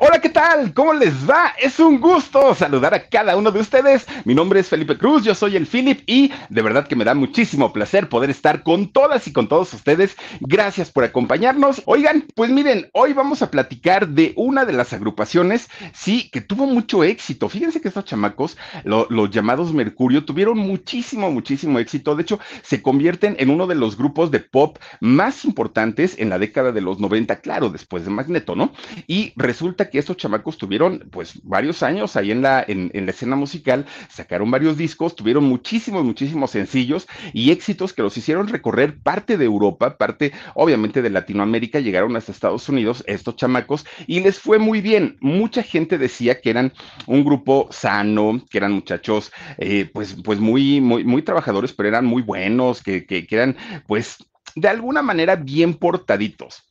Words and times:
Hola, 0.00 0.20
¿qué 0.20 0.28
tal? 0.28 0.72
¿Cómo 0.74 0.92
les 0.92 1.28
va? 1.28 1.54
Es 1.60 1.80
un 1.80 1.98
gusto 1.98 2.54
saludar 2.54 2.94
a 2.94 3.08
cada 3.08 3.36
uno 3.36 3.50
de 3.50 3.58
ustedes. 3.58 4.06
Mi 4.24 4.32
nombre 4.32 4.60
es 4.60 4.68
Felipe 4.68 4.96
Cruz, 4.96 5.24
yo 5.24 5.34
soy 5.34 5.56
el 5.56 5.66
Philip 5.66 6.02
y 6.06 6.30
de 6.50 6.62
verdad 6.62 6.86
que 6.86 6.94
me 6.94 7.04
da 7.04 7.14
muchísimo 7.14 7.72
placer 7.72 8.08
poder 8.08 8.30
estar 8.30 8.62
con 8.62 8.92
todas 8.92 9.26
y 9.26 9.32
con 9.32 9.48
todos 9.48 9.74
ustedes. 9.74 10.16
Gracias 10.38 10.92
por 10.92 11.02
acompañarnos. 11.02 11.82
Oigan, 11.86 12.28
pues 12.36 12.48
miren, 12.48 12.88
hoy 12.92 13.12
vamos 13.12 13.42
a 13.42 13.50
platicar 13.50 14.06
de 14.06 14.34
una 14.36 14.64
de 14.64 14.72
las 14.72 14.92
agrupaciones, 14.92 15.68
sí, 15.92 16.30
que 16.30 16.42
tuvo 16.42 16.66
mucho 16.66 17.02
éxito. 17.02 17.48
Fíjense 17.48 17.80
que 17.80 17.88
estos 17.88 18.04
chamacos, 18.04 18.56
los 18.84 19.30
llamados 19.30 19.72
Mercurio, 19.72 20.24
tuvieron 20.24 20.58
muchísimo, 20.58 21.32
muchísimo 21.32 21.80
éxito. 21.80 22.14
De 22.14 22.22
hecho, 22.22 22.38
se 22.62 22.82
convierten 22.82 23.34
en 23.40 23.50
uno 23.50 23.66
de 23.66 23.74
los 23.74 23.98
grupos 23.98 24.30
de 24.30 24.38
pop 24.38 24.78
más 25.00 25.44
importantes 25.44 26.14
en 26.20 26.30
la 26.30 26.38
década 26.38 26.70
de 26.70 26.82
los 26.82 27.00
90, 27.00 27.40
claro, 27.40 27.68
después 27.68 28.04
de 28.04 28.10
Magneto, 28.10 28.54
¿no? 28.54 28.72
Y 29.08 29.32
resulta 29.34 29.87
que 29.90 29.98
estos 29.98 30.16
chamacos 30.16 30.58
tuvieron 30.58 31.08
pues 31.10 31.40
varios 31.42 31.82
años 31.82 32.16
ahí 32.16 32.30
en 32.30 32.42
la, 32.42 32.64
en, 32.66 32.90
la 32.92 33.10
escena 33.10 33.36
musical, 33.36 33.86
sacaron 34.08 34.50
varios 34.50 34.76
discos, 34.76 35.16
tuvieron 35.16 35.44
muchísimos, 35.44 36.04
muchísimos 36.04 36.50
sencillos 36.50 37.06
y 37.32 37.50
éxitos 37.50 37.92
que 37.92 38.02
los 38.02 38.16
hicieron 38.16 38.48
recorrer 38.48 38.98
parte 38.98 39.36
de 39.36 39.44
Europa, 39.44 39.96
parte 39.96 40.32
obviamente 40.54 41.02
de 41.02 41.10
Latinoamérica, 41.10 41.80
llegaron 41.80 42.16
hasta 42.16 42.32
Estados 42.32 42.68
Unidos 42.68 43.04
estos 43.06 43.36
chamacos 43.36 43.86
y 44.06 44.20
les 44.20 44.38
fue 44.38 44.58
muy 44.58 44.80
bien. 44.80 45.16
Mucha 45.20 45.62
gente 45.62 45.98
decía 45.98 46.40
que 46.40 46.50
eran 46.50 46.72
un 47.06 47.24
grupo 47.24 47.68
sano, 47.70 48.42
que 48.50 48.58
eran 48.58 48.72
muchachos 48.72 49.32
eh, 49.58 49.90
pues, 49.92 50.16
pues 50.22 50.38
muy, 50.38 50.80
muy, 50.80 51.04
muy 51.04 51.22
trabajadores, 51.22 51.72
pero 51.72 51.88
eran 51.88 52.04
muy 52.04 52.22
buenos, 52.22 52.82
que, 52.82 53.06
que, 53.06 53.26
que 53.26 53.34
eran 53.34 53.56
pues 53.86 54.16
de 54.54 54.68
alguna 54.68 55.02
manera 55.02 55.36
bien 55.36 55.74
portaditos 55.74 56.67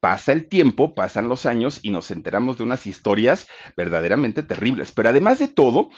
pasa 0.00 0.32
el 0.32 0.46
tiempo, 0.46 0.94
pasan 0.94 1.28
los 1.28 1.46
años 1.46 1.78
y 1.82 1.90
nos 1.90 2.10
enteramos 2.10 2.58
de 2.58 2.64
unas 2.64 2.86
historias 2.86 3.46
verdaderamente 3.76 4.42
terribles. 4.42 4.92
Pero 4.92 5.10
además 5.10 5.38
de 5.38 5.48
todo, 5.48 5.90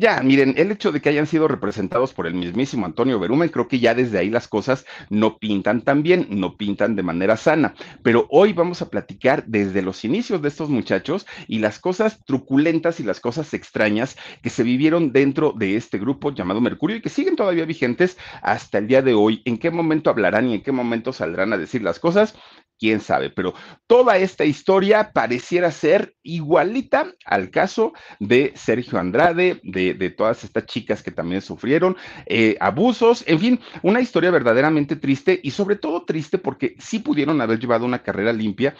ya, 0.00 0.22
miren, 0.22 0.54
el 0.56 0.72
hecho 0.72 0.92
de 0.92 1.02
que 1.02 1.10
hayan 1.10 1.26
sido 1.26 1.46
representados 1.46 2.14
por 2.14 2.26
el 2.26 2.32
mismísimo 2.32 2.86
Antonio 2.86 3.20
Berumen, 3.20 3.50
creo 3.50 3.68
que 3.68 3.80
ya 3.80 3.94
desde 3.94 4.16
ahí 4.16 4.30
las 4.30 4.48
cosas 4.48 4.86
no 5.10 5.36
pintan 5.36 5.82
tan 5.82 6.02
bien, 6.02 6.26
no 6.30 6.56
pintan 6.56 6.96
de 6.96 7.02
manera 7.02 7.36
sana. 7.36 7.74
Pero 8.02 8.26
hoy 8.30 8.54
vamos 8.54 8.80
a 8.80 8.88
platicar 8.88 9.44
desde 9.46 9.82
los 9.82 10.02
inicios 10.06 10.40
de 10.40 10.48
estos 10.48 10.70
muchachos 10.70 11.26
y 11.48 11.58
las 11.58 11.78
cosas 11.78 12.18
truculentas 12.24 12.98
y 12.98 13.02
las 13.02 13.20
cosas 13.20 13.52
extrañas 13.52 14.16
que 14.42 14.48
se 14.48 14.62
vivieron 14.62 15.12
dentro 15.12 15.52
de 15.52 15.76
este 15.76 15.98
grupo 15.98 16.32
llamado 16.32 16.62
Mercurio 16.62 16.96
y 16.96 17.02
que 17.02 17.10
siguen 17.10 17.36
todavía 17.36 17.66
vigentes 17.66 18.16
hasta 18.40 18.78
el 18.78 18.86
día 18.86 19.02
de 19.02 19.12
hoy. 19.12 19.42
¿En 19.44 19.58
qué 19.58 19.70
momento 19.70 20.08
hablarán 20.08 20.48
y 20.48 20.54
en 20.54 20.62
qué 20.62 20.72
momento 20.72 21.12
saldrán 21.12 21.52
a 21.52 21.58
decir 21.58 21.82
las 21.82 21.98
cosas? 21.98 22.34
quién 22.80 23.00
sabe, 23.00 23.30
pero 23.30 23.52
toda 23.86 24.16
esta 24.16 24.46
historia 24.46 25.12
pareciera 25.12 25.70
ser 25.70 26.14
igualita 26.22 27.12
al 27.26 27.50
caso 27.50 27.92
de 28.18 28.52
Sergio 28.56 28.98
Andrade, 28.98 29.60
de, 29.62 29.89
todas 30.10 30.44
estas 30.44 30.66
chicas 30.66 31.02
que 31.02 31.10
también 31.10 31.42
sufrieron 31.42 31.96
eh, 32.26 32.56
abusos, 32.60 33.24
en 33.26 33.38
fin, 33.38 33.60
una 33.82 34.00
historia 34.00 34.30
verdaderamente 34.30 34.96
triste 34.96 35.40
y 35.42 35.50
sobre 35.50 35.76
todo 35.76 36.04
triste 36.04 36.38
porque 36.38 36.74
sí 36.78 36.98
pudieron 36.98 37.40
haber 37.40 37.58
llevado 37.58 37.84
una 37.84 38.02
carrera 38.02 38.32
limpia 38.32 38.74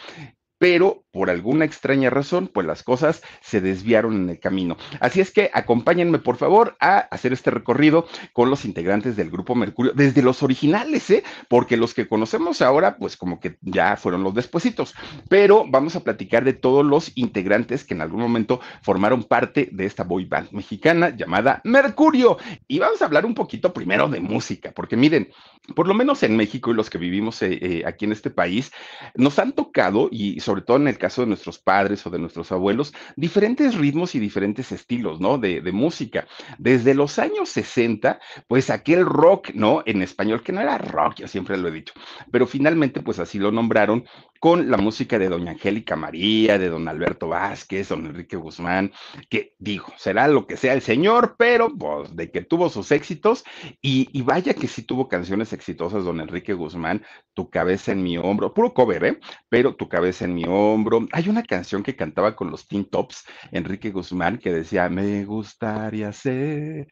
pero 0.61 1.01
por 1.11 1.31
alguna 1.31 1.65
extraña 1.65 2.11
razón, 2.11 2.47
pues 2.47 2.67
las 2.67 2.83
cosas 2.83 3.23
se 3.41 3.61
desviaron 3.61 4.15
en 4.15 4.29
el 4.29 4.39
camino. 4.39 4.77
Así 4.99 5.19
es 5.19 5.31
que 5.31 5.49
acompáñenme, 5.55 6.19
por 6.19 6.37
favor, 6.37 6.77
a 6.79 6.99
hacer 6.99 7.33
este 7.33 7.49
recorrido 7.49 8.07
con 8.31 8.51
los 8.51 8.63
integrantes 8.63 9.15
del 9.15 9.31
Grupo 9.31 9.55
Mercurio, 9.55 9.91
desde 9.95 10.21
los 10.21 10.43
originales, 10.43 11.09
¿eh? 11.09 11.23
Porque 11.49 11.77
los 11.77 11.95
que 11.95 12.07
conocemos 12.07 12.61
ahora, 12.61 12.97
pues 12.97 13.17
como 13.17 13.39
que 13.39 13.57
ya 13.61 13.97
fueron 13.97 14.21
los 14.23 14.35
despuesitos, 14.35 14.93
pero 15.27 15.65
vamos 15.67 15.95
a 15.95 16.03
platicar 16.03 16.43
de 16.43 16.53
todos 16.53 16.85
los 16.85 17.11
integrantes 17.15 17.83
que 17.83 17.95
en 17.95 18.01
algún 18.01 18.21
momento 18.21 18.61
formaron 18.83 19.23
parte 19.23 19.67
de 19.71 19.87
esta 19.87 20.03
boy 20.03 20.25
band 20.25 20.51
mexicana 20.51 21.09
llamada 21.09 21.61
Mercurio. 21.63 22.37
Y 22.67 22.77
vamos 22.77 23.01
a 23.01 23.05
hablar 23.05 23.25
un 23.25 23.33
poquito 23.33 23.73
primero 23.73 24.07
de 24.07 24.19
música, 24.19 24.71
porque 24.75 24.95
miren, 24.95 25.29
por 25.75 25.87
lo 25.87 25.95
menos 25.95 26.21
en 26.21 26.37
México 26.37 26.69
y 26.69 26.75
los 26.75 26.89
que 26.91 26.99
vivimos 26.99 27.41
eh, 27.41 27.57
eh, 27.61 27.83
aquí 27.85 28.05
en 28.05 28.11
este 28.11 28.29
país, 28.29 28.71
nos 29.15 29.39
han 29.39 29.53
tocado 29.53 30.07
y 30.11 30.39
sobre 30.51 30.63
todo 30.63 30.75
en 30.75 30.89
el 30.89 30.97
caso 30.97 31.21
de 31.21 31.27
nuestros 31.27 31.59
padres 31.59 32.05
o 32.05 32.09
de 32.09 32.19
nuestros 32.19 32.51
abuelos, 32.51 32.93
diferentes 33.15 33.73
ritmos 33.75 34.15
y 34.15 34.19
diferentes 34.19 34.73
estilos, 34.73 35.21
¿no? 35.21 35.37
De, 35.37 35.61
de 35.61 35.71
música. 35.71 36.27
Desde 36.57 36.93
los 36.93 37.19
años 37.19 37.47
60, 37.47 38.19
pues 38.49 38.69
aquel 38.69 39.05
rock, 39.05 39.51
¿no? 39.53 39.81
En 39.85 40.01
español, 40.01 40.43
que 40.43 40.51
no 40.51 40.59
era 40.59 40.77
rock, 40.77 41.19
ya 41.19 41.29
siempre 41.29 41.55
lo 41.55 41.69
he 41.69 41.71
dicho, 41.71 41.93
pero 42.31 42.47
finalmente, 42.47 42.99
pues 42.99 43.19
así 43.19 43.39
lo 43.39 43.49
nombraron 43.53 44.03
con 44.41 44.71
la 44.71 44.77
música 44.77 45.19
de 45.19 45.29
doña 45.29 45.51
Angélica 45.51 45.95
María, 45.95 46.57
de 46.57 46.69
don 46.69 46.87
Alberto 46.87 47.27
Vázquez, 47.27 47.89
don 47.89 48.07
Enrique 48.07 48.37
Guzmán, 48.37 48.91
que 49.29 49.53
dijo, 49.59 49.93
será 49.97 50.27
lo 50.27 50.47
que 50.47 50.57
sea 50.57 50.73
el 50.73 50.81
señor, 50.81 51.35
pero 51.37 51.69
pues 51.77 52.15
de 52.15 52.31
que 52.31 52.41
tuvo 52.41 52.69
sus 52.69 52.91
éxitos 52.91 53.43
y, 53.83 54.19
vaya 54.23 54.55
que 54.55 54.67
sí 54.67 54.81
tuvo 54.81 55.07
canciones 55.07 55.53
exitosas, 55.53 56.03
don 56.05 56.19
Enrique 56.19 56.55
Guzmán, 56.55 57.03
Tu 57.35 57.51
cabeza 57.51 57.91
en 57.91 58.01
mi 58.01 58.17
hombro, 58.17 58.51
puro 58.51 58.73
cover, 58.73 59.05
¿eh? 59.05 59.19
Pero 59.47 59.75
Tu 59.75 59.87
cabeza 59.87 60.25
en 60.25 60.33
mi 60.33 60.45
hombro. 60.47 61.07
Hay 61.11 61.29
una 61.29 61.43
canción 61.43 61.83
que 61.83 61.95
cantaba 61.95 62.35
con 62.35 62.49
los 62.49 62.67
Teen 62.67 62.85
Tops, 62.85 63.25
Enrique 63.51 63.91
Guzmán, 63.91 64.39
que 64.39 64.51
decía, 64.51 64.89
me 64.89 65.23
gustaría 65.23 66.11
ser 66.13 66.87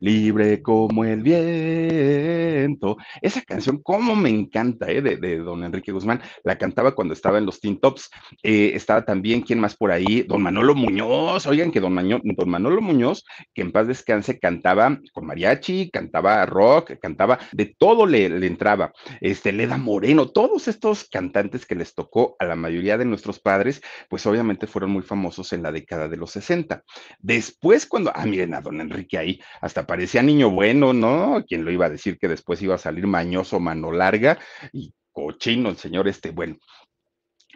libre 0.00 0.62
como 0.62 1.04
el 1.04 1.22
viento. 1.22 2.96
Esa 3.22 3.42
canción, 3.42 3.80
cómo 3.84 4.16
me 4.16 4.30
encanta, 4.30 4.90
¿eh? 4.90 5.00
De, 5.00 5.38
don 5.38 5.59
Enrique 5.64 5.92
Guzmán, 5.92 6.20
la 6.44 6.58
cantaba 6.58 6.94
cuando 6.94 7.14
estaba 7.14 7.38
en 7.38 7.46
los 7.46 7.60
Teen 7.60 7.80
Tops. 7.80 8.10
Eh, 8.42 8.72
estaba 8.74 9.04
también, 9.04 9.42
¿quién 9.42 9.60
más 9.60 9.76
por 9.76 9.90
ahí? 9.90 10.22
Don 10.22 10.42
Manolo 10.42 10.74
Muñoz, 10.74 11.46
oigan 11.46 11.70
que 11.70 11.80
don, 11.80 11.94
don 11.96 12.50
Manolo 12.50 12.80
Muñoz, 12.80 13.24
que 13.54 13.62
en 13.62 13.72
paz 13.72 13.86
descanse, 13.86 14.38
cantaba 14.38 14.98
con 15.12 15.26
mariachi, 15.26 15.90
cantaba 15.90 16.44
rock, 16.46 16.92
cantaba, 17.00 17.38
de 17.52 17.74
todo 17.78 18.06
le, 18.06 18.28
le 18.28 18.46
entraba. 18.46 18.92
Este, 19.20 19.52
Leda 19.52 19.76
Moreno, 19.76 20.28
todos 20.28 20.68
estos 20.68 21.08
cantantes 21.08 21.66
que 21.66 21.74
les 21.74 21.94
tocó 21.94 22.36
a 22.38 22.44
la 22.44 22.56
mayoría 22.56 22.98
de 22.98 23.04
nuestros 23.04 23.40
padres, 23.40 23.80
pues 24.08 24.26
obviamente 24.26 24.66
fueron 24.66 24.90
muy 24.90 25.02
famosos 25.02 25.52
en 25.52 25.62
la 25.62 25.72
década 25.72 26.08
de 26.08 26.16
los 26.16 26.30
60. 26.32 26.82
Después, 27.18 27.86
cuando, 27.86 28.12
ah, 28.14 28.26
miren 28.26 28.54
a 28.54 28.60
don 28.60 28.80
Enrique 28.80 29.18
ahí, 29.18 29.40
hasta 29.60 29.86
parecía 29.86 30.22
niño 30.22 30.50
bueno, 30.50 30.92
¿no? 30.92 31.44
¿Quién 31.46 31.64
lo 31.64 31.70
iba 31.70 31.86
a 31.86 31.90
decir 31.90 32.18
que 32.18 32.28
después 32.28 32.62
iba 32.62 32.74
a 32.74 32.78
salir 32.78 33.06
mañoso, 33.06 33.60
mano 33.60 33.92
larga 33.92 34.38
y 34.72 34.92
cochino 35.20 35.68
el 35.70 35.76
señor 35.76 36.08
este? 36.08 36.30
Bueno, 36.30 36.56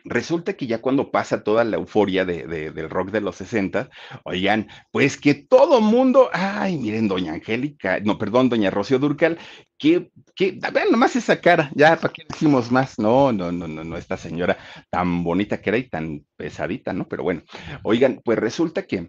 Resulta 0.06 0.52
que 0.52 0.66
ya 0.66 0.82
cuando 0.82 1.10
pasa 1.10 1.42
toda 1.42 1.64
la 1.64 1.76
euforia 1.76 2.26
de, 2.26 2.46
del 2.46 2.90
rock 2.90 3.10
de 3.10 3.22
los 3.22 3.36
60, 3.36 3.88
oigan, 4.24 4.68
pues 4.92 5.18
que 5.18 5.32
todo 5.32 5.80
mundo, 5.80 6.28
ay, 6.30 6.76
miren, 6.76 7.08
doña 7.08 7.32
Angélica, 7.32 8.00
no, 8.00 8.18
perdón, 8.18 8.50
doña 8.50 8.70
Rocío 8.70 8.98
Durcal, 8.98 9.38
que, 9.78 10.10
que, 10.34 10.58
vean 10.74 10.90
nomás 10.90 11.16
esa 11.16 11.40
cara, 11.40 11.70
ya, 11.74 11.96
¿para 11.96 12.12
qué 12.12 12.26
decimos 12.28 12.70
más? 12.70 12.98
No, 12.98 13.32
no, 13.32 13.50
no, 13.50 13.66
no, 13.66 13.82
no, 13.82 13.96
esta 13.96 14.18
señora 14.18 14.58
tan 14.90 15.24
bonita 15.24 15.62
que 15.62 15.70
era 15.70 15.78
y 15.78 15.88
tan 15.88 16.26
pesadita, 16.36 16.92
¿no? 16.92 17.08
Pero 17.08 17.22
bueno, 17.22 17.42
oigan, 17.82 18.20
pues 18.22 18.38
resulta 18.38 18.82
que 18.82 19.08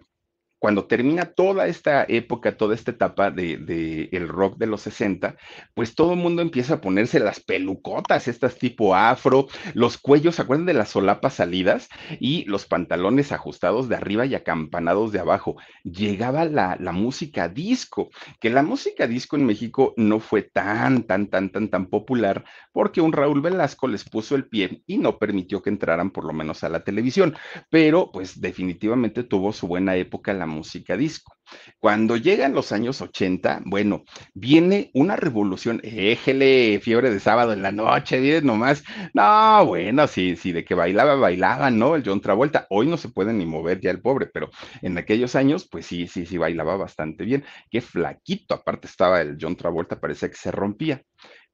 cuando 0.58 0.86
termina 0.86 1.26
toda 1.26 1.66
esta 1.66 2.04
época, 2.08 2.56
toda 2.56 2.74
esta 2.74 2.90
etapa 2.90 3.30
de, 3.30 3.58
de, 3.58 4.08
el 4.12 4.28
rock 4.28 4.56
de 4.58 4.66
los 4.66 4.82
60, 4.82 5.36
pues 5.74 5.94
todo 5.94 6.14
el 6.14 6.18
mundo 6.18 6.42
empieza 6.42 6.74
a 6.74 6.80
ponerse 6.80 7.20
las 7.20 7.40
pelucotas, 7.40 8.28
estas 8.28 8.56
tipo 8.56 8.94
afro, 8.94 9.48
los 9.74 9.98
cuellos, 9.98 10.36
¿se 10.36 10.42
acuerdan 10.42 10.66
de 10.66 10.74
las 10.74 10.90
solapas 10.90 11.34
salidas? 11.34 11.88
Y 12.20 12.44
los 12.44 12.66
pantalones 12.66 13.32
ajustados 13.32 13.88
de 13.88 13.96
arriba 13.96 14.26
y 14.26 14.34
acampanados 14.34 15.12
de 15.12 15.20
abajo. 15.20 15.56
Llegaba 15.84 16.44
la, 16.44 16.76
la 16.80 16.92
música 16.92 17.48
disco, 17.48 18.08
que 18.40 18.50
la 18.50 18.62
música 18.62 19.06
disco 19.06 19.36
en 19.36 19.44
México 19.44 19.92
no 19.96 20.20
fue 20.20 20.42
tan, 20.42 21.02
tan, 21.04 21.26
tan, 21.26 21.50
tan, 21.50 21.68
tan 21.68 21.86
popular 21.86 22.44
porque 22.72 23.00
un 23.00 23.12
Raúl 23.12 23.40
Velasco 23.40 23.88
les 23.88 24.04
puso 24.04 24.34
el 24.36 24.48
pie 24.48 24.82
y 24.86 24.98
no 24.98 25.18
permitió 25.18 25.62
que 25.62 25.70
entraran 25.70 26.10
por 26.10 26.24
lo 26.24 26.32
menos 26.32 26.64
a 26.64 26.68
la 26.68 26.84
televisión, 26.84 27.34
pero 27.70 28.10
pues 28.12 28.40
definitivamente 28.40 29.22
tuvo 29.22 29.52
su 29.52 29.66
buena 29.66 29.96
época 29.96 30.32
la 30.32 30.45
música 30.46 30.96
disco. 30.96 31.36
Cuando 31.78 32.16
llegan 32.16 32.54
los 32.54 32.72
años 32.72 33.00
80, 33.00 33.62
bueno, 33.66 34.04
viene 34.34 34.90
una 34.94 35.16
revolución, 35.16 35.80
éjele, 35.84 36.80
fiebre 36.82 37.10
de 37.10 37.20
sábado 37.20 37.52
en 37.52 37.62
la 37.62 37.72
noche, 37.72 38.20
¿vienes 38.20 38.42
nomás? 38.42 38.82
No, 39.14 39.64
bueno, 39.66 40.06
sí, 40.08 40.36
sí, 40.36 40.52
de 40.52 40.64
que 40.64 40.74
bailaba, 40.74 41.14
bailaba, 41.14 41.70
¿no? 41.70 41.94
El 41.94 42.02
John 42.04 42.20
Travolta, 42.20 42.66
hoy 42.70 42.86
no 42.88 42.96
se 42.96 43.10
puede 43.10 43.32
ni 43.32 43.46
mover 43.46 43.80
ya 43.80 43.90
el 43.90 44.00
pobre, 44.00 44.26
pero 44.26 44.50
en 44.82 44.98
aquellos 44.98 45.36
años, 45.36 45.68
pues 45.70 45.86
sí, 45.86 46.06
sí, 46.06 46.26
sí, 46.26 46.38
bailaba 46.38 46.76
bastante 46.76 47.24
bien. 47.24 47.44
Qué 47.70 47.80
flaquito, 47.80 48.54
aparte 48.54 48.88
estaba 48.88 49.20
el 49.20 49.36
John 49.40 49.56
Travolta, 49.56 50.00
parece 50.00 50.28
que 50.30 50.36
se 50.36 50.50
rompía 50.50 51.02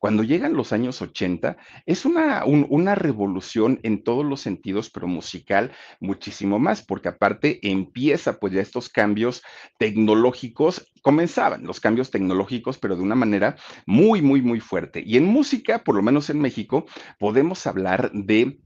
cuando 0.02 0.24
llegan 0.24 0.54
los 0.54 0.72
años 0.72 1.00
80, 1.00 1.56
es 1.86 2.04
una, 2.04 2.44
un, 2.44 2.66
una 2.70 2.96
revolución 2.96 3.78
en 3.84 4.02
todos 4.02 4.24
los 4.26 4.40
sentidos, 4.40 4.90
pero 4.90 5.06
musical 5.06 5.70
muchísimo 6.00 6.58
más, 6.58 6.82
porque 6.82 7.06
aparte 7.06 7.60
empieza 7.62 8.40
pues 8.40 8.52
ya 8.52 8.60
estos 8.60 8.88
cambios 8.88 9.44
tecnológicos, 9.78 10.90
comenzaban 11.02 11.62
los 11.62 11.78
cambios 11.78 12.10
tecnológicos, 12.10 12.78
pero 12.78 12.96
de 12.96 13.02
una 13.02 13.14
manera 13.14 13.54
muy, 13.86 14.22
muy, 14.22 14.42
muy 14.42 14.58
fuerte. 14.58 15.04
Y 15.06 15.18
en 15.18 15.24
música, 15.26 15.84
por 15.84 15.94
lo 15.94 16.02
menos 16.02 16.30
en 16.30 16.40
México, 16.40 16.84
podemos 17.20 17.64
hablar 17.68 18.10
de 18.12 18.58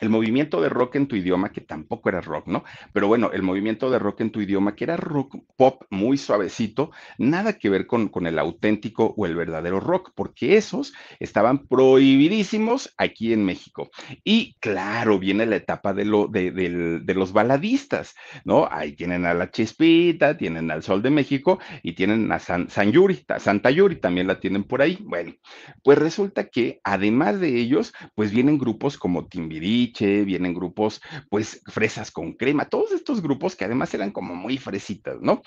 el 0.00 0.08
movimiento 0.08 0.60
de 0.60 0.68
rock 0.68 0.96
en 0.96 1.06
tu 1.06 1.16
idioma, 1.16 1.52
que 1.52 1.60
tampoco 1.60 2.08
era 2.08 2.20
rock, 2.20 2.46
¿no? 2.48 2.64
Pero 2.92 3.08
bueno, 3.08 3.30
el 3.32 3.42
movimiento 3.42 3.90
de 3.90 3.98
rock 3.98 4.20
en 4.22 4.30
tu 4.30 4.40
idioma, 4.40 4.74
que 4.74 4.84
era 4.84 4.96
rock 4.96 5.36
pop 5.56 5.82
muy 5.90 6.18
suavecito, 6.18 6.90
nada 7.18 7.54
que 7.54 7.70
ver 7.70 7.86
con, 7.86 8.08
con 8.08 8.26
el 8.26 8.38
auténtico 8.38 9.14
o 9.16 9.26
el 9.26 9.34
verdadero 9.34 9.80
rock, 9.80 10.12
porque 10.14 10.56
esos 10.56 10.92
estaban 11.20 11.66
prohibidísimos 11.66 12.94
aquí 12.96 13.32
en 13.32 13.44
México. 13.44 13.90
Y 14.24 14.54
claro, 14.60 15.18
viene 15.18 15.46
la 15.46 15.56
etapa 15.56 15.92
de, 15.92 16.04
lo, 16.04 16.26
de, 16.26 16.50
de, 16.50 17.00
de 17.00 17.14
los 17.14 17.32
baladistas, 17.32 18.14
¿no? 18.44 18.68
Ahí 18.70 18.92
tienen 18.92 19.26
a 19.26 19.34
la 19.34 19.50
Chispita, 19.50 20.36
tienen 20.36 20.70
al 20.70 20.82
Sol 20.82 21.02
de 21.02 21.10
México 21.10 21.58
y 21.82 21.94
tienen 21.94 22.30
a 22.32 22.38
San, 22.38 22.68
San 22.68 22.92
Yuri, 22.92 23.24
a 23.28 23.38
Santa 23.38 23.70
Yuri, 23.70 23.96
también 23.96 24.26
la 24.26 24.40
tienen 24.40 24.64
por 24.64 24.82
ahí. 24.82 24.98
Bueno, 25.00 25.34
pues 25.82 25.98
resulta 25.98 26.48
que 26.48 26.80
además 26.84 27.40
de 27.40 27.56
ellos, 27.58 27.92
pues 28.14 28.30
vienen 28.30 28.58
grupos 28.58 28.98
como 28.98 29.26
Timbiri, 29.26 29.85
vienen 30.24 30.54
grupos, 30.54 31.00
pues, 31.28 31.62
fresas 31.66 32.10
con 32.10 32.34
crema, 32.34 32.68
todos 32.68 32.92
estos 32.92 33.22
grupos 33.22 33.56
que 33.56 33.64
además 33.64 33.92
eran 33.94 34.12
como 34.12 34.34
muy 34.34 34.58
fresitas, 34.58 35.20
¿no? 35.20 35.42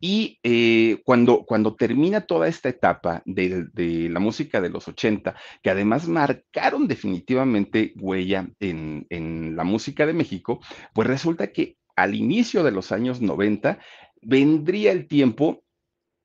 Y 0.00 0.38
eh, 0.42 1.00
cuando, 1.04 1.44
cuando 1.44 1.74
termina 1.74 2.22
toda 2.22 2.48
esta 2.48 2.68
etapa 2.68 3.22
de, 3.24 3.66
de, 3.72 4.08
la 4.08 4.20
música 4.20 4.60
de 4.60 4.70
los 4.70 4.88
80, 4.88 5.34
que 5.62 5.70
además 5.70 6.08
marcaron 6.08 6.88
definitivamente 6.88 7.92
huella 8.00 8.48
en, 8.60 9.06
en 9.10 9.56
la 9.56 9.64
música 9.64 10.06
de 10.06 10.12
México, 10.12 10.60
pues 10.94 11.08
resulta 11.08 11.52
que 11.52 11.76
al 11.96 12.14
inicio 12.14 12.62
de 12.62 12.72
los 12.72 12.92
años 12.92 13.20
90 13.20 13.78
vendría 14.22 14.92
el 14.92 15.06
tiempo 15.06 15.62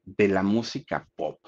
de 0.03 0.27
la 0.29 0.43
música 0.43 1.07
pop 1.15 1.39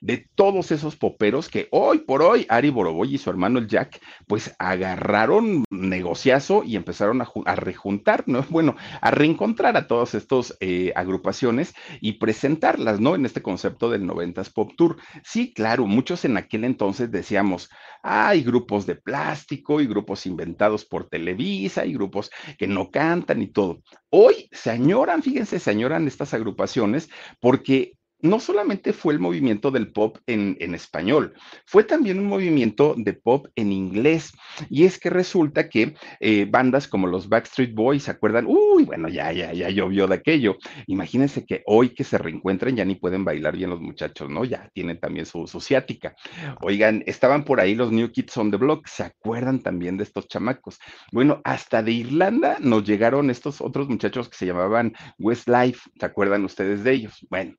de 0.00 0.28
todos 0.34 0.70
esos 0.70 0.96
poperos 0.96 1.48
que 1.48 1.68
hoy 1.70 1.98
por 1.98 2.22
hoy 2.22 2.46
Ari 2.48 2.70
Boroboy 2.70 3.14
y 3.14 3.18
su 3.18 3.30
hermano 3.30 3.58
el 3.58 3.66
Jack, 3.66 4.00
pues 4.26 4.54
agarraron 4.58 5.64
negociazo 5.70 6.62
y 6.64 6.76
empezaron 6.76 7.22
a, 7.22 7.28
a 7.44 7.56
rejuntar, 7.56 8.24
¿no? 8.26 8.44
Bueno, 8.58 8.76
a 9.00 9.10
reencontrar 9.10 9.76
a 9.76 9.86
todas 9.86 10.14
estas 10.14 10.56
eh, 10.60 10.92
agrupaciones 10.96 11.74
y 12.00 12.14
presentarlas, 12.14 12.98
¿no? 12.98 13.14
En 13.14 13.24
este 13.24 13.42
concepto 13.42 13.90
del 13.90 14.02
90s 14.02 14.52
Pop 14.52 14.72
Tour. 14.76 14.96
Sí, 15.22 15.52
claro, 15.52 15.86
muchos 15.86 16.24
en 16.24 16.36
aquel 16.36 16.64
entonces 16.64 17.10
decíamos, 17.10 17.68
hay 18.02 18.42
grupos 18.42 18.86
de 18.86 18.96
plástico 18.96 19.80
y 19.80 19.86
grupos 19.86 20.26
inventados 20.26 20.84
por 20.84 21.08
Televisa 21.08 21.84
y 21.84 21.92
grupos 21.92 22.30
que 22.58 22.66
no 22.66 22.90
cantan 22.90 23.42
y 23.42 23.48
todo. 23.48 23.82
Hoy 24.10 24.48
se 24.52 24.70
añoran, 24.70 25.22
fíjense, 25.22 25.58
se 25.58 25.70
añoran 25.70 26.06
estas 26.06 26.34
agrupaciones 26.34 27.08
porque 27.40 27.92
no 28.20 28.40
solamente 28.40 28.92
fue 28.92 29.12
el 29.12 29.20
movimiento 29.20 29.70
del 29.70 29.92
pop 29.92 30.18
en, 30.26 30.56
español, 30.74 31.34
fue 31.64 31.84
también 31.84 32.18
un 32.18 32.26
movimiento 32.26 32.94
de 32.96 33.12
pop 33.12 33.46
en 33.54 33.72
inglés. 33.72 34.32
Y 34.68 34.84
es 34.84 34.98
que 34.98 35.10
resulta 35.10 35.68
que 35.68 35.94
eh, 36.20 36.46
bandas 36.48 36.88
como 36.88 37.06
los 37.06 37.28
Backstreet 37.28 37.74
Boys, 37.74 38.04
¿se 38.04 38.10
acuerdan? 38.10 38.46
Uy, 38.46 38.84
bueno, 38.84 39.08
ya, 39.08 39.32
ya, 39.32 39.52
ya 39.52 39.70
llovió 39.70 40.06
de 40.06 40.16
aquello. 40.16 40.56
Imagínense 40.86 41.44
que 41.44 41.62
hoy 41.66 41.90
que 41.90 42.04
se 42.04 42.18
reencuentran 42.18 42.76
ya 42.76 42.84
ni 42.84 42.96
pueden 42.96 43.24
bailar 43.24 43.56
bien 43.56 43.70
los 43.70 43.80
muchachos, 43.80 44.28
¿no? 44.28 44.44
Ya 44.44 44.68
tienen 44.74 44.98
también 44.98 45.26
su, 45.26 45.46
su 45.46 45.60
ciática. 45.60 46.14
Oigan, 46.60 47.02
estaban 47.06 47.44
por 47.44 47.60
ahí 47.60 47.74
los 47.74 47.92
New 47.92 48.10
Kids 48.10 48.36
on 48.36 48.50
the 48.50 48.56
Block, 48.56 48.86
¿se 48.86 49.04
acuerdan 49.04 49.60
también 49.62 49.96
de 49.96 50.04
estos 50.04 50.28
chamacos? 50.28 50.78
Bueno, 51.12 51.40
hasta 51.44 51.82
de 51.82 51.92
Irlanda 51.92 52.58
nos 52.60 52.84
llegaron 52.84 53.30
estos 53.30 53.60
otros 53.60 53.88
muchachos 53.88 54.28
que 54.28 54.36
se 54.36 54.46
llamaban 54.46 54.92
Westlife, 55.18 55.90
¿se 55.98 56.06
acuerdan 56.06 56.44
ustedes 56.44 56.84
de 56.84 56.92
ellos? 56.92 57.26
Bueno, 57.30 57.54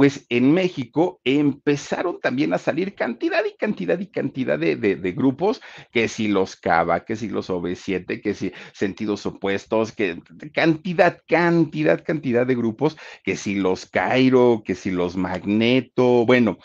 pues 0.00 0.24
en 0.30 0.54
México 0.54 1.20
empezaron 1.24 2.20
también 2.20 2.54
a 2.54 2.58
salir 2.58 2.94
cantidad 2.94 3.44
y 3.44 3.54
cantidad 3.54 4.00
y 4.00 4.06
cantidad 4.06 4.58
de, 4.58 4.74
de, 4.74 5.12
grupos, 5.12 5.60
que 5.92 6.08
si 6.08 6.26
los 6.26 6.56
Cava, 6.56 7.04
que 7.04 7.16
si 7.16 7.28
los 7.28 7.50
OV7, 7.50 8.22
que 8.22 8.32
si 8.32 8.50
sentidos 8.72 9.26
opuestos, 9.26 9.92
que 9.92 10.22
cantidad, 10.54 11.18
cantidad, 11.28 12.02
cantidad 12.02 12.46
de 12.46 12.54
grupos, 12.54 12.96
que 13.22 13.36
si 13.36 13.56
los 13.56 13.84
Cairo, 13.84 14.62
que 14.64 14.74
si 14.74 14.90
los 14.90 15.16
Magneto, 15.18 16.24
bueno, 16.24 16.56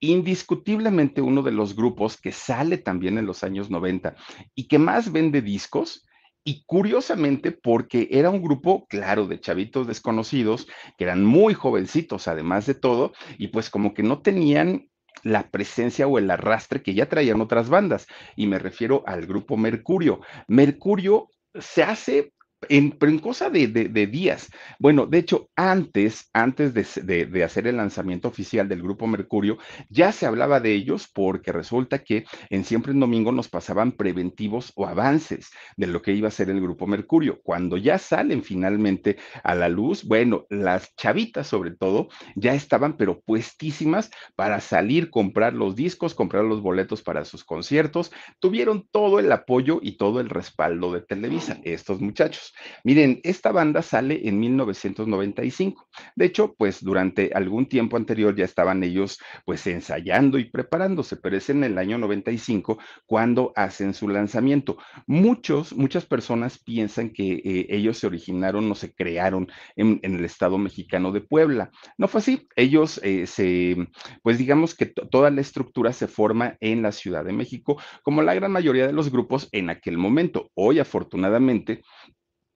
indiscutiblemente 0.00 1.22
uno 1.22 1.44
de 1.44 1.52
los 1.52 1.76
grupos 1.76 2.16
que 2.16 2.32
sale 2.32 2.78
también 2.78 3.16
en 3.16 3.26
los 3.26 3.44
años 3.44 3.70
90 3.70 4.16
y 4.56 4.66
que 4.66 4.80
más 4.80 5.12
vende 5.12 5.40
discos 5.40 6.04
y 6.44 6.64
curiosamente, 6.64 7.52
porque 7.52 8.08
era 8.10 8.30
un 8.30 8.42
grupo, 8.42 8.86
claro, 8.88 9.26
de 9.26 9.40
chavitos 9.40 9.86
desconocidos, 9.86 10.66
que 10.98 11.04
eran 11.04 11.24
muy 11.24 11.54
jovencitos, 11.54 12.28
además 12.28 12.66
de 12.66 12.74
todo, 12.74 13.12
y 13.38 13.48
pues 13.48 13.70
como 13.70 13.94
que 13.94 14.02
no 14.02 14.22
tenían 14.22 14.88
la 15.22 15.50
presencia 15.50 16.06
o 16.06 16.18
el 16.18 16.30
arrastre 16.30 16.82
que 16.82 16.94
ya 16.94 17.08
traían 17.08 17.40
otras 17.40 17.68
bandas. 17.68 18.06
Y 18.34 18.46
me 18.46 18.58
refiero 18.58 19.04
al 19.06 19.26
grupo 19.26 19.56
Mercurio. 19.56 20.20
Mercurio 20.48 21.28
se 21.54 21.82
hace 21.82 22.32
en, 22.68 22.92
pero 22.92 23.10
en 23.10 23.18
cosa 23.18 23.50
de, 23.50 23.68
de, 23.68 23.88
de, 23.88 24.06
días. 24.06 24.50
Bueno, 24.78 25.06
de 25.06 25.18
hecho, 25.18 25.50
antes, 25.56 26.28
antes 26.32 26.74
de, 26.74 27.26
de, 27.26 27.44
hacer 27.44 27.66
el 27.66 27.76
lanzamiento 27.76 28.28
oficial 28.28 28.68
del 28.68 28.82
Grupo 28.82 29.06
Mercurio, 29.06 29.58
ya 29.88 30.12
se 30.12 30.26
hablaba 30.26 30.60
de 30.60 30.72
ellos 30.72 31.08
porque 31.12 31.52
resulta 31.52 32.02
que 32.04 32.24
en 32.50 32.64
Siempre 32.64 32.92
en 32.92 33.00
Domingo 33.00 33.32
nos 33.32 33.48
pasaban 33.48 33.92
preventivos 33.92 34.72
o 34.76 34.86
avances 34.86 35.50
de 35.76 35.86
lo 35.86 36.02
que 36.02 36.12
iba 36.12 36.28
a 36.28 36.32
ser 36.32 36.50
el 36.50 36.60
Grupo 36.60 36.86
Mercurio. 36.86 37.40
Cuando 37.42 37.76
ya 37.76 37.98
salen 37.98 38.42
finalmente 38.42 39.16
a 39.42 39.54
la 39.54 39.68
luz, 39.68 40.04
bueno, 40.04 40.46
las 40.50 40.94
chavitas 40.96 41.46
sobre 41.46 41.72
todo 41.72 42.08
ya 42.36 42.54
estaban 42.54 42.96
pero 42.96 43.20
puestísimas 43.20 44.10
para 44.36 44.60
salir, 44.60 45.10
comprar 45.10 45.54
los 45.54 45.76
discos, 45.76 46.14
comprar 46.14 46.44
los 46.44 46.62
boletos 46.62 47.02
para 47.02 47.24
sus 47.24 47.44
conciertos. 47.44 48.12
Tuvieron 48.38 48.86
todo 48.90 49.18
el 49.18 49.30
apoyo 49.32 49.80
y 49.82 49.96
todo 49.96 50.20
el 50.20 50.28
respaldo 50.28 50.92
de 50.92 51.00
Televisa, 51.00 51.58
estos 51.64 52.00
muchachos. 52.00 52.51
Miren, 52.84 53.20
esta 53.22 53.52
banda 53.52 53.82
sale 53.82 54.28
en 54.28 54.38
1995. 54.40 55.88
De 56.16 56.24
hecho, 56.24 56.54
pues 56.56 56.82
durante 56.82 57.30
algún 57.34 57.66
tiempo 57.66 57.96
anterior 57.96 58.34
ya 58.34 58.44
estaban 58.44 58.82
ellos 58.82 59.18
pues 59.44 59.66
ensayando 59.66 60.38
y 60.38 60.44
preparándose, 60.44 61.16
pero 61.16 61.36
es 61.36 61.50
en 61.50 61.64
el 61.64 61.78
año 61.78 61.98
95 61.98 62.78
cuando 63.06 63.52
hacen 63.56 63.94
su 63.94 64.08
lanzamiento. 64.08 64.78
Muchos, 65.06 65.74
muchas 65.74 66.06
personas 66.06 66.58
piensan 66.58 67.10
que 67.10 67.34
eh, 67.44 67.66
ellos 67.70 67.98
se 67.98 68.06
originaron 68.06 68.70
o 68.70 68.74
se 68.74 68.94
crearon 68.94 69.48
en, 69.76 70.00
el 70.02 70.24
estado 70.24 70.58
mexicano 70.58 71.12
de 71.12 71.20
Puebla. 71.20 71.70
No 71.98 72.08
fue 72.08 72.20
así. 72.20 72.48
Ellos 72.56 73.00
eh, 73.02 73.26
se, 73.26 73.76
pues 74.22 74.38
digamos 74.38 74.74
que 74.74 74.86
toda 74.86 75.30
la 75.30 75.40
estructura 75.40 75.92
se 75.92 76.08
forma 76.08 76.56
en 76.60 76.82
la 76.82 76.92
Ciudad 76.92 77.24
de 77.24 77.32
México, 77.32 77.80
como 78.02 78.22
la 78.22 78.34
gran 78.34 78.52
mayoría 78.52 78.86
de 78.86 78.92
los 78.92 79.10
grupos 79.10 79.48
en 79.52 79.70
aquel 79.70 79.98
momento. 79.98 80.50
Hoy, 80.54 80.78
afortunadamente, 80.78 81.82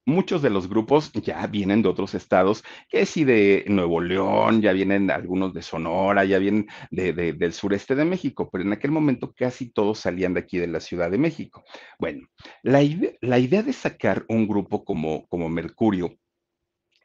muchos 0.07 0.41
de 0.41 0.51
los 0.51 0.69
grupos 0.69 1.13
ya 1.13 1.47
vienen 1.47 1.83
de 1.83 1.89
otros 1.89 2.15
estados, 2.15 2.65
que 2.89 3.05
si 3.05 3.25
de 3.25 3.65
Nuevo 3.69 4.01
León, 4.01 4.63
ya 4.63 4.73
vienen 4.73 5.11
algunos 5.11 5.53
de 5.53 5.63
Sonora, 5.63 6.25
ya 6.25 6.39
vienen 6.39 6.67
de, 6.91 7.13
de, 7.13 7.33
del 7.33 7.53
sureste 7.53 7.95
de 7.95 8.05
México, 8.05 8.49
pero 8.51 8.65
en 8.65 8.73
aquel 8.73 8.93
momento 8.93 9.35
casi 9.37 9.71
todos 9.71 9.99
salían 9.99 10.35
de 10.35 10.41
aquí 10.41 10.59
de 10.59 10.69
la 10.69 10.81
Ciudad 10.81 11.11
de 11.11 11.19
México. 11.19 11.65
Bueno, 11.99 12.29
la 12.63 12.81
la 13.21 13.39
idea 13.39 13.63
de 13.63 13.73
sacar 13.73 14.25
un 14.29 14.47
grupo 14.47 14.85
como, 14.85 15.27
como 15.29 15.49
Mercurio, 15.49 16.17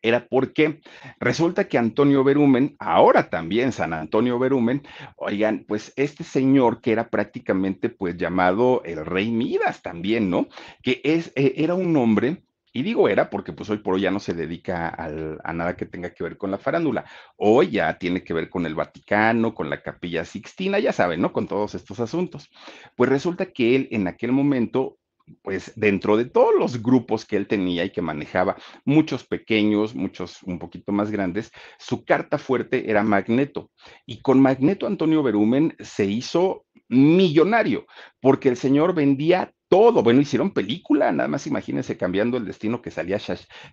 era 0.01 0.27
porque 0.27 0.81
resulta 1.19 1.67
que 1.67 1.77
Antonio 1.77 2.23
Berumen, 2.23 2.75
ahora 2.79 3.29
también 3.29 3.71
San 3.71 3.93
Antonio 3.93 4.39
Berumen, 4.39 4.81
oigan, 5.15 5.65
pues 5.67 5.93
este 5.95 6.23
señor 6.23 6.81
que 6.81 6.91
era 6.91 7.09
prácticamente 7.09 7.89
pues 7.89 8.17
llamado 8.17 8.81
el 8.83 9.05
rey 9.05 9.31
Midas 9.31 9.81
también, 9.81 10.29
¿no? 10.29 10.47
Que 10.81 11.01
es, 11.03 11.31
eh, 11.35 11.53
era 11.57 11.75
un 11.75 11.95
hombre 11.97 12.43
y 12.73 12.83
digo 12.83 13.09
era 13.09 13.29
porque 13.29 13.53
pues 13.53 13.69
hoy 13.69 13.77
por 13.77 13.95
hoy 13.95 14.01
ya 14.01 14.11
no 14.11 14.19
se 14.19 14.33
dedica 14.33 14.89
a 15.43 15.53
nada 15.53 15.75
que 15.75 15.85
tenga 15.85 16.13
que 16.13 16.23
ver 16.23 16.37
con 16.37 16.51
la 16.51 16.57
farándula. 16.57 17.05
Hoy 17.37 17.71
ya 17.71 17.97
tiene 17.97 18.23
que 18.23 18.33
ver 18.33 18.49
con 18.49 18.65
el 18.65 18.75
Vaticano, 18.75 19.53
con 19.53 19.69
la 19.69 19.81
Capilla 19.81 20.25
Sixtina, 20.25 20.79
ya 20.79 20.93
saben, 20.93 21.21
¿no? 21.21 21.33
Con 21.33 21.47
todos 21.47 21.75
estos 21.75 21.99
asuntos. 21.99 22.49
Pues 22.95 23.09
resulta 23.09 23.47
que 23.47 23.75
él 23.75 23.87
en 23.91 24.07
aquel 24.07 24.31
momento 24.31 24.97
pues 25.43 25.73
dentro 25.75 26.17
de 26.17 26.25
todos 26.25 26.53
los 26.57 26.81
grupos 26.81 27.25
que 27.25 27.37
él 27.37 27.47
tenía 27.47 27.85
y 27.85 27.91
que 27.91 28.01
manejaba, 28.01 28.57
muchos 28.85 29.23
pequeños, 29.23 29.95
muchos 29.95 30.43
un 30.43 30.59
poquito 30.59 30.91
más 30.91 31.11
grandes, 31.11 31.51
su 31.77 32.03
carta 32.03 32.37
fuerte 32.37 32.89
era 32.89 33.03
Magneto. 33.03 33.71
Y 34.05 34.21
con 34.21 34.41
Magneto 34.41 34.87
Antonio 34.87 35.23
Berumen 35.23 35.75
se 35.79 36.05
hizo 36.05 36.65
millonario, 36.89 37.85
porque 38.19 38.49
el 38.49 38.57
señor 38.57 38.93
vendía 38.93 39.53
todo. 39.71 40.03
Bueno, 40.03 40.19
hicieron 40.19 40.51
película, 40.51 41.13
nada 41.13 41.29
más 41.29 41.47
imagínense 41.47 41.95
cambiando 41.95 42.35
el 42.35 42.43
destino 42.43 42.81
que 42.81 42.91
salía 42.91 43.17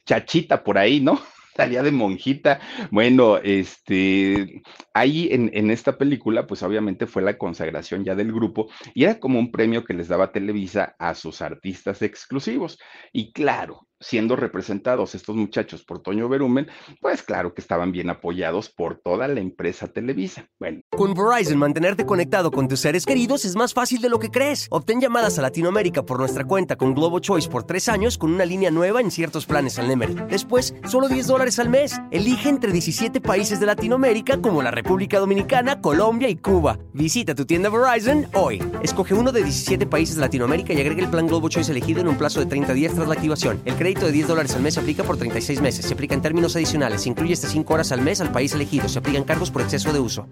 Chachita 0.06 0.62
por 0.62 0.78
ahí, 0.78 1.00
¿no? 1.00 1.20
salía 1.56 1.82
de 1.82 1.90
monjita. 1.90 2.60
Bueno, 2.92 3.38
este, 3.38 4.62
ahí 4.94 5.28
en, 5.32 5.50
en, 5.52 5.72
esta 5.72 5.98
película, 5.98 6.46
pues 6.46 6.62
obviamente 6.62 7.08
fue 7.08 7.20
la 7.22 7.36
consagración 7.36 8.04
ya 8.04 8.14
del 8.14 8.32
grupo 8.32 8.68
y 8.94 9.04
era 9.04 9.18
como 9.18 9.40
un 9.40 9.50
premio 9.50 9.84
que 9.84 9.92
les 9.92 10.06
daba 10.06 10.30
Televisa 10.30 10.94
a 11.00 11.16
sus 11.16 11.42
artistas 11.42 12.00
exclusivos. 12.02 12.78
Y 13.12 13.32
claro, 13.32 13.88
siendo 14.00 14.36
representados 14.36 15.14
estos 15.14 15.36
muchachos 15.36 15.84
por 15.84 16.00
Toño 16.00 16.28
Berumen, 16.28 16.68
pues 17.00 17.22
claro 17.22 17.54
que 17.54 17.60
estaban 17.60 17.92
bien 17.92 18.10
apoyados 18.10 18.68
por 18.68 18.98
toda 18.98 19.28
la 19.28 19.40
empresa 19.40 19.88
Televisa. 19.88 20.48
Bueno. 20.58 20.80
Con 20.90 21.14
Verizon, 21.14 21.58
mantenerte 21.58 22.06
conectado 22.06 22.50
con 22.50 22.68
tus 22.68 22.80
seres 22.80 23.04
queridos 23.04 23.44
es 23.44 23.56
más 23.56 23.74
fácil 23.74 24.00
de 24.00 24.08
lo 24.08 24.18
que 24.18 24.30
crees. 24.30 24.66
Obtén 24.70 25.00
llamadas 25.00 25.38
a 25.38 25.42
Latinoamérica 25.42 26.02
por 26.02 26.18
nuestra 26.18 26.44
cuenta 26.44 26.76
con 26.76 26.94
Globo 26.94 27.18
Choice 27.20 27.48
por 27.48 27.64
tres 27.64 27.88
años 27.88 28.18
con 28.18 28.32
una 28.32 28.44
línea 28.44 28.70
nueva 28.70 29.00
en 29.00 29.10
ciertos 29.10 29.46
planes 29.46 29.78
al 29.78 29.88
Nemer. 29.88 30.26
Después, 30.28 30.74
solo 30.86 31.08
10 31.08 31.26
dólares 31.26 31.58
al 31.58 31.68
mes. 31.68 32.00
Elige 32.10 32.48
entre 32.48 32.72
17 32.72 33.20
países 33.20 33.60
de 33.60 33.66
Latinoamérica 33.66 34.40
como 34.40 34.62
la 34.62 34.70
República 34.70 35.18
Dominicana, 35.18 35.80
Colombia 35.80 36.28
y 36.28 36.36
Cuba. 36.36 36.78
Visita 36.92 37.34
tu 37.34 37.44
tienda 37.44 37.70
Verizon 37.70 38.26
hoy. 38.34 38.62
Escoge 38.82 39.14
uno 39.14 39.32
de 39.32 39.42
17 39.42 39.86
países 39.86 40.16
de 40.16 40.22
Latinoamérica 40.22 40.72
y 40.72 40.80
agrega 40.80 41.02
el 41.02 41.10
plan 41.10 41.26
Globo 41.26 41.48
Choice 41.48 41.70
elegido 41.70 42.00
en 42.00 42.08
un 42.08 42.16
plazo 42.16 42.40
de 42.40 42.46
30 42.46 42.72
días 42.74 42.94
tras 42.94 43.08
la 43.08 43.14
activación. 43.14 43.60
El 43.64 43.74
crédito 43.88 44.06
de 44.06 44.12
10 44.12 44.28
dólares 44.28 44.54
al 44.54 44.62
mes 44.62 44.74
se 44.74 44.80
aplica 44.80 45.02
por 45.02 45.16
36 45.16 45.62
meses. 45.62 45.86
Se 45.86 45.94
aplica 45.94 46.14
en 46.14 46.20
términos 46.20 46.54
adicionales. 46.54 47.02
Se 47.02 47.08
incluye 47.08 47.32
hasta 47.32 47.48
5 47.48 47.72
horas 47.72 47.90
al 47.90 48.02
mes 48.02 48.20
al 48.20 48.30
país 48.30 48.52
elegido. 48.52 48.86
Se 48.86 48.98
aplican 48.98 49.24
cargos 49.24 49.50
por 49.50 49.62
exceso 49.62 49.94
de 49.94 49.98
uso. 49.98 50.28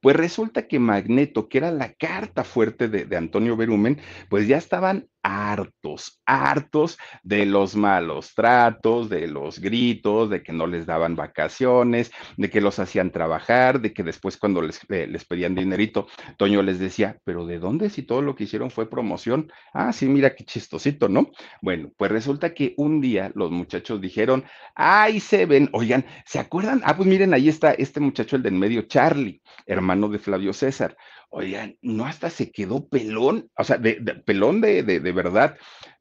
Pues 0.00 0.14
resulta 0.14 0.68
que 0.68 0.78
Magneto, 0.78 1.48
que 1.48 1.58
era 1.58 1.72
la 1.72 1.94
carta 1.94 2.44
fuerte 2.44 2.88
de, 2.88 3.06
de 3.06 3.16
Antonio 3.16 3.56
Berumen, 3.56 4.00
pues 4.28 4.46
ya 4.46 4.56
estaban 4.56 5.08
hartos, 5.22 6.20
hartos 6.26 6.98
de 7.22 7.46
los 7.46 7.76
malos 7.76 8.34
tratos, 8.34 9.08
de 9.08 9.28
los 9.28 9.60
gritos, 9.60 10.30
de 10.30 10.42
que 10.42 10.52
no 10.52 10.66
les 10.66 10.86
daban 10.86 11.16
vacaciones, 11.16 12.10
de 12.36 12.50
que 12.50 12.60
los 12.60 12.78
hacían 12.78 13.10
trabajar, 13.10 13.80
de 13.80 13.92
que 13.92 14.02
después 14.02 14.36
cuando 14.36 14.62
les, 14.62 14.80
eh, 14.90 15.06
les 15.06 15.24
pedían 15.24 15.54
dinerito, 15.54 16.06
Toño 16.36 16.62
les 16.62 16.78
decía, 16.78 17.18
pero 17.24 17.46
¿de 17.46 17.58
dónde 17.58 17.90
si 17.90 18.02
todo 18.02 18.22
lo 18.22 18.34
que 18.34 18.44
hicieron 18.44 18.70
fue 18.70 18.90
promoción? 18.90 19.52
Ah, 19.72 19.92
sí, 19.92 20.06
mira 20.06 20.34
qué 20.34 20.44
chistosito, 20.44 21.08
¿no? 21.08 21.30
Bueno, 21.60 21.90
pues 21.96 22.10
resulta 22.10 22.54
que 22.54 22.74
un 22.76 23.00
día 23.00 23.30
los 23.34 23.50
muchachos 23.50 24.00
dijeron, 24.00 24.44
ay, 24.74 25.20
se 25.20 25.46
ven, 25.46 25.68
oigan, 25.72 26.04
¿se 26.26 26.38
acuerdan? 26.38 26.80
Ah, 26.84 26.96
pues 26.96 27.08
miren, 27.08 27.34
ahí 27.34 27.48
está 27.48 27.72
este 27.72 28.00
muchacho, 28.00 28.36
el 28.36 28.42
del 28.42 28.54
medio, 28.54 28.82
Charlie, 28.82 29.40
hermano 29.66 30.08
de 30.08 30.18
Flavio 30.18 30.52
César. 30.52 30.96
Oigan, 31.34 31.78
no 31.80 32.04
hasta 32.04 32.28
se 32.28 32.52
quedó 32.52 32.86
pelón, 32.88 33.50
o 33.56 33.64
sea, 33.64 33.78
de, 33.78 33.94
pelón 34.26 34.60
de, 34.60 34.82
de, 34.82 35.00
de 35.00 35.12
verdad, 35.12 35.56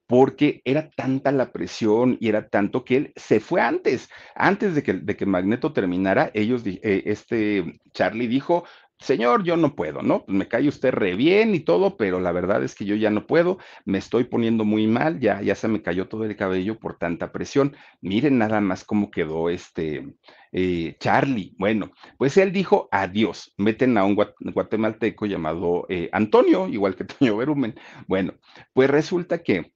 porque 0.05 0.61
era 0.65 0.89
tanta 0.89 1.31
la 1.31 1.53
presión 1.53 2.17
y 2.19 2.27
era 2.27 2.49
tanto 2.49 2.83
que 2.83 2.97
él 2.97 3.13
se 3.15 3.39
fue 3.39 3.61
antes, 3.61 4.09
antes 4.35 4.75
de 4.75 4.83
que, 4.83 5.05
que 5.05 5.25
Magneto 5.25 5.71
terminara, 5.71 6.31
ellos, 6.33 6.63
eh, 6.65 7.03
este 7.05 7.79
Charlie 7.93 8.27
dijo, 8.27 8.65
señor, 9.01 9.43
yo 9.43 9.57
no 9.57 9.75
puedo, 9.75 10.01
¿no? 10.01 10.23
Pues 10.25 10.37
me 10.37 10.47
cae 10.47 10.67
usted 10.67 10.91
re 10.91 11.15
bien 11.15 11.53
y 11.55 11.59
todo, 11.59 11.97
pero 11.97 12.19
la 12.19 12.31
verdad 12.31 12.63
es 12.63 12.75
que 12.75 12.85
yo 12.85 12.95
ya 12.95 13.09
no 13.09 13.27
puedo, 13.27 13.57
me 13.85 13.97
estoy 13.97 14.23
poniendo 14.25 14.63
muy 14.63 14.87
mal, 14.87 15.19
ya, 15.19 15.41
ya 15.41 15.55
se 15.55 15.67
me 15.67 15.81
cayó 15.81 16.07
todo 16.07 16.25
el 16.25 16.35
cabello 16.35 16.79
por 16.79 16.97
tanta 16.97 17.31
presión. 17.31 17.75
Miren 18.01 18.37
nada 18.37 18.61
más 18.61 18.83
cómo 18.83 19.11
quedó 19.11 19.49
este 19.49 20.15
eh, 20.51 20.95
Charlie. 20.99 21.53
Bueno, 21.57 21.91
pues 22.17 22.37
él 22.37 22.51
dijo 22.51 22.87
adiós, 22.91 23.53
meten 23.57 23.97
a 23.97 24.05
un 24.05 24.15
guatemalteco 24.15 25.25
llamado 25.25 25.85
eh, 25.89 26.09
Antonio, 26.11 26.67
igual 26.67 26.95
que 26.95 27.05
Toño 27.05 27.37
Berumen. 27.37 27.75
Bueno, 28.07 28.33
pues 28.73 28.89
resulta 28.89 29.43
que 29.43 29.71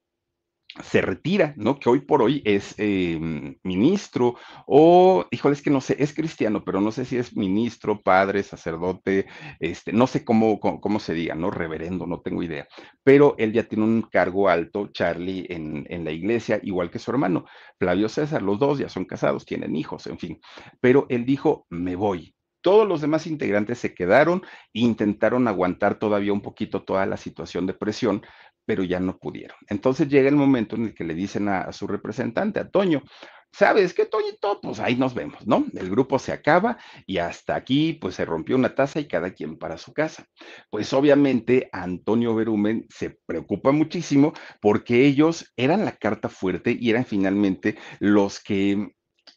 se 0.83 1.01
retira, 1.01 1.53
¿no? 1.57 1.79
Que 1.79 1.89
hoy 1.89 2.01
por 2.01 2.21
hoy 2.21 2.41
es 2.45 2.75
eh, 2.77 3.17
ministro 3.63 4.35
o, 4.67 5.25
híjole, 5.31 5.53
es 5.53 5.61
que 5.61 5.69
no 5.69 5.79
sé, 5.81 5.95
es 5.99 6.13
cristiano, 6.13 6.63
pero 6.65 6.81
no 6.81 6.91
sé 6.91 7.05
si 7.05 7.17
es 7.17 7.35
ministro, 7.35 8.01
padre, 8.01 8.43
sacerdote, 8.43 9.27
este, 9.59 9.93
no 9.93 10.07
sé 10.07 10.25
cómo, 10.25 10.59
cómo, 10.59 10.99
se 10.99 11.13
diga, 11.13 11.35
¿no? 11.35 11.49
Reverendo, 11.49 12.05
no 12.05 12.19
tengo 12.21 12.43
idea. 12.43 12.67
Pero 13.03 13.35
él 13.37 13.53
ya 13.53 13.63
tiene 13.63 13.85
un 13.85 14.01
cargo 14.03 14.49
alto, 14.49 14.89
Charlie, 14.91 15.45
en, 15.49 15.85
en 15.89 16.03
la 16.03 16.11
iglesia, 16.11 16.59
igual 16.63 16.91
que 16.91 16.99
su 16.99 17.11
hermano, 17.11 17.45
Flavio 17.79 18.09
César, 18.09 18.41
los 18.41 18.59
dos 18.59 18.77
ya 18.77 18.89
son 18.89 19.05
casados, 19.05 19.45
tienen 19.45 19.75
hijos, 19.75 20.07
en 20.07 20.19
fin. 20.19 20.39
Pero 20.81 21.05
él 21.09 21.25
dijo, 21.25 21.65
me 21.69 21.95
voy, 21.95 22.35
todos 22.65 22.87
los 22.87 22.99
demás 22.99 23.27
integrantes 23.27 23.77
se 23.77 23.93
quedaron 23.93 24.41
e 24.73 24.79
intentaron 24.79 25.47
aguantar 25.47 25.99
todavía 25.99 26.33
un 26.33 26.41
poquito 26.41 26.83
toda 26.83 27.05
la 27.05 27.15
situación 27.15 27.67
de 27.67 27.75
presión, 27.75 28.23
pero 28.65 28.83
ya 28.83 28.99
no 28.99 29.17
pudieron. 29.17 29.57
Entonces 29.67 30.07
llega 30.09 30.29
el 30.29 30.35
momento 30.35 30.75
en 30.75 30.85
el 30.85 30.93
que 30.93 31.03
le 31.03 31.13
dicen 31.13 31.47
a, 31.49 31.71
su 31.71 31.87
representante, 31.87 32.59
a 32.59 32.69
Toño, 32.69 33.03
¿sabes 33.51 33.93
qué, 33.93 34.05
Toñito? 34.05 34.59
Pues 34.61 34.79
ahí 34.79 34.95
nos 34.95 35.13
vemos, 35.13 35.45
¿no? 35.47 35.65
El 35.73 35.89
grupo 35.89 36.19
se 36.19 36.31
acaba 36.31 36.77
y 37.05 37.19
hasta 37.19 37.55
aquí, 37.55 37.93
pues 37.93 38.15
se 38.15 38.25
rompió 38.25 38.55
una 38.55 38.75
taza 38.75 38.99
y 38.99 39.07
cada 39.07 39.31
quien 39.31 39.57
para 39.57 39.77
su 39.77 39.93
casa. 39.93 40.25
Pues 40.69 40.91
obviamente 40.93 41.69
Antonio 41.71 42.35
Berumen 42.35 42.85
se 42.89 43.17
preocupa 43.25 43.71
muchísimo 43.71 44.33
porque 44.61 45.05
ellos 45.05 45.53
eran 45.55 45.85
la 45.85 45.95
carta 45.95 46.29
fuerte 46.29 46.75
y 46.77 46.89
eran 46.89 47.05
finalmente 47.05 47.77
los 47.99 48.39
que 48.41 48.91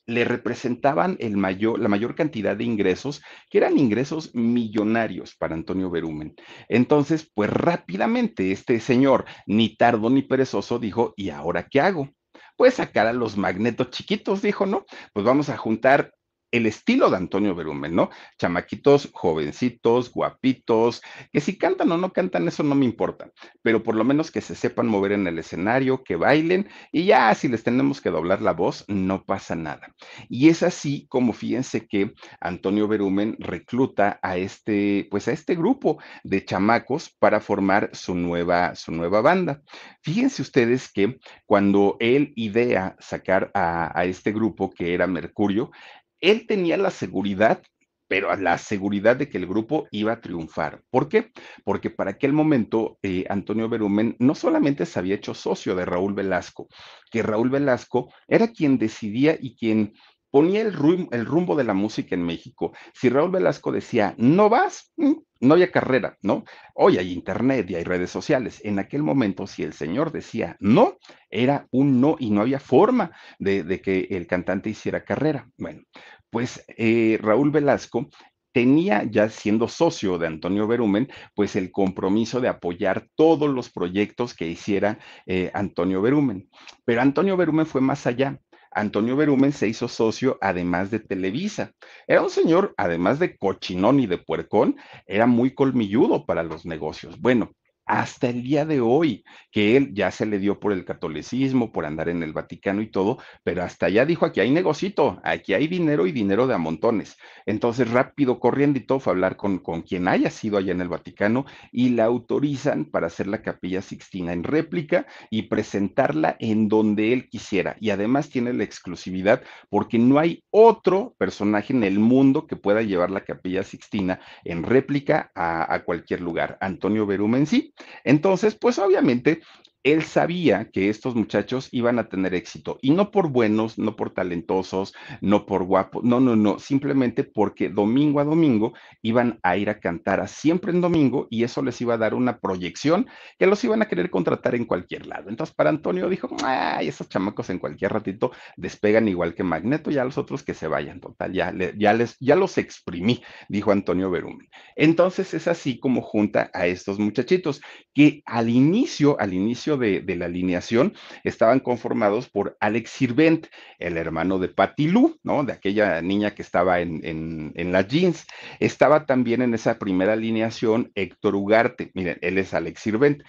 le 0.09 0.25
representaban 0.25 1.17
el 1.21 1.37
mayor, 1.37 1.79
la 1.79 1.89
mayor 1.89 2.15
cantidad 2.15 2.57
de 2.57 2.65
ingresos, 2.65 3.23
que 3.51 3.59
eran 3.59 3.79
ingresos 3.79 4.35
millonarios 4.35 5.37
para 5.37 5.55
Antonio 5.55 5.91
Berumen. 5.91 6.35
Entonces, 6.69 7.31
pues 7.35 7.51
rápidamente 7.51 8.51
este 8.51 8.81
señor, 8.81 9.27
ni 9.47 9.77
tardo 9.77 10.09
ni 10.09 10.23
perezoso, 10.23 10.79
dijo, 10.79 11.13
¿y 11.15 11.29
ahora 11.29 11.69
qué 11.71 11.83
hago? 11.83 12.09
Pues 12.57 12.75
sacar 12.75 13.07
a 13.07 13.13
los 13.13 13.37
magnetos 13.37 13.91
chiquitos, 13.91 14.41
dijo, 14.41 14.65
¿no? 14.65 14.87
Pues 15.13 15.27
vamos 15.27 15.51
a 15.51 15.59
juntar 15.59 16.11
el 16.51 16.67
estilo 16.67 17.11
de 17.11 17.17
Antonio 17.17 17.55
Berumen, 17.55 17.95
¿no? 17.95 18.11
Chamaquitos, 18.39 19.11
jovencitos, 19.13 20.13
guapitos, 20.13 21.03
que 21.33 21.41
si 21.41 21.59
cantan 21.59 21.93
o 21.93 21.99
no 21.99 22.13
cantan, 22.13 22.49
eso 22.49 22.63
no 22.63 22.75
me 22.75 22.85
importa, 22.85 23.31
pero 23.63 23.83
por 23.83 23.95
lo 23.95 24.05
menos 24.05 24.31
que 24.31 24.41
se 24.41 24.55
sepan 24.55 24.87
mover 24.87 25.13
en 25.13 25.27
el 25.27 25.39
escenario, 25.39 26.03
que 26.03 26.17
bailen 26.17 26.69
y 26.93 27.05
ya 27.05 27.35
si 27.35 27.49
les 27.49 27.63
tenemos 27.63 28.01
que 28.01 28.11
doblar 28.11 28.43
la 28.43 28.53
voz, 28.53 28.85
no 28.89 29.25
pasa 29.25 29.55
nada. 29.55 29.95
Y 30.29 30.49
es 30.49 30.63
así 30.63 31.07
como 31.09 31.33
fíjense 31.33 31.87
que 31.87 32.15
Antonio 32.41 32.89
Berumen 32.89 33.37
recluta 33.39 34.19
a 34.23 34.37
este, 34.37 35.07
pues 35.11 35.29
a 35.29 35.33
este 35.33 35.55
grupo 35.55 35.99
de 36.25 36.45
chamacos 36.45 37.11
para 37.19 37.41
formar 37.41 37.91
su 37.93 38.15
nueva, 38.15 38.75
su 38.75 38.93
nueva 38.93 39.21
banda. 39.21 39.63
Fíjense 40.03 40.43
ustedes 40.43 40.91
que 40.91 41.19
cuando 41.47 41.97
él 42.01 42.33
idea 42.37 42.97
sacar 42.99 43.51
a, 43.55 43.99
a 43.99 44.05
este 44.05 44.33
grupo 44.33 44.71
que 44.71 44.95
era 44.95 45.07
Mercurio, 45.07 45.71
él 46.21 46.47
tenía 46.47 46.77
la 46.77 46.91
seguridad 46.91 47.63
pero 48.09 48.35
la 48.37 48.59
seguridad 48.59 49.17
de 49.17 49.29
que 49.29 49.39
el 49.39 49.47
grupo 49.47 49.87
iba 49.91 50.13
a 50.13 50.21
triunfar. 50.21 50.83
¿Por 50.91 51.09
qué? 51.09 51.31
Porque 51.63 51.91
para 51.91 52.13
aquel 52.13 52.33
momento 52.33 52.99
eh, 53.03 53.25
Antonio 53.29 53.69
Berumen 53.69 54.17
no 54.19 54.35
solamente 54.35 54.87
se 54.87 54.99
había 54.99 55.17
hecho 55.17 55.35
socio 55.35 55.75
de 55.75 55.85
Raúl 55.85 56.15
Velasco, 56.15 56.69
que 57.11 57.23
Raúl 57.23 57.51
Velasco 57.51 58.13
era 58.27 58.49
quien 58.49 58.79
decidía 58.79 59.37
y 59.39 59.55
quien 59.57 59.93
ponía 60.31 60.63
el, 60.63 60.75
el 61.13 61.27
rumbo 61.27 61.55
de 61.55 61.65
la 61.65 61.75
música 61.75 62.15
en 62.15 62.23
México. 62.23 62.73
Si 62.95 63.09
Raúl 63.09 63.31
Velasco 63.31 63.71
decía, 63.71 64.15
no 64.19 64.49
vas, 64.49 64.93
mm, 64.97 65.13
no 65.41 65.55
había 65.55 65.71
carrera, 65.71 66.17
¿no? 66.23 66.45
Hoy 66.75 66.99
hay 66.99 67.13
internet 67.13 67.71
y 67.71 67.77
hay 67.77 67.85
redes 67.85 68.11
sociales. 68.11 68.61
En 68.65 68.79
aquel 68.79 69.03
momento, 69.03 69.47
si 69.47 69.63
el 69.63 69.73
señor 69.73 70.13
decía 70.13 70.57
no, 70.61 70.99
era 71.31 71.67
un 71.71 72.01
no 72.01 72.17
y 72.19 72.31
no 72.31 72.41
había 72.41 72.61
forma 72.61 73.13
de, 73.39 73.81
que 73.81 74.09
el 74.11 74.27
cantante 74.27 74.71
hiciera 74.71 75.05
carrera. 75.05 75.49
Bueno, 75.57 75.83
pues 76.31 76.65
eh, 76.77 77.19
Raúl 77.21 77.51
Velasco 77.51 78.09
tenía 78.53 79.05
ya 79.05 79.29
siendo 79.29 79.69
socio 79.69 80.19
de 80.19 80.27
Antonio 80.27 80.67
Berumen, 80.67 81.09
pues 81.35 81.55
el 81.55 81.71
compromiso 81.71 82.41
de 82.41 82.49
apoyar 82.49 83.07
todos 83.15 83.49
los 83.49 83.71
proyectos 83.71 84.35
que 84.35 84.49
hiciera 84.49 84.99
eh, 85.27 85.51
Antonio 85.55 86.03
Berumen. 86.03 86.49
Pero 86.85 87.03
Antonio 87.03 87.37
Berumen 87.37 87.67
fue 87.67 87.81
más 87.81 88.07
allá 88.07 88.41
Antonio 88.79 89.17
Berumen 89.17 89.53
se 89.53 89.67
hizo 89.67 89.89
socio 89.89 90.39
además 90.41 90.91
de 90.91 91.01
Televisa. 91.01 91.73
Era 92.07 92.23
un 92.23 92.31
señor, 92.31 92.75
además 92.77 93.19
de 93.19 93.37
cochinón 93.37 93.99
y 93.99 94.07
de 94.07 94.19
puercón, 94.19 94.77
era 95.07 95.27
muy 95.27 95.53
colmilludo 95.55 96.25
para 96.27 96.45
los 96.45 96.65
negocios. 96.65 97.21
Bueno, 97.21 97.53
hasta 97.89 98.29
el 98.29 98.43
día 98.43 98.67
de 98.67 98.81
hoy, 98.81 99.25
que 99.51 99.77
él 99.77 99.95
ya 99.95 100.11
se 100.11 100.27
le 100.27 100.39
dio 100.39 100.61
por 100.61 100.73
el 100.73 100.85
catolicismo, 100.85 101.73
por 101.73 101.87
andar 101.87 102.11
en 102.11 102.23
el 102.23 102.35
Vaticano 102.35 102.83
y 102.83 102.91
todo, 102.91 103.19
pero 103.43 103.63
hasta 103.63 103.87
allá 103.87 104.05
dijo, 104.05 104.27
aquí 104.27 104.41
hay 104.41 104.51
negocito, 104.51 105.21
aquí 105.25 105.55
hay 105.55 105.67
dinero 105.67 106.07
y 106.07 106.13
dinero 106.13 106.47
de 106.47 106.55
a 106.55 106.59
montones. 106.59 107.17
Entonces, 107.47 107.91
rápido, 107.91 108.39
corriendo 108.41 108.79
y 108.79 108.83
todo, 108.83 109.01
fue 109.01 109.13
a 109.13 109.15
hablar 109.15 109.37
con, 109.37 109.59
con 109.59 109.83
quien 109.83 110.07
haya 110.07 110.31
sido 110.31 110.59
allá 110.59 110.73
en 110.73 110.83
el 110.83 110.89
Vaticano 110.89 111.47
y 111.73 111.89
la 111.91 112.05
autorizan 112.05 112.85
para 112.85 113.07
hacer 113.07 113.27
la 113.27 113.41
capilla 113.41 113.81
Sixtina 113.81 114.35
en 114.35 114.45
réplica 114.45 115.07
y 115.31 115.43
presentarla 115.43 116.37
en 116.41 116.69
donde 116.69 117.15
él 117.15 117.29
quisiera. 117.31 117.77
Y 117.81 117.89
además 117.89 118.29
tiene 118.29 118.53
la 118.53 118.65
exclusividad 118.65 119.43
porque 119.71 119.99
no 119.99 120.19
hay 120.19 120.45
otro 120.51 121.15
personaje 121.19 121.73
en 121.73 121.85
el 121.85 121.99
mundo 121.99 122.47
que 122.47 122.57
pueda 122.57 122.83
llevar 122.83 123.11
la 123.11 123.25
capilla 123.25 123.63
Sixtina 123.63 124.21
en 124.45 124.63
réplica 124.63 125.31
a, 125.35 125.73
a 125.73 125.85
cualquier 125.85 126.21
lugar. 126.21 126.59
Antonio 126.61 127.07
Berumen 127.07 127.47
sí, 127.47 127.73
entonces, 128.05 128.55
pues 128.57 128.79
obviamente 128.79 129.41
él 129.85 130.03
sabía 130.03 130.71
que 130.71 130.89
estos 130.89 131.15
muchachos 131.15 131.69
iban 131.73 131.99
a 131.99 132.09
tener 132.09 132.35
éxito 132.35 132.79
y 132.83 132.91
no 132.91 133.11
por 133.11 133.31
buenos, 133.31 133.79
no 133.79 133.97
por 133.97 134.11
talentosos, 134.11 134.95
no 135.21 135.47
por 135.47 135.65
guapos, 135.65 136.05
no, 136.05 136.21
no, 136.21 136.37
no, 136.37 136.59
simplemente 136.59 137.25
porque 137.25 137.69
domingo 137.69 138.21
a 138.21 138.25
domingo 138.25 138.73
iban 139.03 139.39
a 139.43 139.57
ir 139.57 139.71
a 139.71 139.79
cantar 139.79 140.21
a 140.21 140.27
siempre 140.27 140.73
en 140.73 140.81
domingo 140.81 141.29
y 141.31 141.45
eso 141.45 141.63
les 141.63 141.81
iba 141.81 141.95
a 141.95 141.99
dar 141.99 142.15
una 142.15 142.39
proyección 142.39 143.07
que 143.39 143.47
los 143.47 143.63
iban 143.65 143.83
a 143.83 143.89
querer 143.89 144.11
contratar 144.11 144.55
en 144.55 144.65
cualquier 144.65 145.07
lado. 145.07 145.29
Entonces, 145.29 145.55
para 145.55 145.71
Antonio 145.71 146.09
dijo, 146.09 146.29
ay, 146.45 146.89
esos 146.89 147.09
chamacos 147.09 147.51
en 147.51 147.59
cualquier 147.59 147.93
ratito 147.93 148.33
despegan 148.57 149.09
igual 149.09 149.35
que 149.35 149.45
Magneto, 149.45 149.91
ya 149.91 150.05
los 150.05 150.19
otros 150.19 150.43
que 150.43 150.55
se 150.55 150.67
vayan, 150.67 151.01
total, 151.01 151.33
ya, 151.33 151.55
ya, 151.77 151.93
les, 151.93 152.17
ya 152.19 152.37
los 152.37 152.59
exprimí, 152.59 153.23
dijo 153.49 153.71
Antonio 153.71 154.11
Berumen. 154.11 154.49
Entonces 154.77 155.35
es 155.35 155.49
así 155.49 155.79
como 155.79 156.03
junta 156.03 156.51
a 156.53 156.67
estos 156.67 156.99
muchachitos 156.99 157.61
que 157.95 158.23
al 158.27 158.49
inicio, 158.49 159.19
al 159.21 159.35
inicio 159.35 159.68
de, 159.77 160.03
la 160.17 160.27
alineación 160.27 160.95
estaban 161.25 161.61
conformados 161.61 162.29
por 162.29 162.57
Alex 162.61 162.91
Sirvent, 162.91 163.47
el 163.79 163.97
hermano 163.97 164.39
de 164.39 164.49
Patty 164.49 164.89
¿no? 165.23 165.45
De 165.45 165.53
aquella 165.53 166.01
niña 166.03 166.35
que 166.35 166.43
estaba 166.43 166.81
en, 166.81 167.05
en, 167.05 167.53
en 167.55 167.73
las 167.73 167.87
jeans. 167.89 168.27
Estaba 168.59 169.07
también 169.07 169.43
en 169.43 169.55
esa 169.55 169.79
primera 169.79 170.15
alineación 170.15 170.91
Héctor 170.95 171.35
Ugarte, 171.35 171.91
miren, 171.95 172.19
él 172.23 172.39
es 172.39 172.55
Alex 172.55 172.81
Sirvent 172.81 173.23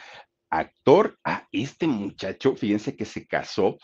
actor. 0.50 1.18
Ah, 1.24 1.48
este 1.51 1.88
muchacho, 1.88 2.56
fíjense 2.56 2.96
que 2.96 3.06
se 3.06 3.27
casó, 3.27 3.77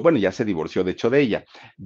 bueno, 0.00 0.18
ya 0.18 0.32
se 0.32 0.44
divorció, 0.44 0.84
de 0.84 0.92
hecho, 0.92 1.10
de 1.10 1.20
ella, 1.20 1.44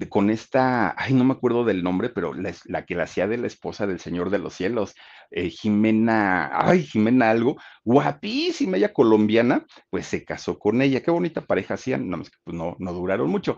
con 0.08 0.30
esta, 0.30 0.94
ay, 0.96 1.14
no 1.14 1.24
me 1.24 1.32
acuerdo 1.32 1.64
del 1.64 1.82
nombre, 1.82 2.10
pero 2.10 2.32
la, 2.34 2.84
que 2.84 2.94
la 2.94 3.04
hacía 3.04 3.26
de 3.26 3.38
la 3.38 3.46
esposa 3.46 3.86
del 3.86 3.98
Señor 3.98 4.30
de 4.30 4.38
los 4.38 4.54
Cielos, 4.54 4.94
eh, 5.30 5.50
Jimena, 5.50 6.50
ay, 6.52 6.84
Jimena 6.84 7.30
algo, 7.30 7.56
guapísima, 7.84 8.76
ella 8.76 8.92
colombiana, 8.92 9.64
pues 9.90 10.06
se 10.06 10.24
casó 10.24 10.58
con 10.58 10.82
ella. 10.82 11.02
Qué 11.02 11.10
bonita 11.10 11.40
pareja 11.40 11.74
hacían, 11.74 12.08
no, 12.08 12.18
pues 12.18 12.56
no, 12.56 12.76
no 12.78 12.92
duraron 12.92 13.28
mucho. 13.28 13.56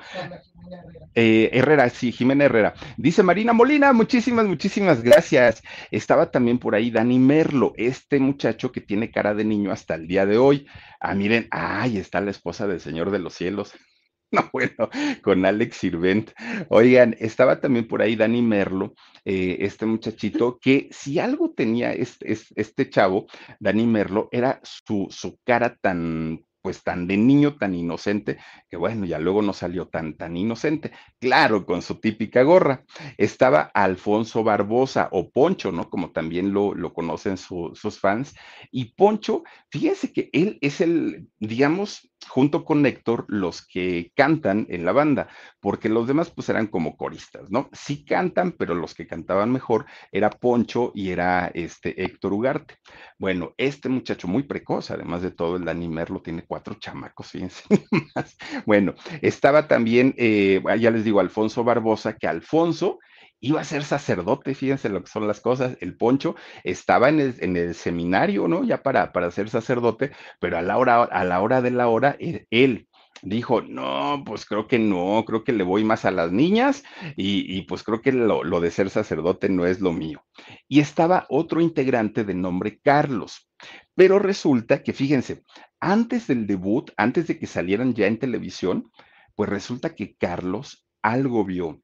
Eh, 1.15 1.51
Herrera, 1.53 1.89
sí, 1.91 2.13
Jimena 2.13 2.45
Herrera. 2.45 2.75
Dice 2.97 3.23
Marina 3.23 3.53
Molina, 3.53 3.93
muchísimas, 3.93 4.47
muchísimas 4.47 5.03
gracias. 5.03 5.63
Estaba 5.91 6.31
también 6.31 6.59
por 6.59 6.75
ahí 6.75 6.91
Dani 6.91 7.19
Merlo, 7.19 7.73
este 7.77 8.19
muchacho 8.19 8.73
que 8.73 8.81
tiene 8.81 9.11
cara 9.11 9.35
de 9.35 9.45
niño 9.45 9.73
hasta 9.73 9.95
el 9.95 10.07
día 10.07 10.25
de 10.25 10.39
hoy. 10.39 10.58
Ah, 11.01 11.15
miren, 11.15 11.49
ay, 11.51 11.99
está 11.99 12.21
la 12.21 12.31
esposa 12.31 12.67
del 12.67 12.81
Señor 12.81 13.11
de 13.11 13.19
los 13.19 13.35
Cielos. 13.35 13.73
No, 14.31 14.47
bueno, 14.53 14.91
con 15.23 15.47
Alex 15.47 15.79
Sirvent. 15.79 16.33
Oigan, 16.69 17.17
estaba 17.19 17.61
también 17.61 17.89
por 17.89 18.03
ahí 18.03 18.15
Dani 18.15 18.43
Merlo, 18.43 18.93
eh, 19.25 19.57
este 19.61 19.87
muchachito, 19.87 20.59
que 20.61 20.91
si 20.91 21.19
algo 21.19 21.55
tenía 21.55 21.93
este, 21.93 22.37
este 22.55 22.91
chavo, 22.91 23.27
Dani 23.59 23.87
Merlo, 23.87 24.29
era 24.31 24.61
su, 24.63 25.07
su 25.09 25.39
cara 25.47 25.79
tan, 25.81 26.45
pues 26.69 26.83
tan 26.83 27.07
de 27.07 27.17
niño, 27.17 27.57
tan 27.57 27.75
inocente, 27.75 28.37
que 28.69 28.77
bueno, 28.77 29.07
ya 29.07 29.19
luego 29.19 29.41
no 29.41 29.55
salió 29.55 29.89
tan, 29.89 30.19
tan 30.19 30.37
inocente. 30.37 30.93
Claro, 31.19 31.65
con 31.65 31.81
su 31.81 31.95
típica 31.95 32.43
gorra. 32.43 32.85
Estaba 33.17 33.71
Alfonso 33.73 34.45
Barbosa 34.45 35.09
o 35.13 35.31
Poncho, 35.31 35.73
¿no? 35.73 35.89
Como 35.89 36.11
también 36.11 36.53
lo, 36.53 36.75
lo 36.75 36.93
conocen 36.93 37.39
sus 37.39 37.99
fans. 37.99 38.35
Y 38.71 38.93
Poncho, 38.97 39.45
fíjense 39.71 40.13
que 40.13 40.29
él 40.35 40.59
es 40.61 40.83
el, 40.83 41.31
digamos, 41.39 42.08
junto 42.27 42.65
con 42.65 42.85
Héctor, 42.85 43.25
los 43.29 43.67
que 43.67 44.13
cantan 44.15 44.67
en 44.71 44.85
la 44.85 44.93
banda, 44.93 45.29
porque 45.61 45.89
los 45.89 46.07
demás 46.07 46.31
pues 46.31 46.49
eran 46.49 46.67
como 46.67 46.97
coristas, 46.97 47.51
¿no? 47.51 47.69
Sí 47.73 48.05
cantan, 48.05 48.53
pero 48.53 48.75
los 48.75 48.95
que 48.95 49.07
cantaban 49.07 49.53
mejor 49.53 49.87
era 50.13 50.31
Poncho 50.31 50.93
y 50.95 51.11
era 51.11 51.51
este 51.55 52.03
Héctor 52.03 52.33
Ugarte. 52.33 52.77
Bueno, 53.19 53.55
este 53.57 53.89
muchacho 53.89 54.29
muy 54.29 54.43
precoz, 54.43 54.91
además 54.91 55.23
de 55.23 55.31
todo, 55.31 55.57
el 55.57 55.65
Dani 55.65 55.89
Merlo 55.89 56.21
tiene 56.21 56.45
cuatro 56.47 56.75
chamacos, 56.75 57.31
fíjense 57.31 57.65
más. 58.15 58.37
Bueno, 58.67 58.95
estaba 59.23 59.69
también, 59.69 60.15
eh, 60.19 60.61
ya 60.79 60.91
les 60.91 61.05
digo, 61.05 61.21
Alfonso 61.21 61.65
Barbosa, 61.65 62.17
que 62.17 62.27
Alfonso 62.27 62.99
iba 63.41 63.61
a 63.61 63.65
ser 63.65 63.85
sacerdote, 63.85 64.55
fíjense 64.55 64.89
lo 64.89 65.03
que 65.03 65.11
son 65.11 65.27
las 65.27 65.41
cosas, 65.41 65.77
el 65.81 65.97
Poncho 65.97 66.35
estaba 66.65 67.09
en 67.09 67.21
el, 67.21 67.75
seminario, 67.75 68.49
¿no? 68.49 68.65
Ya 68.65 68.83
para, 68.83 69.13
para 69.13 69.31
ser 69.31 69.49
sacerdote, 69.49 70.13
pero 70.41 70.59
a 70.59 70.63
la 70.63 70.79
hora, 70.79 71.03
a 71.05 71.25
la 71.25 71.41
hora 71.41 71.63
de 71.63 71.71
la 71.71 71.89
hora, 71.89 72.17
e, 72.19 72.47
él, 72.51 72.89
dijo, 73.23 73.63
no, 73.63 74.23
pues 74.25 74.45
creo 74.47 74.67
que 74.69 74.79
no, 74.79 75.25
creo 75.27 75.45
que 75.45 75.53
le 75.53 75.65
voy 75.65 75.85
más 75.85 76.05
a 76.05 76.11
las 76.11 76.33
niñas 76.33 76.85
y, 77.17 77.63
pues 77.63 77.83
creo 77.83 78.01
que 78.01 78.13
lo, 78.13 78.45
lo, 78.45 78.61
de 78.61 78.71
ser 78.71 78.91
sacerdote 78.91 79.49
no 79.49 79.67
es 79.67 79.81
lo 79.81 79.93
mío. 79.93 80.25
Y 80.69 80.81
estaba 80.81 81.27
otro 81.29 81.61
integrante 81.61 82.25
de 82.25 82.35
nombre 82.35 82.81
Carlos, 82.83 83.49
pero 83.95 84.19
resulta 84.19 84.83
que, 84.83 84.93
fíjense, 84.93 85.43
antes 85.81 86.27
del 86.27 86.47
debut, 86.47 86.91
antes 86.97 87.27
de 87.27 87.39
que 87.39 87.47
salieran 87.47 87.95
ya 87.95 88.07
en 88.07 88.19
televisión, 88.19 88.91
pues 89.35 89.49
resulta 89.49 89.95
que 89.95 90.17
Carlos 90.17 90.87
algo 91.03 91.45
vio 91.45 91.81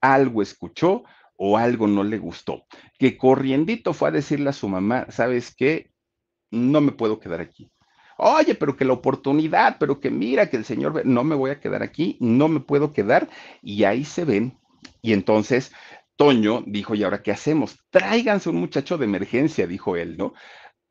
algo 0.00 0.42
escuchó 0.42 1.04
o 1.36 1.56
algo 1.56 1.86
no 1.86 2.02
le 2.02 2.18
gustó, 2.18 2.64
que 2.98 3.16
corriendito 3.16 3.92
fue 3.92 4.08
a 4.08 4.12
decirle 4.12 4.50
a 4.50 4.52
su 4.52 4.68
mamá, 4.68 5.06
¿sabes 5.10 5.54
qué? 5.54 5.92
No 6.50 6.80
me 6.80 6.92
puedo 6.92 7.20
quedar 7.20 7.40
aquí. 7.40 7.70
Oye, 8.20 8.56
pero 8.56 8.76
que 8.76 8.84
la 8.84 8.94
oportunidad, 8.94 9.76
pero 9.78 10.00
que 10.00 10.10
mira 10.10 10.50
que 10.50 10.56
el 10.56 10.64
Señor, 10.64 11.06
no 11.06 11.22
me 11.22 11.36
voy 11.36 11.52
a 11.52 11.60
quedar 11.60 11.84
aquí, 11.84 12.16
no 12.20 12.48
me 12.48 12.58
puedo 12.58 12.92
quedar. 12.92 13.28
Y 13.62 13.84
ahí 13.84 14.04
se 14.04 14.24
ven. 14.24 14.58
Y 15.02 15.12
entonces 15.12 15.72
Toño 16.16 16.64
dijo, 16.66 16.96
¿y 16.96 17.04
ahora 17.04 17.22
qué 17.22 17.30
hacemos? 17.30 17.78
Tráiganse 17.90 18.50
un 18.50 18.56
muchacho 18.56 18.98
de 18.98 19.04
emergencia, 19.04 19.68
dijo 19.68 19.96
él, 19.96 20.16
¿no? 20.16 20.34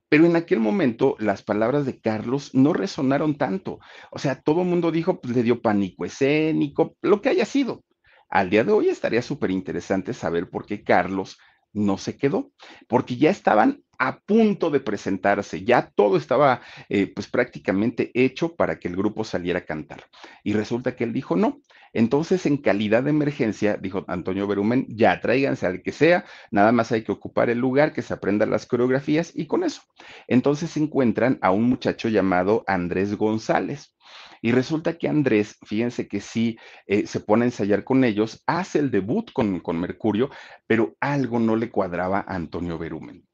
Pero 0.10 0.26
en 0.26 0.38
aquel 0.38 0.62
momento 0.62 1.18
las 1.20 1.44
palabras 1.44 1.86
de 1.86 2.00
Carlos 2.00 2.56
no 2.56 2.72
resonaron 2.72 3.36
tanto. 3.36 3.80
O 4.10 4.20
sea, 4.20 4.42
todo 4.42 4.62
el 4.62 4.70
mundo 4.70 4.90
dijo, 4.90 5.20
pues 5.20 5.36
le 5.36 5.44
dio 5.44 5.62
pánico 5.62 6.06
escénico, 6.06 6.96
lo 7.02 7.22
que 7.22 7.28
haya 7.28 7.44
sido. 7.44 7.84
Al 8.30 8.50
día 8.50 8.64
de 8.64 8.72
hoy 8.72 8.90
estaría 8.90 9.22
súper 9.22 9.52
interesante 9.52 10.14
saber 10.14 10.50
por 10.50 10.66
qué 10.66 10.84
Carlos 10.84 11.38
no 11.74 11.98
se 11.98 12.18
quedó, 12.18 12.52
porque 12.88 13.18
ya 13.18 13.30
estaban 13.30 13.84
a 14.00 14.20
punto 14.20 14.70
de 14.70 14.80
presentarse, 14.80 15.64
ya 15.64 15.90
todo 15.96 16.18
estaba 16.18 16.62
eh, 16.90 17.12
pues 17.14 17.28
prácticamente 17.28 18.12
hecho 18.14 18.56
para 18.56 18.80
que 18.80 18.88
el 18.88 18.96
grupo 18.96 19.24
saliera 19.24 19.60
a 19.60 19.66
cantar. 19.66 20.04
Y 20.44 20.54
resulta 20.54 20.96
que 20.96 21.04
él 21.04 21.14
dijo 21.14 21.36
no. 21.36 21.62
Entonces, 21.94 22.46
en 22.46 22.58
calidad 22.58 23.04
de 23.04 23.10
emergencia, 23.10 23.78
dijo 23.78 24.06
Antonio 24.08 24.46
Berumen, 24.46 24.86
ya 24.90 25.20
tráiganse 25.20 25.66
al 25.66 25.82
que 25.82 25.92
sea, 25.92 26.26
nada 26.52 26.72
más 26.72 26.92
hay 26.92 27.04
que 27.04 27.12
ocupar 27.12 27.50
el 27.50 27.60
lugar, 27.60 27.94
que 27.94 28.02
se 28.02 28.14
aprendan 28.14 28.52
las 28.52 28.66
coreografías 28.66 29.32
y 29.34 29.48
con 29.48 29.64
eso. 29.64 29.82
Entonces 30.28 30.76
encuentran 30.78 31.40
a 31.42 31.52
un 31.52 31.64
muchacho 31.64 32.10
llamado 32.10 32.64
Andrés 32.68 33.16
González. 33.16 33.97
Y 34.42 34.52
resulta 34.52 34.98
que 34.98 35.08
Andrés, 35.08 35.58
fíjense 35.66 36.08
que 36.08 36.22
sí 36.22 36.58
eh, 36.86 37.08
se 37.08 37.20
pone 37.20 37.44
a 37.44 37.48
ensayar 37.48 37.84
con 37.84 38.04
ellos, 38.04 38.44
hace 38.46 38.80
el 38.80 38.92
debut 38.92 39.32
con, 39.32 39.60
con 39.60 39.80
Mercurio, 39.80 40.30
pero 40.68 40.96
algo 41.00 41.40
no 41.40 41.56
le 41.56 41.70
cuadraba 41.70 42.26
a 42.28 42.36
Antonio 42.36 42.78
Berumen 42.78 43.28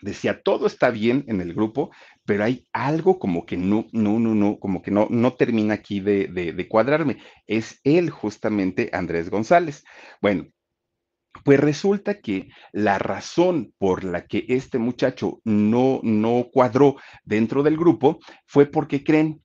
decía, 0.00 0.42
todo 0.42 0.66
está 0.66 0.90
bien 0.90 1.24
en 1.26 1.40
el 1.40 1.54
grupo, 1.54 1.90
pero 2.24 2.44
hay 2.44 2.66
algo 2.72 3.18
como 3.18 3.46
que 3.46 3.56
no, 3.56 3.86
no, 3.92 4.18
no, 4.18 4.34
no, 4.34 4.58
como 4.58 4.82
que 4.82 4.90
no, 4.90 5.06
no 5.10 5.34
termina 5.34 5.74
aquí 5.74 6.00
de, 6.00 6.28
de, 6.28 6.52
de 6.52 6.68
cuadrarme. 6.68 7.18
Es 7.46 7.80
él 7.84 8.10
justamente, 8.10 8.90
Andrés 8.92 9.30
González. 9.30 9.84
Bueno, 10.20 10.46
pues 11.44 11.60
resulta 11.60 12.20
que 12.20 12.48
la 12.72 12.98
razón 12.98 13.74
por 13.78 14.04
la 14.04 14.26
que 14.26 14.44
este 14.48 14.78
muchacho 14.78 15.40
no, 15.44 16.00
no 16.02 16.48
cuadró 16.52 16.96
dentro 17.24 17.62
del 17.62 17.76
grupo 17.76 18.18
fue 18.46 18.66
porque 18.66 19.04
creen 19.04 19.42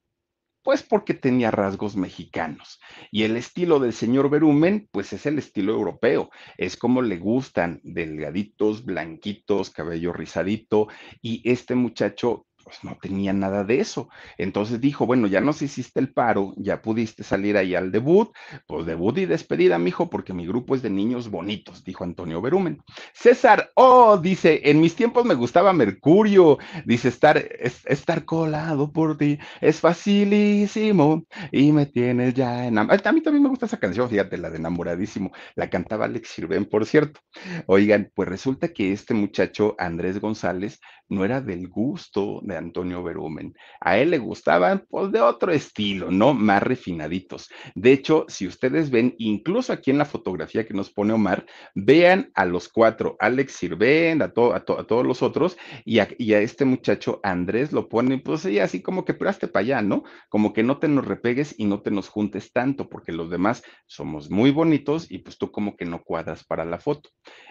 pues 0.63 0.83
porque 0.83 1.13
tenía 1.13 1.51
rasgos 1.51 1.95
mexicanos. 1.95 2.79
Y 3.11 3.23
el 3.23 3.37
estilo 3.37 3.79
del 3.79 3.93
señor 3.93 4.29
Berumen, 4.29 4.87
pues 4.91 5.13
es 5.13 5.25
el 5.25 5.39
estilo 5.39 5.73
europeo. 5.73 6.29
Es 6.57 6.77
como 6.77 7.01
le 7.01 7.17
gustan, 7.17 7.79
delgaditos, 7.83 8.85
blanquitos, 8.85 9.69
cabello 9.69 10.13
rizadito. 10.13 10.87
Y 11.21 11.41
este 11.49 11.75
muchacho 11.75 12.45
pues 12.63 12.83
no 12.83 12.97
tenía 13.01 13.33
nada 13.33 13.63
de 13.63 13.79
eso. 13.79 14.09
Entonces 14.37 14.81
dijo, 14.81 15.05
bueno, 15.05 15.27
ya 15.27 15.41
nos 15.41 15.61
hiciste 15.61 15.99
el 15.99 16.13
paro, 16.13 16.53
ya 16.57 16.81
pudiste 16.81 17.23
salir 17.23 17.57
ahí 17.57 17.75
al 17.75 17.91
debut, 17.91 18.31
pues 18.67 18.85
debut 18.85 19.17
y 19.17 19.25
despedida, 19.25 19.77
mijo, 19.77 20.09
porque 20.09 20.33
mi 20.33 20.45
grupo 20.45 20.75
es 20.75 20.81
de 20.81 20.89
niños 20.89 21.29
bonitos, 21.29 21.83
dijo 21.83 22.03
Antonio 22.03 22.41
Berumen. 22.41 22.81
César, 23.13 23.71
oh, 23.75 24.17
dice, 24.17 24.61
en 24.65 24.79
mis 24.79 24.95
tiempos 24.95 25.25
me 25.25 25.35
gustaba 25.35 25.73
Mercurio, 25.73 26.57
dice, 26.85 27.07
estar, 27.09 27.37
estar 27.37 28.25
colado 28.25 28.91
por 28.91 29.17
ti 29.17 29.37
es 29.59 29.79
facilísimo 29.79 31.25
y 31.51 31.71
me 31.71 31.85
tienes 31.85 32.33
ya 32.33 32.65
enamorado. 32.67 33.09
A 33.09 33.11
mí 33.11 33.21
también 33.21 33.43
me 33.43 33.49
gusta 33.49 33.65
esa 33.65 33.79
canción, 33.79 34.09
fíjate, 34.09 34.37
la 34.37 34.49
de 34.49 34.57
enamoradísimo, 34.57 35.31
la 35.55 35.69
cantaba 35.69 36.05
Alex 36.05 36.29
Sirven, 36.29 36.65
por 36.65 36.85
cierto. 36.85 37.19
Oigan, 37.65 38.11
pues 38.13 38.29
resulta 38.29 38.69
que 38.69 38.91
este 38.91 39.13
muchacho, 39.13 39.75
Andrés 39.77 40.19
González, 40.19 40.79
no 41.11 41.25
era 41.25 41.41
del 41.41 41.67
gusto 41.67 42.39
de 42.43 42.55
Antonio 42.55 43.03
Berumen. 43.03 43.53
A 43.81 43.97
él 43.97 44.11
le 44.11 44.17
gustaban, 44.17 44.85
pues, 44.89 45.11
de 45.11 45.19
otro 45.19 45.51
estilo, 45.51 46.09
¿no? 46.09 46.33
Más 46.33 46.63
refinaditos. 46.63 47.49
De 47.75 47.91
hecho, 47.91 48.25
si 48.29 48.47
ustedes 48.47 48.89
ven, 48.89 49.13
incluso 49.17 49.73
aquí 49.73 49.91
en 49.91 49.97
la 49.97 50.05
fotografía 50.05 50.65
que 50.65 50.73
nos 50.73 50.89
pone 50.89 51.11
Omar, 51.13 51.45
vean 51.75 52.31
a 52.33 52.45
los 52.45 52.69
cuatro, 52.69 53.17
Alex 53.19 53.53
Sirven, 53.53 54.21
a, 54.21 54.25
a, 54.25 54.29
todos 54.31 55.05
los 55.05 55.21
otros, 55.21 55.57
y 55.83 55.99
a, 55.99 56.07
este 56.39 56.63
muchacho 56.63 57.19
Andrés 57.23 57.73
lo 57.73 57.89
pone, 57.89 58.17
pues, 58.17 58.41
sí, 58.41 58.59
así 58.59 58.81
como 58.81 59.03
que, 59.03 59.13
pero 59.13 59.31
para 59.51 59.63
allá, 59.63 59.81
¿no? 59.81 60.03
Como 60.29 60.53
que 60.53 60.63
no 60.63 60.77
te 60.77 60.87
nos 60.87 61.05
repegues 61.05 61.55
y 61.57 61.65
no 61.65 61.81
te 61.81 61.91
nos 61.91 62.07
juntes 62.07 62.53
tanto, 62.53 62.87
porque 62.87 63.11
los 63.11 63.29
demás 63.29 63.63
somos 63.85 64.29
muy 64.29 64.51
bonitos 64.51 65.11
y 65.11 65.19
pues 65.19 65.37
tú 65.37 65.51
como 65.51 65.75
que 65.75 65.85
no 65.85 66.03
cuadras 66.03 66.45
para 66.45 66.63
la 66.63 66.79
foto. 66.79 67.09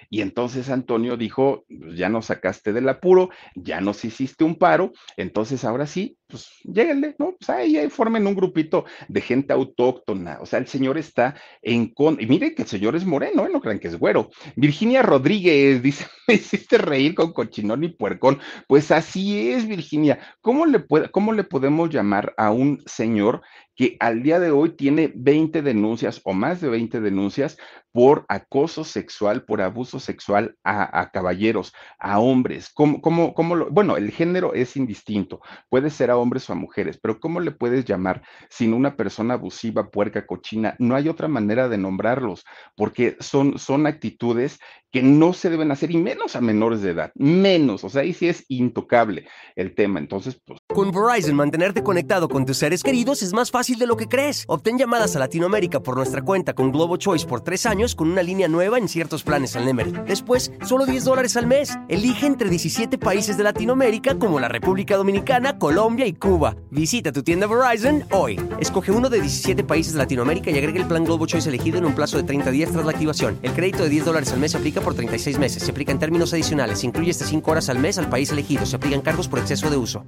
Y 0.08 0.22
entonces 0.22 0.70
Antonio 0.70 1.18
dijo, 1.18 1.64
pues, 1.68 1.96
ya 1.96 2.08
nos 2.08 2.26
sacaste 2.26 2.72
del 2.72 2.88
apuro, 2.88 3.28
ya 3.54 3.80
nos 3.80 4.04
hiciste 4.04 4.44
un 4.44 4.56
paro, 4.56 4.92
entonces 5.16 5.64
ahora 5.64 5.86
sí, 5.86 6.18
pues 6.30 6.50
lléguenle, 6.64 7.14
¿no? 7.18 7.34
Pues 7.38 7.50
ahí, 7.50 7.88
formen 7.90 8.26
un 8.26 8.34
grupito 8.34 8.84
de 9.08 9.20
gente 9.20 9.52
autóctona. 9.52 10.38
O 10.40 10.46
sea, 10.46 10.58
el 10.58 10.66
señor 10.66 10.96
está 10.96 11.34
en 11.60 11.92
con. 11.92 12.20
Y 12.20 12.26
miren 12.26 12.54
que 12.54 12.62
el 12.62 12.68
señor 12.68 12.96
es 12.96 13.04
moreno, 13.04 13.46
¿eh? 13.46 13.50
No 13.52 13.60
crean 13.60 13.78
que 13.78 13.88
es 13.88 13.98
güero. 13.98 14.30
Virginia 14.56 15.02
Rodríguez 15.02 15.82
dice: 15.82 16.06
Me 16.28 16.34
hiciste 16.34 16.78
reír 16.78 17.14
con 17.14 17.32
cochinón 17.32 17.84
y 17.84 17.88
puercón. 17.88 18.38
Pues 18.66 18.90
así 18.90 19.50
es, 19.50 19.66
Virginia. 19.66 20.18
¿Cómo 20.40 20.66
le, 20.66 20.80
puede, 20.80 21.10
cómo 21.10 21.32
le 21.32 21.44
podemos 21.44 21.90
llamar 21.90 22.34
a 22.36 22.50
un 22.50 22.82
señor 22.86 23.42
que 23.80 23.96
al 23.98 24.22
día 24.22 24.38
de 24.38 24.50
hoy 24.50 24.76
tiene 24.76 25.10
20 25.14 25.62
denuncias 25.62 26.20
o 26.24 26.34
más 26.34 26.60
de 26.60 26.68
20 26.68 27.00
denuncias 27.00 27.56
por 27.92 28.26
acoso 28.28 28.84
sexual, 28.84 29.44
por 29.44 29.62
abuso 29.62 29.98
sexual 29.98 30.54
a, 30.64 31.10
caballeros, 31.10 31.72
a 31.98 32.20
hombres. 32.20 32.70
¿Cómo, 32.74 33.00
cómo, 33.00 33.32
cómo 33.32 33.56
lo, 33.56 33.70
bueno, 33.70 33.96
el 33.96 34.10
género 34.10 34.52
es 34.52 34.76
indistinto, 34.76 35.40
puede 35.70 35.88
ser 35.88 36.10
a 36.10 36.16
hombres 36.20 36.48
o 36.48 36.52
a 36.52 36.56
mujeres, 36.56 36.98
pero 37.00 37.20
¿cómo 37.20 37.40
le 37.40 37.50
puedes 37.50 37.84
llamar 37.84 38.22
sin 38.48 38.74
una 38.74 38.96
persona 38.96 39.34
abusiva, 39.34 39.90
puerca, 39.90 40.26
cochina? 40.26 40.76
No 40.78 40.94
hay 40.94 41.08
otra 41.08 41.28
manera 41.28 41.68
de 41.68 41.78
nombrarlos, 41.78 42.44
porque 42.76 43.16
son, 43.20 43.58
son 43.58 43.86
actitudes 43.86 44.60
que 44.92 45.02
no 45.02 45.32
se 45.32 45.50
deben 45.50 45.70
hacer 45.70 45.90
y 45.92 45.96
menos 45.96 46.34
a 46.34 46.40
menores 46.40 46.82
de 46.82 46.90
edad, 46.90 47.12
menos, 47.14 47.84
o 47.84 47.88
sea, 47.88 48.02
ahí 48.02 48.12
sí 48.12 48.28
es 48.28 48.44
intocable 48.48 49.26
el 49.54 49.74
tema. 49.74 50.00
Entonces, 50.00 50.40
pues... 50.44 50.58
Con 50.68 50.90
Verizon, 50.90 51.36
mantenerte 51.36 51.82
conectado 51.82 52.28
con 52.28 52.44
tus 52.44 52.58
seres 52.58 52.82
queridos 52.82 53.22
es 53.22 53.32
más 53.32 53.50
fácil 53.50 53.78
de 53.78 53.86
lo 53.86 53.96
que 53.96 54.08
crees. 54.08 54.44
Obtén 54.48 54.78
llamadas 54.78 55.14
a 55.14 55.20
Latinoamérica 55.20 55.80
por 55.80 55.96
nuestra 55.96 56.22
cuenta 56.22 56.54
con 56.54 56.72
Globo 56.72 56.96
Choice 56.96 57.26
por 57.26 57.40
tres 57.42 57.66
años 57.66 57.94
con 57.94 58.10
una 58.10 58.22
línea 58.22 58.48
nueva 58.48 58.78
en 58.78 58.88
ciertos 58.88 59.22
planes 59.22 59.54
al 59.54 59.64
Nemery. 59.64 59.92
Después, 60.06 60.52
solo 60.66 60.86
10 60.86 61.04
dólares 61.04 61.36
al 61.36 61.46
mes. 61.46 61.78
Elige 61.88 62.26
entre 62.26 62.50
17 62.50 62.98
países 62.98 63.36
de 63.36 63.44
Latinoamérica 63.44 64.18
como 64.18 64.40
la 64.40 64.48
República 64.48 64.96
Dominicana, 64.96 65.58
Colombia 65.58 66.06
y 66.06 66.09
Cuba. 66.14 66.56
Visita 66.70 67.12
tu 67.12 67.22
tienda 67.22 67.46
Verizon 67.46 68.04
hoy. 68.10 68.40
Escoge 68.60 68.92
uno 68.92 69.08
de 69.08 69.20
17 69.20 69.64
países 69.64 69.92
de 69.92 69.98
Latinoamérica 69.98 70.50
y 70.50 70.58
agrega 70.58 70.80
el 70.80 70.86
plan 70.86 71.04
Globo 71.04 71.26
Choice 71.26 71.48
elegido 71.48 71.78
en 71.78 71.84
un 71.84 71.94
plazo 71.94 72.16
de 72.16 72.24
30 72.24 72.50
días 72.50 72.70
tras 72.72 72.84
la 72.84 72.92
activación. 72.92 73.38
El 73.42 73.52
crédito 73.52 73.82
de 73.82 73.88
10 73.88 74.04
dólares 74.04 74.32
al 74.32 74.40
mes 74.40 74.52
se 74.52 74.58
aplica 74.58 74.80
por 74.80 74.94
36 74.94 75.38
meses. 75.38 75.62
Se 75.62 75.70
aplica 75.70 75.92
en 75.92 75.98
términos 75.98 76.32
adicionales. 76.32 76.80
Se 76.80 76.86
incluye 76.86 77.10
hasta 77.10 77.24
5 77.24 77.50
horas 77.50 77.68
al 77.68 77.78
mes 77.78 77.98
al 77.98 78.08
país 78.08 78.30
elegido. 78.30 78.66
Se 78.66 78.76
aplican 78.76 79.00
cargos 79.00 79.28
por 79.28 79.38
exceso 79.38 79.70
de 79.70 79.76
uso 79.76 80.04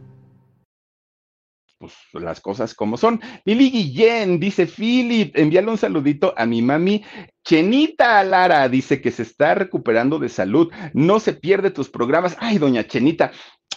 pues 2.12 2.24
las 2.24 2.40
cosas 2.40 2.74
como 2.74 2.96
son. 2.96 3.20
Lili 3.44 3.70
Guillén, 3.70 4.38
dice 4.38 4.66
Philip, 4.66 5.36
envíale 5.36 5.70
un 5.70 5.78
saludito 5.78 6.34
a 6.36 6.46
mi 6.46 6.62
mami. 6.62 7.04
Chenita 7.44 8.22
Lara 8.22 8.68
dice 8.68 9.00
que 9.00 9.10
se 9.10 9.22
está 9.22 9.54
recuperando 9.54 10.18
de 10.18 10.28
salud, 10.28 10.70
no 10.92 11.18
se 11.20 11.32
pierde 11.32 11.70
tus 11.70 11.88
programas. 11.88 12.36
Ay, 12.38 12.58
doña 12.58 12.86
Chenita, 12.86 13.32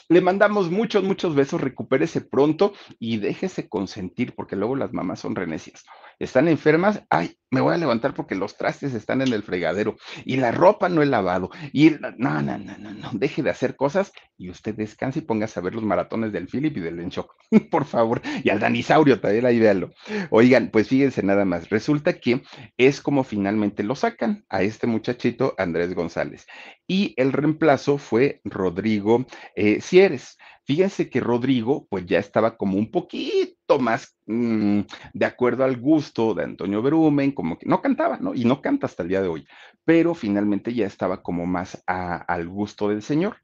le 0.10 0.22
mandamos 0.22 0.70
muchos, 0.70 1.04
muchos 1.04 1.36
besos, 1.36 1.62
recupérese 1.62 2.22
pronto 2.22 2.74
y 3.00 3.18
déjese 3.18 3.68
consentir, 3.70 4.36
porque 4.36 4.56
luego 4.56 4.76
las 4.76 4.94
mamás 4.94 5.20
son 5.20 5.36
renecias 5.36 5.84
están 6.20 6.48
enfermas, 6.48 7.04
ay, 7.10 7.38
me 7.52 7.62
voy 7.62 7.74
a 7.74 7.78
levantar 7.78 8.13
porque 8.13 8.36
los 8.36 8.58
trastes 8.58 8.94
están 8.94 9.22
en 9.22 9.32
el 9.32 9.44
fregadero 9.44 9.96
y 10.26 10.38
la 10.38 10.52
ropa 10.52 10.89
no 10.89 11.02
he 11.02 11.06
lavado. 11.06 11.52
Y 11.72 11.91
no, 11.91 12.12
no, 12.18 12.41
no, 12.41 12.58
no, 12.58 12.94
no, 12.94 13.10
deje 13.13 13.44
de 13.44 13.50
hacer 13.50 13.76
cosas 13.76 14.12
y 14.38 14.50
usted 14.50 14.76
descanse 14.76 15.20
y 15.20 15.22
póngase 15.22 15.60
a 15.60 15.63
ver 15.63 15.76
los 15.76 15.84
maratones 15.84 16.34
del 16.34 16.48
Philip 16.48 16.76
y 16.78 16.82
del 16.82 17.00
Enchoc, 17.00 17.34
por 17.72 17.86
favor. 17.86 18.22
Y 18.44 18.50
al 18.50 18.60
Danisaurio 18.60 19.20
también 19.22 19.46
ahí 19.46 19.60
véalo. 19.60 19.91
Oigan, 20.32 20.70
pues 20.72 20.89
fíjense 20.89 21.24
nada 21.24 21.46
más. 21.46 21.70
Resulta 21.70 22.20
que 22.20 22.44
es 22.78 23.00
como 23.00 23.24
finalmente 23.24 23.84
lo 23.84 23.96
sacan 23.96 24.46
a 24.50 24.62
este 24.62 24.88
muchachito 24.88 25.56
Andrés 25.58 25.94
González. 25.94 26.46
Y 26.88 27.13
el 27.17 27.34
reemplazo 27.34 27.98
fue 27.98 28.41
Rodrigo 28.43 29.26
eh, 29.56 29.82
Cieres. 29.82 30.38
Fíjense 30.65 31.10
que 31.10 31.19
Rodrigo, 31.19 31.88
pues 31.89 32.06
ya 32.06 32.17
estaba 32.19 32.58
como 32.58 32.78
un 32.78 32.89
poquito 32.89 33.80
más 33.80 34.17
mm, 34.26 34.82
de 35.13 35.26
acuerdo 35.26 35.63
al 35.63 35.78
gusto 35.78 36.34
de 36.34 36.43
Antonio 36.43 36.82
Berumen, 36.82 37.32
como 37.32 37.58
que 37.58 37.67
no 37.67 37.82
cantaba, 37.82 38.17
¿no? 38.17 38.34
Y 38.34 38.45
no 38.45 38.62
canta 38.62 38.88
hasta 38.88 39.04
el 39.04 39.10
día 39.10 39.21
de 39.21 39.28
hoy, 39.28 39.48
pero 39.84 40.15
finalmente 40.15 40.74
ya 40.74 40.88
estaba 40.88 41.21
como 41.21 41.45
más 41.45 41.84
al 41.86 42.48
gusto 42.48 42.89
del 42.89 43.04
señor. 43.04 43.38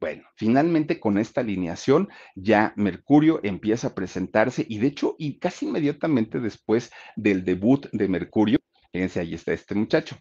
Bueno, 0.00 0.22
finalmente 0.36 1.00
con 1.00 1.18
esta 1.18 1.40
alineación 1.40 2.08
ya 2.36 2.72
Mercurio 2.76 3.40
empieza 3.42 3.88
a 3.88 3.94
presentarse 3.94 4.64
y 4.68 4.78
de 4.78 4.86
hecho, 4.86 5.16
y 5.18 5.38
casi 5.40 5.66
inmediatamente 5.66 6.38
después 6.38 6.92
del 7.16 7.44
debut 7.44 7.88
de 7.90 8.08
Mercurio, 8.08 8.58
fíjense, 8.92 9.18
ahí 9.20 9.34
está 9.34 9.52
este 9.52 9.74
muchacho. 9.74 10.16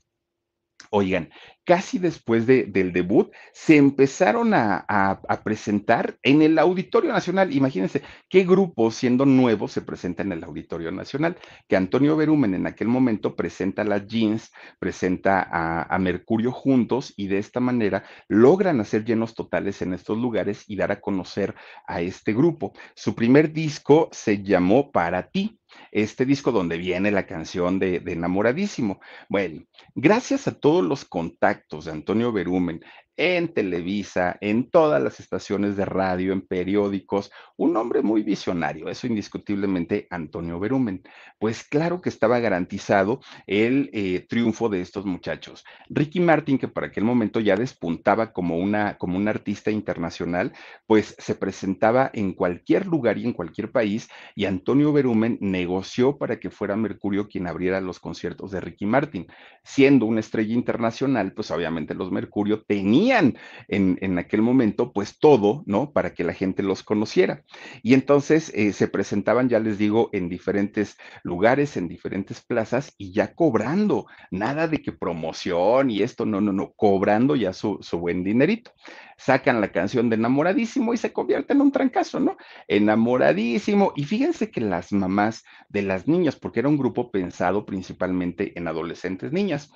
Oigan, 0.89 1.29
casi 1.65 1.99
después 1.99 2.47
del 2.47 2.93
debut, 2.93 3.29
se 3.51 3.75
empezaron 3.75 4.53
a, 4.53 5.19
presentar 5.43 6.17
en 6.23 6.41
el 6.41 6.57
Auditorio 6.59 7.11
Nacional. 7.11 7.53
Imagínense 7.53 8.03
qué 8.29 8.45
grupo, 8.45 8.89
siendo 8.89 9.25
nuevo, 9.25 9.67
se 9.67 9.81
presenta 9.81 10.23
en 10.23 10.31
el 10.31 10.43
Auditorio 10.45 10.91
Nacional. 10.91 11.37
Que 11.67 11.75
Antonio 11.75 12.15
Berumen 12.15 12.53
en 12.53 12.67
aquel 12.67 12.87
momento 12.87 13.35
presenta 13.35 13.83
las 13.83 14.07
jeans, 14.07 14.51
presenta 14.79 15.47
a 15.89 15.99
Mercurio 15.99 16.53
juntos 16.53 17.13
y 17.17 17.27
de 17.27 17.39
esta 17.39 17.59
manera 17.59 18.03
logran 18.29 18.79
hacer 18.79 19.03
llenos 19.03 19.35
totales 19.35 19.81
en 19.81 19.93
estos 19.93 20.17
lugares 20.17 20.63
y 20.67 20.77
dar 20.77 20.91
a 20.91 21.01
conocer 21.01 21.53
a 21.85 22.01
este 22.01 22.33
grupo. 22.33 22.71
Su 22.95 23.13
primer 23.13 23.51
disco 23.51 24.07
se 24.13 24.41
llamó 24.41 24.91
Para 24.91 25.29
ti 25.29 25.59
este 25.91 26.25
disco 26.25 26.51
donde 26.51 26.77
viene 26.77 27.11
la 27.11 27.25
canción 27.25 27.79
de, 27.79 27.97
Enamoradísimo. 28.05 28.99
Bueno, 29.29 29.63
gracias 29.95 30.47
a 30.47 30.59
todos 30.59 30.83
los 30.83 31.05
contactos 31.05 31.85
de 31.85 31.91
Antonio 31.91 32.31
Berumen, 32.31 32.81
en 33.17 33.47
Televisa, 33.51 34.37
en 34.41 34.69
todas 34.69 35.01
las 35.01 35.19
estaciones 35.19 35.75
de 35.75 35.85
radio, 35.85 36.31
en 36.31 36.41
periódicos, 36.41 37.31
un 37.57 37.75
hombre 37.75 38.03
muy 38.03 38.21
visionario, 38.21 38.87
eso 38.89 39.07
indiscutiblemente 39.07 40.07
Antonio 40.11 40.59
Berumen. 40.59 41.01
Pues 41.39 41.63
claro 41.63 41.99
que 41.99 42.09
estaba 42.09 42.39
garantizado 42.39 43.19
el 43.47 43.89
eh, 43.91 44.25
triunfo 44.29 44.69
de 44.69 44.81
estos 44.81 45.05
muchachos. 45.05 45.65
Ricky 45.89 46.19
Martin, 46.19 46.59
que 46.59 46.67
para 46.67 46.87
aquel 46.87 47.03
momento 47.03 47.39
ya 47.39 47.55
despuntaba 47.55 48.31
como 48.31 48.57
una, 48.57 48.97
como 48.99 49.17
un 49.17 49.27
artista 49.27 49.71
internacional, 49.71 50.53
pues 50.85 51.15
se 51.17 51.33
presentaba 51.33 52.11
en 52.13 52.33
cualquier 52.33 52.85
lugar 52.85 53.17
y 53.17 53.25
en 53.25 53.33
cualquier 53.33 53.71
país 53.71 54.09
y 54.35 54.45
Antonio 54.45 54.93
Berumen 54.93 55.39
negoció 55.41 56.17
para 56.17 56.39
que 56.39 56.51
fuera 56.51 56.75
Mercurio 56.75 57.27
quien 57.27 57.47
abriera 57.47 57.81
los 57.81 57.99
conciertos 57.99 58.51
de 58.51 58.61
Ricky 58.61 58.85
Martin. 58.85 59.25
Siendo 59.63 60.05
una 60.05 60.19
estrella 60.19 60.53
internacional, 60.53 61.33
pues 61.33 61.49
obviamente 61.49 61.95
los 61.95 62.11
Mercurio 62.11 62.61
tenían 62.61 63.06
en, 63.11 64.19
aquel 64.19 64.41
momento, 64.41 64.91
pues 64.93 65.19
todo, 65.19 65.63
¿no? 65.65 65.91
Para 65.91 66.13
que 66.13 66.23
la 66.23 66.33
gente 66.33 66.63
los 66.63 66.83
conociera. 66.83 67.43
Y 67.83 67.93
entonces 67.93 68.51
eh, 68.55 68.73
se 68.73 68.87
presentaban, 68.87 69.49
ya 69.49 69.59
les 69.59 69.77
digo, 69.77 70.09
en 70.13 70.29
diferentes 70.29 70.97
lugares, 71.23 71.77
en 71.77 71.87
diferentes 71.87 72.41
plazas 72.41 72.93
y 72.97 73.11
ya 73.11 73.33
cobrando, 73.33 74.07
nada 74.31 74.67
de 74.67 74.81
que 74.81 74.91
promoción 74.91 75.89
y 75.89 76.01
esto, 76.01 76.25
no, 76.25 76.41
no, 76.41 76.51
no, 76.51 76.73
cobrando 76.75 77.35
ya 77.35 77.53
su, 77.53 77.79
su 77.81 77.99
buen 77.99 78.23
dinerito 78.23 78.71
sacan 79.17 79.59
la 79.59 79.71
canción 79.71 80.09
de 80.09 80.15
enamoradísimo 80.15 80.93
y 80.93 80.97
se 80.97 81.11
convierte 81.11 81.53
en 81.53 81.61
un 81.61 81.71
trancazo, 81.71 82.19
¿no? 82.19 82.37
Enamoradísimo. 82.67 83.91
Y 83.95 84.05
fíjense 84.05 84.51
que 84.51 84.61
las 84.61 84.91
mamás 84.91 85.43
de 85.69 85.81
las 85.81 86.07
niñas, 86.07 86.35
porque 86.35 86.59
era 86.59 86.69
un 86.69 86.77
grupo 86.77 87.11
pensado 87.11 87.65
principalmente 87.65 88.57
en 88.57 88.67
adolescentes 88.67 89.31
niñas, 89.31 89.71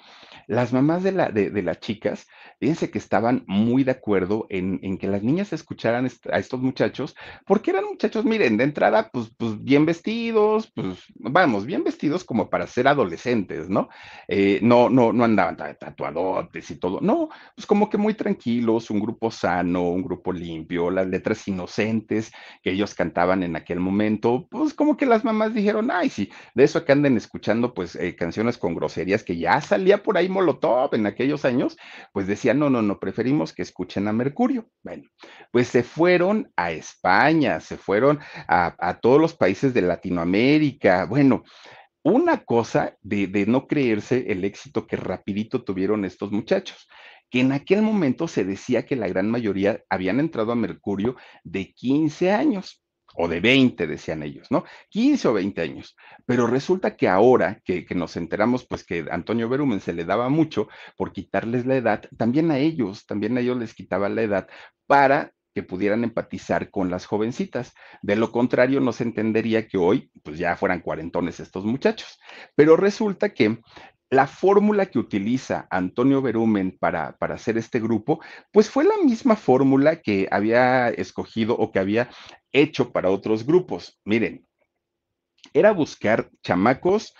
las 0.47 0.73
mamás 0.73 1.03
de, 1.03 1.11
la, 1.11 1.29
de, 1.29 1.49
de 1.49 1.63
las 1.63 1.79
chicas, 1.79 2.27
fíjense 2.59 2.89
que 2.89 2.97
estaban 2.97 3.43
muy 3.47 3.83
de 3.83 3.91
acuerdo 3.91 4.45
en, 4.49 4.79
en 4.83 4.97
que 4.97 5.07
las 5.07 5.23
niñas 5.23 5.53
escucharan 5.53 6.09
a 6.31 6.37
estos 6.39 6.61
muchachos, 6.61 7.15
porque 7.45 7.71
eran 7.71 7.85
muchachos, 7.85 8.25
miren, 8.25 8.57
de 8.57 8.63
entrada, 8.63 9.09
pues, 9.11 9.31
pues 9.37 9.61
bien 9.63 9.85
vestidos, 9.85 10.71
pues 10.75 11.03
vamos, 11.15 11.65
bien 11.65 11.83
vestidos 11.83 12.23
como 12.23 12.49
para 12.49 12.67
ser 12.67 12.87
adolescentes, 12.87 13.69
¿no? 13.69 13.89
Eh, 14.27 14.59
no, 14.61 14.89
no, 14.89 15.13
no 15.13 15.23
andaban 15.23 15.57
tatuadotes 15.57 16.71
y 16.71 16.75
todo, 16.75 16.99
no, 17.01 17.29
pues 17.55 17.65
como 17.65 17.89
que 17.89 17.97
muy 17.97 18.13
tranquilos, 18.13 18.89
un 18.89 18.99
grupo 18.99 19.31
sano, 19.31 19.89
un 19.89 20.03
grupo 20.03 20.31
limpio, 20.31 20.89
las 20.89 21.07
letras 21.07 21.47
inocentes 21.47 22.31
que 22.61 22.71
ellos 22.71 22.95
cantaban 22.95 23.43
en 23.43 23.55
aquel 23.55 23.79
momento, 23.79 24.47
pues 24.49 24.73
como 24.73 24.97
que 24.97 25.05
las 25.05 25.23
mamás 25.23 25.53
dijeron, 25.53 25.91
ay, 25.91 26.09
sí, 26.09 26.29
de 26.53 26.63
eso 26.63 26.85
que 26.85 26.91
anden 26.91 27.17
escuchando, 27.17 27.73
pues 27.73 27.95
eh, 27.95 28.15
canciones 28.15 28.57
con 28.57 28.75
groserías 28.75 29.23
que 29.23 29.37
ya 29.37 29.61
salía 29.61 30.03
por 30.03 30.17
ahí 30.17 30.29
Molotov 30.31 30.95
en 30.95 31.05
aquellos 31.05 31.45
años, 31.45 31.77
pues 32.13 32.27
decían, 32.27 32.59
no, 32.59 32.69
no, 32.69 32.81
no, 32.81 32.99
preferimos 32.99 33.53
que 33.53 33.61
escuchen 33.61 34.07
a 34.07 34.13
Mercurio. 34.13 34.67
Bueno, 34.83 35.03
pues 35.51 35.67
se 35.67 35.83
fueron 35.83 36.51
a 36.55 36.71
España, 36.71 37.59
se 37.59 37.77
fueron 37.77 38.19
a, 38.47 38.75
a 38.79 38.99
todos 38.99 39.21
los 39.21 39.35
países 39.35 39.73
de 39.73 39.81
Latinoamérica. 39.81 41.05
Bueno, 41.05 41.43
una 42.03 42.43
cosa 42.43 42.97
de, 43.01 43.27
de, 43.27 43.45
no 43.45 43.67
creerse 43.67 44.31
el 44.31 44.43
éxito 44.43 44.87
que 44.87 44.95
rapidito 44.95 45.63
tuvieron 45.63 46.03
estos 46.05 46.31
muchachos, 46.31 46.87
que 47.29 47.41
en 47.41 47.51
aquel 47.51 47.81
momento 47.81 48.27
se 48.27 48.43
decía 48.43 48.85
que 48.85 48.95
la 48.95 49.07
gran 49.07 49.29
mayoría 49.29 49.83
habían 49.89 50.19
entrado 50.19 50.51
a 50.51 50.55
Mercurio 50.55 51.15
de 51.43 51.71
15 51.73 52.31
años 52.31 52.80
o 53.15 53.27
de 53.27 53.39
20, 53.39 53.87
decían 53.87 54.23
ellos, 54.23 54.47
¿no? 54.51 54.63
15 54.89 55.27
o 55.27 55.33
20 55.33 55.61
años. 55.61 55.95
Pero 56.25 56.47
resulta 56.47 56.95
que 56.95 57.07
ahora 57.07 57.61
que, 57.63 57.85
nos 57.95 58.15
enteramos, 58.17 58.65
pues 58.65 58.83
que 58.83 59.05
Antonio 59.11 59.49
Berumen 59.49 59.81
se 59.81 59.93
le 59.93 60.05
daba 60.05 60.29
mucho 60.29 60.67
por 60.97 61.11
quitarles 61.11 61.65
la 61.65 61.75
edad, 61.75 62.03
también 62.17 62.51
a 62.51 62.57
ellos, 62.57 63.05
también 63.05 63.37
a 63.37 63.41
ellos 63.41 63.57
les 63.57 63.73
quitaba 63.73 64.09
la 64.09 64.21
edad 64.21 64.47
para 64.87 65.33
que 65.53 65.63
pudieran 65.63 66.03
empatizar 66.03 66.69
con 66.69 66.89
las 66.89 67.05
jovencitas. 67.05 67.73
De 68.01 68.15
lo 68.15 68.31
contrario, 68.31 68.79
no 68.79 68.93
se 68.93 69.03
entendería 69.03 69.67
que 69.67 69.77
hoy, 69.77 70.09
pues 70.23 70.37
ya 70.37 70.55
fueran 70.55 70.79
cuarentones 70.79 71.39
estos 71.41 71.65
muchachos. 71.65 72.19
Pero 72.55 72.77
resulta 72.77 73.33
que 73.33 73.59
la 74.09 74.27
fórmula 74.27 74.87
que 74.87 74.99
utiliza 74.99 75.67
Antonio 75.69 76.21
Berumen 76.21 76.77
para, 76.77 77.17
para, 77.17 77.35
hacer 77.35 77.57
este 77.57 77.79
grupo, 77.79 78.19
pues 78.51 78.69
fue 78.69 78.83
la 78.83 78.97
misma 79.03 79.37
fórmula 79.37 80.01
que 80.01 80.27
había 80.29 80.89
escogido 80.89 81.55
o 81.55 81.71
que 81.71 81.79
había 81.79 82.09
hecho 82.53 82.91
para 82.91 83.09
otros 83.09 83.45
grupos. 83.45 83.99
Miren, 84.05 84.45
era 85.53 85.71
buscar 85.71 86.29
chamacos 86.43 87.13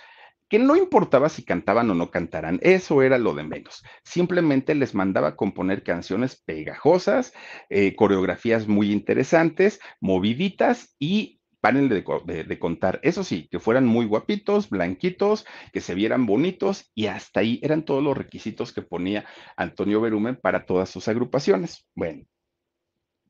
que 0.52 0.60
no 0.60 0.76
importaba 0.76 1.30
si 1.30 1.46
cantaban 1.46 1.90
o 1.92 1.94
no 1.94 2.12
cantaran, 2.12 2.60
eso 2.62 3.02
era 3.02 3.18
lo 3.18 3.34
de 3.34 3.44
menos. 3.44 3.84
Simplemente 4.04 4.76
les 4.76 4.94
mandaba 4.94 5.38
componer 5.38 5.82
canciones 5.82 6.36
pegajosas, 6.44 7.32
eh, 7.70 7.96
coreografías 7.96 8.68
muy 8.68 8.92
interesantes, 8.92 9.80
moviditas 10.02 10.94
y 11.00 11.40
paren 11.62 11.88
de, 11.88 12.04
de, 12.26 12.44
de, 12.44 12.60
contar. 12.60 13.00
Eso 13.02 13.24
sí, 13.24 13.48
que 13.50 13.60
fueran 13.60 13.86
muy 13.86 14.06
guapitos, 14.06 14.70
blanquitos, 14.70 15.46
que 15.72 15.80
se 15.80 15.96
vieran 15.96 16.26
bonitos 16.26 16.92
y 16.94 17.06
hasta 17.06 17.40
ahí 17.40 17.62
eran 17.64 17.86
todos 17.86 18.04
los 18.04 18.18
requisitos 18.18 18.74
que 18.74 18.82
ponía 18.82 19.24
Antonio 19.56 20.02
Berumen 20.02 20.36
para 20.36 20.66
todas 20.66 20.90
sus 20.90 21.08
agrupaciones. 21.08 21.88
Bueno, 21.96 22.26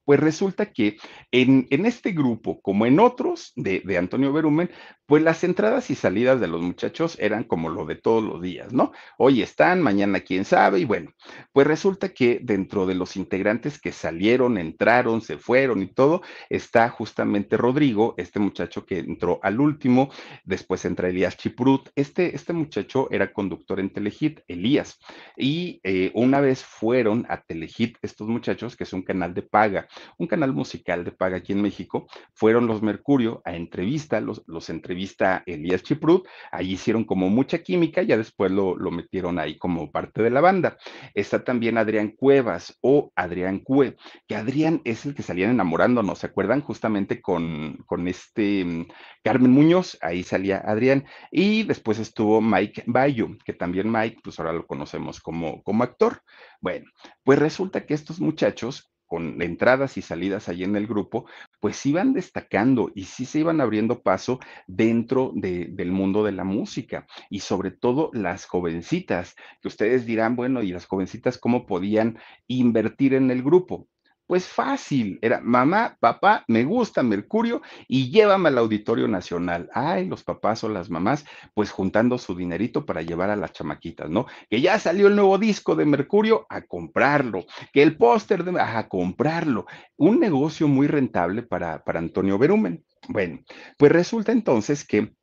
pues 0.05 0.19
resulta 0.19 0.71
que 0.71 0.97
en, 1.31 1.67
en, 1.69 1.85
este 1.85 2.11
grupo, 2.11 2.61
como 2.61 2.85
en 2.85 2.99
otros 2.99 3.51
de, 3.55 3.81
de, 3.81 3.97
Antonio 3.97 4.33
Berumen, 4.33 4.69
pues 5.05 5.23
las 5.23 5.43
entradas 5.43 5.89
y 5.89 5.95
salidas 5.95 6.39
de 6.39 6.47
los 6.47 6.61
muchachos 6.61 7.17
eran 7.19 7.43
como 7.43 7.69
lo 7.69 7.85
de 7.85 7.95
todos 7.95 8.23
los 8.23 8.41
días, 8.41 8.71
¿no? 8.73 8.91
Hoy 9.17 9.41
están, 9.41 9.81
mañana 9.81 10.21
quién 10.21 10.45
sabe, 10.45 10.79
y 10.79 10.85
bueno, 10.85 11.11
pues 11.51 11.67
resulta 11.67 12.09
que 12.09 12.39
dentro 12.41 12.85
de 12.85 12.95
los 12.95 13.15
integrantes 13.15 13.79
que 13.79 13.91
salieron, 13.91 14.57
entraron, 14.57 15.21
se 15.21 15.37
fueron 15.37 15.81
y 15.81 15.87
todo, 15.87 16.21
está 16.49 16.89
justamente 16.89 17.57
Rodrigo, 17.57 18.15
este 18.17 18.39
muchacho 18.39 18.85
que 18.85 18.99
entró 18.99 19.39
al 19.43 19.59
último, 19.59 20.09
después 20.43 20.85
entra 20.85 21.09
Elías 21.09 21.37
Chiprut, 21.37 21.89
este, 21.95 22.35
este 22.35 22.53
muchacho 22.53 23.07
era 23.11 23.33
conductor 23.33 23.79
en 23.79 23.91
Telehit, 23.91 24.39
Elías, 24.47 24.99
y 25.37 25.79
eh, 25.83 26.11
una 26.15 26.41
vez 26.41 26.63
fueron 26.63 27.25
a 27.29 27.41
Telehit 27.41 27.97
estos 28.01 28.27
muchachos, 28.27 28.75
que 28.75 28.83
es 28.83 28.93
un 28.93 29.03
canal 29.03 29.33
de 29.33 29.41
paga, 29.41 29.87
un 30.17 30.27
canal 30.27 30.54
musical 30.54 31.04
de 31.04 31.12
paga 31.12 31.38
aquí 31.38 31.54
en 31.54 31.62
México, 31.62 32.08
fueron 32.34 32.67
los 32.67 32.82
Mercurio 32.82 33.41
a 33.45 33.56
entrevista, 33.56 34.19
los, 34.19 34.43
los 34.47 34.69
entrevista 34.69 35.43
Elías 35.45 35.84
Chiprut, 35.84 36.27
ahí 36.51 36.73
hicieron 36.73 37.04
como 37.04 37.30
mucha 37.30 37.60
química, 37.60 38.01
ya 38.01 38.17
después 38.17 38.51
lo, 38.51 38.75
lo, 38.75 38.91
metieron 38.91 39.39
ahí 39.39 39.58
como 39.58 39.91
parte 39.91 40.21
de 40.21 40.30
la 40.30 40.41
banda. 40.41 40.77
Está 41.13 41.43
también 41.43 41.77
Adrián 41.77 42.10
Cuevas 42.10 42.77
o 42.82 43.12
Adrián 43.15 43.60
Cue, 43.60 43.95
que 44.27 44.36
Adrián 44.36 44.82
es 44.84 45.06
el 45.06 45.15
que 45.15 45.23
salían 45.23 45.51
enamorándonos, 45.51 46.19
¿se 46.19 46.27
acuerdan? 46.27 46.62
Justamente 46.62 47.21
con, 47.21 47.77
con 47.86 48.08
este 48.08 48.63
um, 48.63 48.86
Carmen 49.23 49.51
Muñoz, 49.51 49.97
ahí 50.01 50.23
salía 50.23 50.58
Adrián, 50.58 51.06
y 51.32 51.63
después 51.63 51.99
estuvo 51.99 52.41
Mike 52.41 52.84
Bayo, 52.88 53.30
que 53.45 53.54
también 53.54 53.91
Mike, 53.91 54.19
pues 54.23 54.39
ahora 54.39 54.54
lo 54.54 54.65
conocemos 54.65 55.19
como, 55.19 55.62
como 55.63 55.84
actor. 55.84 56.21
Bueno, 56.60 56.86
pues 57.23 57.39
resulta 57.39 57.86
que 57.86 57.93
estos 57.93 58.19
muchachos 58.19 58.91
con 59.12 59.41
entradas 59.41 59.97
y 59.97 60.02
salidas 60.02 60.47
allí 60.47 60.63
en 60.63 60.78
el 60.78 60.88
grupo, 60.88 61.26
pues 61.60 61.86
iban 61.86 62.13
destacando 62.13 62.93
y 62.95 63.04
sí 63.04 63.26
se 63.26 63.39
iban 63.39 63.60
abriendo 63.60 64.04
paso 64.04 64.39
dentro 64.67 65.34
de, 65.36 65.65
del 65.65 65.91
mundo 65.91 66.24
de 66.24 66.32
la 66.32 66.45
música 66.45 67.06
y 67.30 67.41
sobre 67.41 67.71
todo 67.71 68.10
las 68.13 68.45
jovencitas, 68.45 69.36
que 69.62 69.67
ustedes 69.67 70.06
dirán, 70.06 70.38
bueno, 70.38 70.63
¿y 70.63 70.71
las 70.71 70.86
jovencitas 70.86 71.38
cómo 71.38 71.65
podían 71.65 72.19
invertir 72.47 73.13
en 73.13 73.32
el 73.32 73.43
grupo? 73.43 73.89
Pues 74.31 74.47
fácil, 74.47 75.19
era 75.21 75.41
mamá, 75.41 75.97
papá, 75.99 76.45
me 76.47 76.63
gusta 76.63 77.03
Mercurio 77.03 77.61
y 77.89 78.11
llévame 78.11 78.47
al 78.47 78.59
Auditorio 78.59 79.05
Nacional. 79.09 79.69
Ay, 79.73 80.07
los 80.07 80.23
papás 80.23 80.63
o 80.63 80.69
las 80.69 80.89
mamás, 80.89 81.25
pues 81.53 81.69
juntando 81.69 82.17
su 82.17 82.33
dinerito 82.33 82.85
para 82.85 83.01
llevar 83.01 83.29
a 83.29 83.35
las 83.35 83.51
chamaquitas, 83.51 84.09
¿no? 84.09 84.27
Que 84.49 84.61
ya 84.61 84.79
salió 84.79 85.07
el 85.07 85.17
nuevo 85.17 85.37
disco 85.37 85.75
de 85.75 85.83
Mercurio, 85.83 86.45
a 86.47 86.61
comprarlo. 86.61 87.43
Que 87.73 87.83
el 87.83 87.97
póster 87.97 88.45
de, 88.45 88.57
a 88.57 88.87
comprarlo. 88.87 89.65
Un 89.97 90.21
negocio 90.21 90.69
muy 90.69 90.87
rentable 90.87 91.43
para, 91.43 91.83
para 91.83 91.99
Antonio 91.99 92.37
Berumen. 92.37 92.85
Bueno, 93.09 93.41
pues 93.77 93.91
resulta 93.91 94.31
entonces 94.31 94.85
que 94.87 95.13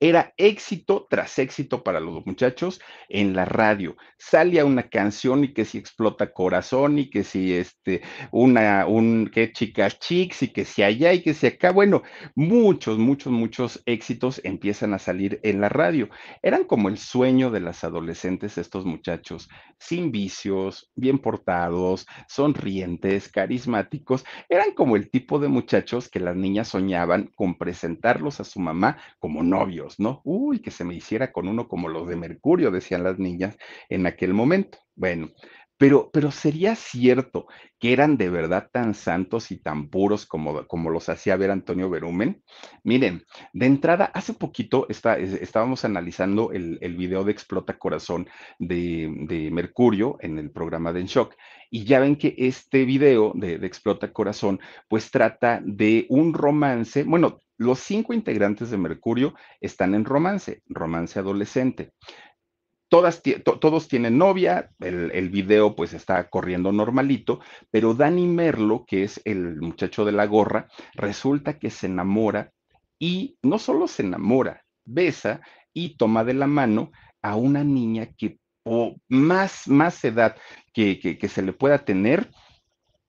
era 0.00 0.32
éxito 0.36 1.06
tras 1.10 1.38
éxito 1.38 1.82
para 1.82 1.98
los 1.98 2.24
muchachos 2.24 2.80
en 3.08 3.34
la 3.34 3.44
radio. 3.44 3.96
Salía 4.16 4.64
una 4.64 4.88
canción 4.88 5.42
y 5.44 5.52
que 5.52 5.64
si 5.64 5.78
explota 5.78 6.32
corazón 6.32 6.98
y 6.98 7.10
que 7.10 7.24
si 7.24 7.54
este, 7.54 8.02
una, 8.30 8.86
un, 8.86 9.28
que 9.32 9.52
chicas 9.52 9.98
chicks 9.98 10.42
y 10.44 10.48
que 10.52 10.64
si 10.64 10.82
allá 10.82 11.12
y 11.12 11.22
que 11.22 11.34
si 11.34 11.48
acá. 11.48 11.72
Bueno, 11.72 12.02
muchos, 12.36 12.98
muchos, 12.98 13.32
muchos 13.32 13.82
éxitos 13.86 14.40
empiezan 14.44 14.94
a 14.94 14.98
salir 14.98 15.40
en 15.42 15.60
la 15.60 15.68
radio. 15.68 16.08
Eran 16.42 16.64
como 16.64 16.88
el 16.88 16.98
sueño 16.98 17.50
de 17.50 17.60
las 17.60 17.82
adolescentes 17.82 18.56
estos 18.56 18.84
muchachos, 18.84 19.48
sin 19.78 20.12
vicios, 20.12 20.90
bien 20.94 21.18
portados, 21.18 22.06
sonrientes, 22.28 23.28
carismáticos. 23.28 24.24
Eran 24.48 24.72
como 24.74 24.94
el 24.94 25.10
tipo 25.10 25.40
de 25.40 25.48
muchachos 25.48 26.08
que 26.08 26.20
las 26.20 26.36
niñas 26.36 26.68
soñaban 26.68 27.32
con 27.34 27.58
presentarlos 27.58 28.38
a 28.40 28.44
su 28.44 28.60
mamá 28.60 28.98
como 29.18 29.42
novios 29.42 29.87
¿no? 29.98 30.20
Uy, 30.24 30.60
que 30.60 30.70
se 30.70 30.84
me 30.84 30.94
hiciera 30.94 31.32
con 31.32 31.48
uno 31.48 31.68
como 31.68 31.88
los 31.88 32.08
de 32.08 32.16
Mercurio, 32.16 32.70
decían 32.70 33.04
las 33.04 33.18
niñas 33.18 33.56
en 33.88 34.06
aquel 34.06 34.34
momento. 34.34 34.78
Bueno, 34.94 35.30
pero, 35.78 36.10
pero 36.12 36.30
sería 36.30 36.74
cierto 36.74 37.46
que 37.78 37.92
eran 37.92 38.16
de 38.16 38.28
verdad 38.28 38.68
tan 38.72 38.94
santos 38.94 39.52
y 39.52 39.58
tan 39.58 39.88
puros 39.88 40.26
como, 40.26 40.66
como 40.66 40.90
los 40.90 41.08
hacía 41.08 41.36
ver 41.36 41.52
Antonio 41.52 41.88
Berumen. 41.88 42.42
Miren, 42.82 43.24
de 43.52 43.66
entrada, 43.66 44.06
hace 44.06 44.34
poquito 44.34 44.86
está, 44.88 45.16
estábamos 45.16 45.84
analizando 45.84 46.50
el, 46.52 46.78
el, 46.80 46.96
video 46.96 47.22
de 47.22 47.32
Explota 47.32 47.78
Corazón 47.78 48.28
de, 48.58 49.08
de, 49.28 49.50
Mercurio 49.52 50.18
en 50.20 50.38
el 50.38 50.50
programa 50.50 50.92
de 50.92 51.00
En 51.00 51.06
Shock, 51.06 51.36
y 51.70 51.84
ya 51.84 52.00
ven 52.00 52.16
que 52.16 52.34
este 52.36 52.84
video 52.84 53.32
de, 53.34 53.58
de 53.58 53.66
Explota 53.66 54.12
Corazón, 54.12 54.58
pues 54.88 55.10
trata 55.12 55.60
de 55.64 56.06
un 56.08 56.34
romance, 56.34 57.04
bueno, 57.04 57.42
los 57.58 57.80
cinco 57.80 58.14
integrantes 58.14 58.70
de 58.70 58.78
Mercurio 58.78 59.34
están 59.60 59.94
en 59.94 60.04
romance, 60.04 60.62
romance 60.68 61.18
adolescente. 61.18 61.92
Todas, 62.88 63.22
to, 63.22 63.58
todos 63.58 63.88
tienen 63.88 64.16
novia, 64.16 64.70
el, 64.80 65.28
video 65.28 65.76
pues 65.76 65.92
está 65.92 66.28
corriendo 66.30 66.72
normalito, 66.72 67.40
pero 67.70 67.92
Dani 67.94 68.26
Merlo, 68.26 68.84
que 68.86 69.04
es 69.04 69.20
el 69.24 69.60
muchacho 69.60 70.04
de 70.06 70.12
la 70.12 70.26
gorra, 70.26 70.68
resulta 70.94 71.58
que 71.58 71.70
se 71.70 71.86
enamora 71.86 72.52
y 72.98 73.36
no 73.42 73.58
solo 73.58 73.88
se 73.88 74.02
enamora, 74.02 74.64
besa 74.86 75.42
y 75.74 75.96
toma 75.96 76.24
de 76.24 76.34
la 76.34 76.46
mano 76.46 76.90
a 77.20 77.36
una 77.36 77.62
niña 77.62 78.06
que 78.16 78.38
o 78.64 78.96
más, 79.08 79.68
más 79.68 80.02
edad 80.04 80.36
que, 80.72 80.98
que, 80.98 81.18
que 81.18 81.28
se 81.28 81.42
le 81.42 81.52
pueda 81.52 81.84
tener, 81.84 82.30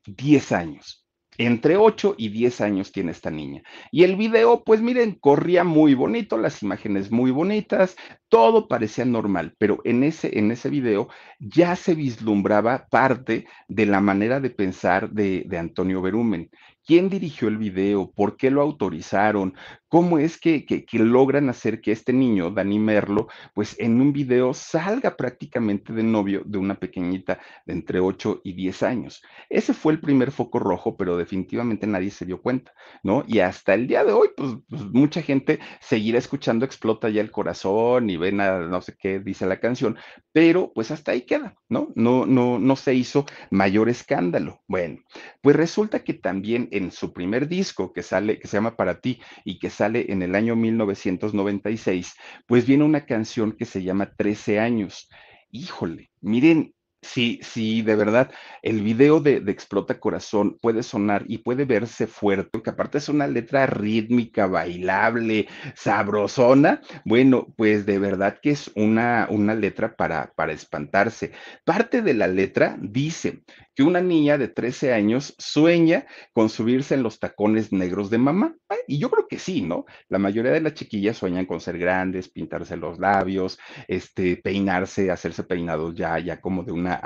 10 0.06 0.52
años 0.52 0.99
Entre 1.40 1.78
8 1.78 2.16
y 2.18 2.28
10 2.28 2.60
años 2.60 2.92
tiene 2.92 3.12
esta 3.12 3.32
niña. 3.32 3.64
Y 3.92 4.04
el 4.04 4.18
video, 4.18 4.62
pues 4.66 4.82
miren, 4.82 5.14
corría 5.14 5.64
muy 5.64 5.94
bonito, 5.94 6.38
las 6.38 6.62
imágenes 6.62 7.12
muy 7.12 7.32
bonitas, 7.32 7.96
todo 8.28 8.68
parecía 8.68 9.06
normal, 9.06 9.56
pero 9.58 9.80
en 9.86 10.04
ese, 10.04 10.38
en 10.38 10.52
ese 10.52 10.70
video 10.70 11.08
ya 11.40 11.78
se 11.78 11.96
vislumbraba 11.96 12.88
parte 12.92 13.48
de 13.70 13.86
la 13.86 14.02
manera 14.02 14.42
de 14.42 14.50
pensar 14.50 15.12
de, 15.12 15.46
de 15.48 15.58
Antonio 15.58 16.02
Berumen 16.02 16.50
quién 16.90 17.08
dirigió 17.08 17.50
el 17.50 17.60
video, 17.60 18.12
por 18.16 18.36
qué 18.36 18.50
lo 18.50 18.64
autorizaron, 18.64 19.54
cómo 19.90 20.18
es 20.18 20.40
que, 20.40 20.66
logran 20.94 21.50
hacer 21.50 21.82
que 21.82 21.92
este 21.92 22.14
niño, 22.14 22.50
Dani 22.50 22.80
Merlo, 22.80 23.28
pues 23.54 23.76
en 23.80 24.02
un 24.02 24.12
video 24.12 24.56
salga 24.56 25.16
prácticamente 25.16 25.94
de 25.94 26.02
novio 26.02 26.42
de 26.46 26.58
una 26.58 26.80
pequeñita 26.80 27.40
de 27.68 27.74
entre 27.74 28.00
8 28.00 28.42
y 28.44 28.54
10 28.54 28.84
años. 28.84 29.22
Ese 29.50 29.74
fue 29.74 29.94
el 29.94 30.00
primer 30.00 30.32
foco 30.32 30.58
rojo, 30.58 30.98
pero 30.98 31.16
definitivamente 31.16 31.86
nadie 31.86 32.10
se 32.10 32.26
dio 32.26 32.42
cuenta, 32.42 32.74
¿no? 33.04 33.24
Y 33.28 33.38
hasta 33.38 33.76
el 33.76 33.86
día 33.86 34.04
de 34.04 34.14
hoy, 34.14 34.30
pues, 34.36 34.56
pues 34.68 34.82
mucha 34.86 35.22
gente 35.22 35.60
seguirá 35.82 36.18
escuchando 36.18 36.66
Explota 36.66 37.10
ya 37.10 37.22
el 37.22 37.30
corazón 37.32 38.10
y 38.10 38.18
ven 38.18 38.42
a 38.42 38.60
no 38.60 38.82
sé 38.82 38.96
qué 38.98 39.20
dice 39.20 39.46
la 39.46 39.60
canción, 39.60 39.98
pero 40.32 40.72
pues 40.74 40.92
hasta 40.92 41.12
ahí 41.12 41.22
queda, 41.22 41.56
¿no? 41.68 41.92
No, 41.96 42.26
no, 42.26 42.58
no 42.60 42.76
se 42.76 42.94
hizo 42.94 43.26
mayor 43.50 43.90
escándalo. 43.90 44.62
Bueno, 44.68 45.00
pues 45.42 45.56
resulta 45.56 46.04
que 46.04 46.14
también 46.14 46.68
en 46.80 46.92
su 46.92 47.14
primer 47.14 47.48
disco 47.48 47.94
que 47.94 48.02
sale, 48.02 48.40
que 48.40 48.48
se 48.48 48.58
llama 48.58 48.76
Para 48.76 49.00
ti 49.00 49.22
y 49.46 49.60
que 49.60 49.70
sale 49.70 50.12
en 50.12 50.24
el 50.24 50.34
año 50.36 50.56
1996, 50.56 52.16
pues 52.48 52.66
viene 52.66 52.84
una 52.84 53.06
canción 53.06 53.52
que 53.52 53.66
se 53.66 53.84
llama 53.84 54.12
13 54.16 54.60
años. 54.60 55.10
Híjole, 55.52 56.10
miren, 56.22 56.74
Sí, 57.02 57.40
sí, 57.42 57.82
de 57.82 57.96
verdad, 57.96 58.30
el 58.62 58.82
video 58.82 59.22
de, 59.22 59.38
Explota 59.48 60.00
Corazón 60.00 60.58
puede 60.62 60.84
sonar 60.84 61.24
y 61.28 61.38
puede 61.38 61.64
verse 61.64 62.08
fuerte, 62.08 62.62
que 62.62 62.70
aparte 62.72 62.98
es 62.98 63.08
una 63.08 63.26
letra 63.26 63.66
rítmica, 63.68 64.48
bailable, 64.48 65.48
sabrosona. 65.76 66.82
Bueno, 67.06 67.48
pues 67.56 67.86
de 67.86 68.00
verdad 68.00 68.40
que 68.42 68.52
es 68.52 68.70
una, 68.76 69.28
una 69.30 69.56
letra 69.56 69.96
para, 69.96 70.34
para 70.36 70.52
espantarse. 70.52 71.32
Parte 71.64 72.02
de 72.02 72.14
la 72.14 72.28
letra 72.28 72.78
dice 72.82 73.44
que 73.80 73.84
una 73.84 74.02
niña 74.02 74.38
de 74.38 74.50
13 74.50 74.92
años 74.92 75.34
sueña 75.38 76.06
con 76.34 76.50
subirse 76.50 76.96
en 76.96 77.02
los 77.02 77.18
tacones 77.18 77.72
negros 77.72 78.10
de 78.10 78.18
mamá. 78.18 78.54
Y 78.90 79.00
yo 79.00 79.10
creo 79.10 79.26
que 79.26 79.40
sí, 79.40 79.62
¿no? 79.62 79.86
La 80.10 80.20
mayoría 80.20 80.52
de 80.52 80.60
las 80.60 80.74
chiquillas 80.74 81.16
sueñan 81.16 81.46
con 81.46 81.62
ser 81.62 81.78
grandes, 81.78 82.28
pintarse 82.28 82.76
los 82.76 83.00
labios, 83.00 83.58
este, 83.88 84.36
peinarse, 84.36 85.12
hacerse 85.12 85.46
peinados 85.46 85.96
ya, 85.96 86.20
ya 86.20 86.42
como 86.42 86.66
de 86.66 86.74
una 86.74 87.02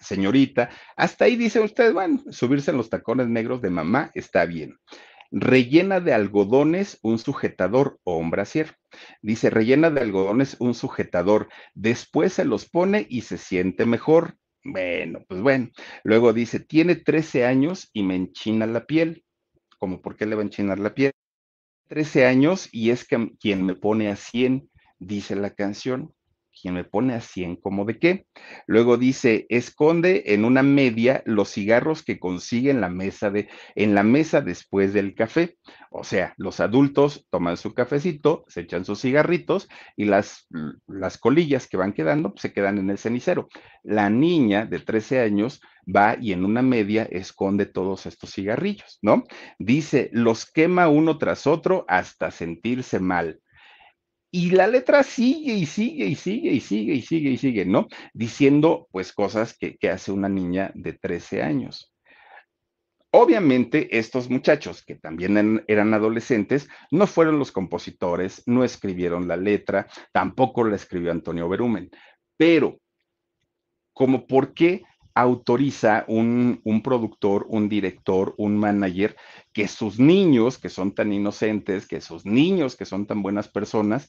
señorita. 0.00 0.70
Hasta 0.96 1.24
ahí 1.24 1.34
dice 1.34 1.58
usted, 1.58 1.92
bueno, 1.92 2.22
subirse 2.30 2.70
en 2.70 2.76
los 2.76 2.88
tacones 2.88 3.26
negros 3.26 3.60
de 3.60 3.70
mamá 3.70 4.12
está 4.14 4.44
bien. 4.46 4.78
Rellena 5.32 5.98
de 5.98 6.14
algodones 6.14 7.00
un 7.02 7.18
sujetador 7.18 7.98
o 8.04 8.18
un 8.18 8.30
brasier. 8.30 8.76
Dice, 9.22 9.50
rellena 9.50 9.90
de 9.90 10.02
algodones 10.02 10.56
un 10.60 10.74
sujetador. 10.74 11.48
Después 11.74 12.32
se 12.32 12.44
los 12.44 12.68
pone 12.68 13.08
y 13.10 13.22
se 13.22 13.38
siente 13.38 13.86
mejor. 13.86 14.36
Bueno, 14.64 15.24
pues 15.28 15.40
bueno. 15.40 15.70
Luego 16.04 16.32
dice, 16.32 16.60
tiene 16.60 16.96
13 16.96 17.44
años 17.46 17.90
y 17.92 18.02
me 18.02 18.16
enchina 18.16 18.66
la 18.66 18.86
piel. 18.86 19.24
¿Cómo 19.78 20.00
por 20.00 20.16
qué 20.16 20.26
le 20.26 20.36
va 20.36 20.42
a 20.42 20.44
enchinar 20.44 20.78
la 20.78 20.94
piel? 20.94 21.12
13 21.88 22.26
años 22.26 22.68
y 22.72 22.90
es 22.90 23.06
que, 23.06 23.32
quien 23.40 23.64
me 23.64 23.74
pone 23.74 24.08
a 24.08 24.16
100, 24.16 24.70
dice 24.98 25.34
la 25.36 25.50
canción 25.50 26.14
quien 26.60 26.74
me 26.74 26.84
pone 26.84 27.14
a 27.14 27.20
100, 27.20 27.56
¿como 27.56 27.84
de 27.84 27.98
qué? 27.98 28.26
Luego 28.66 28.96
dice, 28.96 29.46
esconde 29.48 30.22
en 30.26 30.44
una 30.44 30.62
media 30.62 31.22
los 31.26 31.50
cigarros 31.50 32.02
que 32.02 32.18
consigue 32.18 32.70
en 32.70 32.80
la 32.80 32.88
mesa 32.88 33.30
de, 33.30 33.48
en 33.74 33.94
la 33.94 34.02
mesa 34.02 34.40
después 34.40 34.92
del 34.92 35.14
café. 35.14 35.56
O 35.90 36.04
sea, 36.04 36.34
los 36.36 36.60
adultos 36.60 37.26
toman 37.30 37.56
su 37.56 37.74
cafecito, 37.74 38.44
se 38.48 38.62
echan 38.62 38.84
sus 38.84 39.00
cigarritos 39.00 39.68
y 39.96 40.04
las, 40.04 40.46
las 40.86 41.18
colillas 41.18 41.66
que 41.66 41.76
van 41.76 41.92
quedando 41.92 42.30
pues, 42.30 42.42
se 42.42 42.52
quedan 42.52 42.78
en 42.78 42.90
el 42.90 42.98
cenicero. 42.98 43.48
La 43.82 44.10
niña 44.10 44.66
de 44.66 44.78
13 44.78 45.20
años 45.20 45.60
va 45.84 46.16
y 46.20 46.32
en 46.32 46.44
una 46.44 46.62
media 46.62 47.04
esconde 47.10 47.66
todos 47.66 48.06
estos 48.06 48.32
cigarrillos, 48.32 48.98
¿no? 49.02 49.24
Dice, 49.58 50.10
los 50.12 50.50
quema 50.50 50.88
uno 50.88 51.18
tras 51.18 51.46
otro 51.46 51.84
hasta 51.88 52.30
sentirse 52.30 53.00
mal. 53.00 53.40
Y 54.34 54.50
la 54.52 54.66
letra 54.66 55.02
sigue 55.02 55.52
y 55.52 55.66
sigue 55.66 56.06
y 56.06 56.14
sigue 56.14 56.52
y 56.52 56.60
sigue 56.60 56.94
y 56.94 57.02
sigue 57.02 57.30
y 57.30 57.36
sigue, 57.36 57.64
¿no? 57.66 57.86
Diciendo 58.14 58.88
pues 58.90 59.12
cosas 59.12 59.54
que, 59.58 59.76
hace 59.90 60.10
una 60.10 60.30
niña 60.30 60.72
de 60.74 60.94
13 60.94 61.42
años. 61.42 61.92
Obviamente 63.10 63.98
estos 63.98 64.30
muchachos, 64.30 64.82
que 64.82 64.94
también 64.94 65.62
eran 65.68 65.92
adolescentes, 65.92 66.66
no 66.90 67.06
fueron 67.06 67.38
los 67.38 67.52
compositores, 67.52 68.42
no 68.46 68.64
escribieron 68.64 69.28
la 69.28 69.36
letra, 69.36 69.86
tampoco 70.12 70.64
la 70.64 70.76
escribió 70.76 71.12
Antonio 71.12 71.46
Berumen, 71.46 71.90
pero 72.38 72.80
como 73.92 74.26
por 74.26 74.54
qué 74.54 74.82
autoriza 75.14 76.04
un, 76.08 76.60
un, 76.64 76.82
productor, 76.82 77.46
un 77.48 77.68
director, 77.68 78.34
un 78.38 78.56
manager, 78.56 79.16
que 79.52 79.68
sus 79.68 79.98
niños, 79.98 80.58
que 80.58 80.68
son 80.68 80.94
tan 80.94 81.12
inocentes, 81.12 81.86
que 81.86 82.00
sus 82.00 82.24
niños, 82.24 82.76
que 82.76 82.84
son 82.84 83.06
tan 83.06 83.22
buenas 83.22 83.48
personas, 83.48 84.08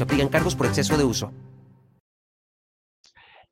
se 0.01 0.05
aplican 0.05 0.29
cargos 0.29 0.55
por 0.55 0.65
exceso 0.65 0.97
de 0.97 1.03
uso. 1.03 1.31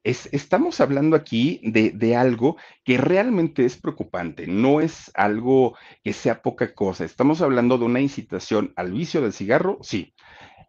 estamos 0.03 0.81
hablando 0.81 1.15
aquí 1.15 1.61
de, 1.63 1.91
de, 1.91 2.15
algo 2.15 2.57
que 2.83 2.97
realmente 2.97 3.65
es 3.65 3.77
preocupante, 3.77 4.47
no 4.47 4.81
es 4.81 5.11
algo 5.13 5.77
que 6.03 6.11
sea 6.11 6.41
poca 6.41 6.73
cosa. 6.73 7.05
Estamos 7.05 7.43
hablando 7.43 7.77
de 7.77 7.85
una 7.85 7.99
incitación 7.99 8.73
al 8.77 8.93
vicio 8.93 9.21
del 9.21 9.31
cigarro, 9.31 9.77
sí. 9.83 10.15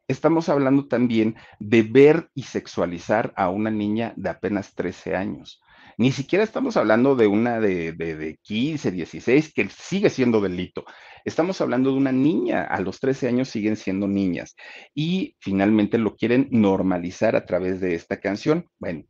Estamos 0.06 0.50
hablando 0.50 0.86
también 0.86 1.36
de 1.58 1.82
ver 1.82 2.28
y 2.34 2.42
sexualizar 2.42 3.32
a 3.34 3.48
una 3.48 3.70
niña 3.70 4.12
de 4.16 4.28
apenas 4.28 4.74
13 4.74 5.16
años. 5.16 5.62
Ni 6.00 6.12
siquiera 6.12 6.42
estamos 6.42 6.78
hablando 6.78 7.14
de 7.14 7.26
una 7.26 7.60
de, 7.60 7.92
de, 7.92 8.38
15, 8.40 8.90
16, 8.90 9.52
que 9.52 9.68
sigue 9.68 10.08
siendo 10.08 10.40
delito. 10.40 10.86
Estamos 11.26 11.60
hablando 11.60 11.90
de 11.90 11.98
una 11.98 12.10
niña, 12.10 12.62
a 12.62 12.80
los 12.80 13.00
13 13.00 13.28
años 13.28 13.50
siguen 13.50 13.76
siendo 13.76 14.08
niñas. 14.08 14.56
Y 14.94 15.36
finalmente 15.40 15.98
lo 15.98 16.16
quieren 16.16 16.48
normalizar 16.50 17.36
a 17.36 17.44
través 17.44 17.82
de 17.82 17.94
esta 17.94 18.18
canción. 18.18 18.64
Bueno. 18.78 19.04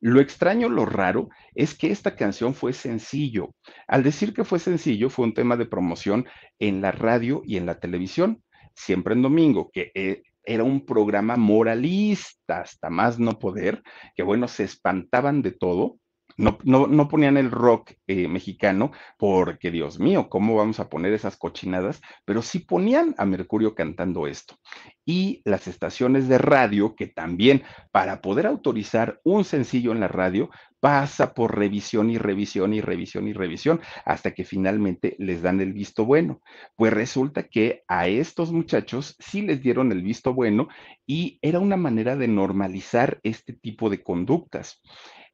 Lo 0.00 0.20
extraño, 0.20 0.68
lo 0.68 0.84
raro, 0.84 1.28
es 1.54 1.76
que 1.78 1.92
esta 1.92 2.16
canción 2.16 2.54
fue 2.54 2.72
sencillo. 2.72 3.54
Al 3.86 4.02
decir 4.02 4.34
que 4.34 4.42
fue 4.42 4.58
sencillo, 4.58 5.10
fue 5.10 5.26
un 5.26 5.34
tema 5.34 5.56
de 5.56 5.66
promoción 5.66 6.26
en 6.58 6.80
la 6.80 6.90
radio 6.90 7.42
y 7.46 7.56
en 7.56 7.66
la 7.66 7.78
televisión, 7.78 8.42
siempre 8.74 9.14
en 9.14 9.22
domingo, 9.22 9.70
que 9.72 9.92
eh, 9.94 10.22
era 10.44 10.64
un 10.64 10.84
programa 10.84 11.36
moralista, 11.36 12.62
hasta 12.62 12.90
más 12.90 13.20
no 13.20 13.38
poder, 13.38 13.80
que 14.16 14.24
bueno, 14.24 14.48
se 14.48 14.64
espantaban 14.64 15.40
de 15.42 15.52
todo 15.52 16.00
no, 16.36 16.58
no, 16.64 17.08
ponían 17.08 17.36
el 17.36 17.50
rock 17.50 17.92
eh, 18.06 18.28
mexicano 18.28 18.92
porque, 19.18 19.70
Dios 19.70 19.98
mío, 19.98 20.28
¿cómo 20.28 20.56
vamos 20.56 20.80
a 20.80 20.88
poner 20.88 21.12
esas 21.12 21.36
cochinadas? 21.36 22.00
Pero 22.24 22.42
sí 22.42 22.60
ponían 22.60 23.14
a 23.18 23.24
Mercurio 23.24 23.74
cantando 23.74 24.26
esto. 24.26 24.56
Y 25.04 25.42
las 25.44 25.66
estaciones 25.66 26.28
de 26.28 26.38
radio, 26.38 26.94
que 26.94 27.06
también 27.06 27.62
para 27.90 28.20
poder 28.20 28.46
autorizar 28.46 29.20
un 29.24 29.44
sencillo 29.44 29.92
en 29.92 30.00
la 30.00 30.08
radio, 30.08 30.50
pasa 30.82 31.32
por 31.32 31.56
revisión 31.56 32.10
y 32.10 32.18
revisión 32.18 32.74
y 32.74 32.80
revisión 32.80 33.28
y 33.28 33.32
revisión 33.32 33.80
hasta 34.04 34.32
que 34.32 34.44
finalmente 34.44 35.14
les 35.20 35.40
dan 35.40 35.60
el 35.60 35.72
visto 35.72 36.04
bueno. 36.04 36.40
Pues 36.74 36.92
resulta 36.92 37.44
que 37.44 37.84
a 37.86 38.08
estos 38.08 38.50
muchachos 38.50 39.14
sí 39.20 39.42
les 39.42 39.62
dieron 39.62 39.92
el 39.92 40.02
visto 40.02 40.34
bueno 40.34 40.66
y 41.06 41.38
era 41.40 41.60
una 41.60 41.76
manera 41.76 42.16
de 42.16 42.26
normalizar 42.26 43.20
este 43.22 43.52
tipo 43.52 43.90
de 43.90 44.02
conductas. 44.02 44.82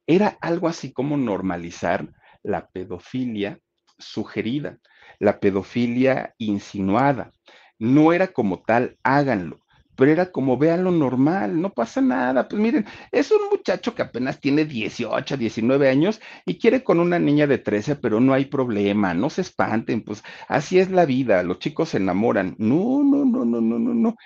Era 0.08 0.38
algo 0.40 0.68
así 0.68 0.92
como 0.92 1.16
normalizar 1.18 2.08
la 2.42 2.68
pedofilia 2.68 3.60
sugerida, 3.98 4.78
la 5.20 5.38
pedofilia 5.38 6.34
insinuada. 6.38 7.32
No 7.78 8.12
era 8.12 8.28
como 8.28 8.62
tal, 8.62 8.96
háganlo, 9.04 9.60
pero 9.96 10.10
era 10.10 10.32
como 10.32 10.56
vean 10.56 10.84
lo 10.84 10.90
normal, 10.92 11.60
no 11.60 11.74
pasa 11.74 12.00
nada. 12.00 12.48
Pues 12.48 12.60
miren, 12.60 12.86
es 13.12 13.30
un 13.30 13.50
muchacho 13.50 13.94
que 13.94 14.02
apenas 14.02 14.40
tiene 14.40 14.64
18, 14.64 15.36
19 15.36 15.88
años 15.90 16.20
y 16.46 16.58
quiere 16.58 16.82
con 16.82 17.00
una 17.00 17.18
niña 17.18 17.46
de 17.46 17.58
13, 17.58 17.96
pero 17.96 18.18
no 18.20 18.32
hay 18.32 18.46
problema, 18.46 19.14
no 19.14 19.28
se 19.30 19.42
espanten, 19.42 20.02
pues 20.02 20.24
así 20.48 20.78
es 20.78 20.90
la 20.90 21.04
vida, 21.04 21.42
los 21.42 21.58
chicos 21.58 21.90
se 21.90 21.98
enamoran. 21.98 22.54
No, 22.58 23.02
no, 23.04 23.24
no, 23.26 23.44
no, 23.44 23.60
no, 23.60 23.78
no, 23.78 23.94
no. 23.94 24.16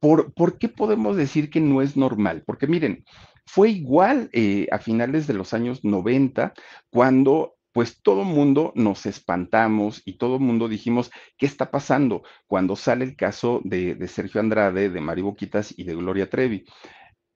¿Por, 0.00 0.34
¿Por 0.34 0.58
qué 0.58 0.68
podemos 0.68 1.16
decir 1.16 1.50
que 1.50 1.60
no 1.60 1.82
es 1.82 1.96
normal? 1.96 2.42
Porque 2.46 2.66
miren, 2.66 3.04
fue 3.46 3.70
igual 3.70 4.30
eh, 4.32 4.66
a 4.70 4.78
finales 4.78 5.26
de 5.26 5.34
los 5.34 5.54
años 5.54 5.84
90, 5.84 6.54
cuando 6.90 7.56
pues 7.72 8.00
todo 8.02 8.22
mundo 8.22 8.72
nos 8.76 9.04
espantamos 9.04 10.00
y 10.04 10.16
todo 10.16 10.38
mundo 10.38 10.68
dijimos, 10.68 11.10
¿qué 11.36 11.46
está 11.46 11.72
pasando? 11.72 12.22
Cuando 12.46 12.76
sale 12.76 13.04
el 13.04 13.16
caso 13.16 13.60
de, 13.64 13.96
de 13.96 14.06
Sergio 14.06 14.40
Andrade, 14.40 14.90
de 14.90 15.00
Mari 15.00 15.22
Boquitas 15.22 15.74
y 15.76 15.82
de 15.82 15.96
Gloria 15.96 16.30
Trevi 16.30 16.64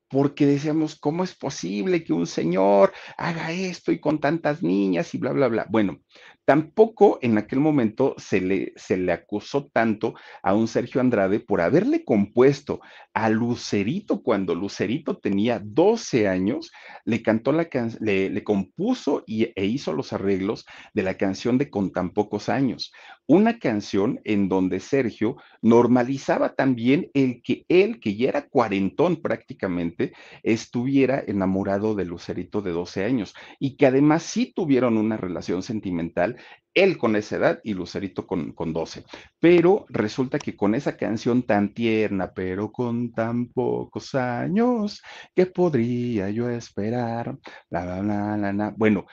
porque 0.09 0.47
decíamos, 0.47 0.97
¿cómo 0.97 1.25
es 1.25 1.35
posible 1.35 2.05
que 2.05 2.13
un 2.13 2.27
señor 2.27 2.93
haga 3.17 3.53
esto 3.53 3.93
y 3.93 4.01
con 4.01 4.21
tantas 4.21 4.63
niñas 4.63 5.15
y 5.15 5.19
bla, 5.19 5.33
bla, 5.33 5.49
bla? 5.49 5.67
Bueno, 5.69 6.01
tampoco 6.49 7.19
en 7.21 7.37
aquel 7.37 7.61
momento 7.61 8.15
se 8.17 8.41
le, 8.41 8.73
se 8.75 8.97
le 8.97 9.13
acusó 9.13 9.67
tanto 9.67 10.15
a 10.43 10.55
un 10.55 10.67
Sergio 10.67 11.03
Andrade 11.03 11.41
por 11.41 11.61
haberle 11.61 12.07
compuesto 12.07 12.81
a 13.13 13.29
Lucerito 13.29 14.23
cuando 14.23 14.55
Lucerito 14.55 15.19
tenía 15.19 15.61
12 15.63 16.27
años, 16.27 16.73
le 17.05 17.23
cantó 17.23 17.53
la 17.53 17.67
canción, 17.67 18.03
le, 18.03 18.31
le, 18.31 18.45
compuso 18.45 19.25
y, 19.27 19.53
e 19.55 19.67
hizo 19.67 19.93
los 19.93 20.15
arreglos 20.15 20.65
de 20.95 21.03
la 21.03 21.19
canción 21.19 21.59
de 21.59 21.69
Con 21.69 21.93
tan 21.93 22.15
pocos 22.15 22.49
años, 22.49 22.93
una 23.27 23.59
canción 23.59 24.19
en 24.25 24.49
donde 24.49 24.81
Sergio 24.81 25.37
normalizaba 25.61 26.55
también 26.55 27.11
el 27.13 27.43
que 27.43 27.67
él, 27.69 28.01
que 28.01 28.17
ya 28.17 28.31
era 28.31 28.49
cuarentón 28.49 29.21
prácticamente, 29.21 29.98
estuviera 30.43 31.23
enamorado 31.27 31.95
de 31.95 32.05
Lucerito 32.05 32.63
de 32.63 32.73
12 32.73 33.05
años 33.05 33.35
y 33.59 33.77
que 33.77 33.87
además 33.87 34.23
sí 34.23 34.53
tuvieron 34.55 34.97
una 34.97 35.17
relación 35.17 35.63
sentimental 35.63 36.37
él 36.75 36.97
con 36.97 37.17
esa 37.17 37.37
edad 37.37 37.61
y 37.65 37.75
Lucerito 37.75 38.27
con, 38.27 38.53
con 38.53 38.73
12. 38.73 39.05
Pero 39.41 39.87
resulta 39.89 40.39
que 40.39 40.57
con 40.57 40.75
esa 40.75 40.97
canción 40.97 41.43
tan 41.43 41.75
tierna, 41.75 42.33
pero 42.33 42.71
con 42.71 43.13
tan 43.13 43.49
pocos 43.49 44.15
años, 44.15 45.03
¿qué 45.35 45.47
podría 45.47 46.31
yo 46.31 46.49
esperar? 46.49 47.37
La, 47.71 48.03
la, 48.03 48.37
la. 48.37 48.75
Bueno, 48.77 49.07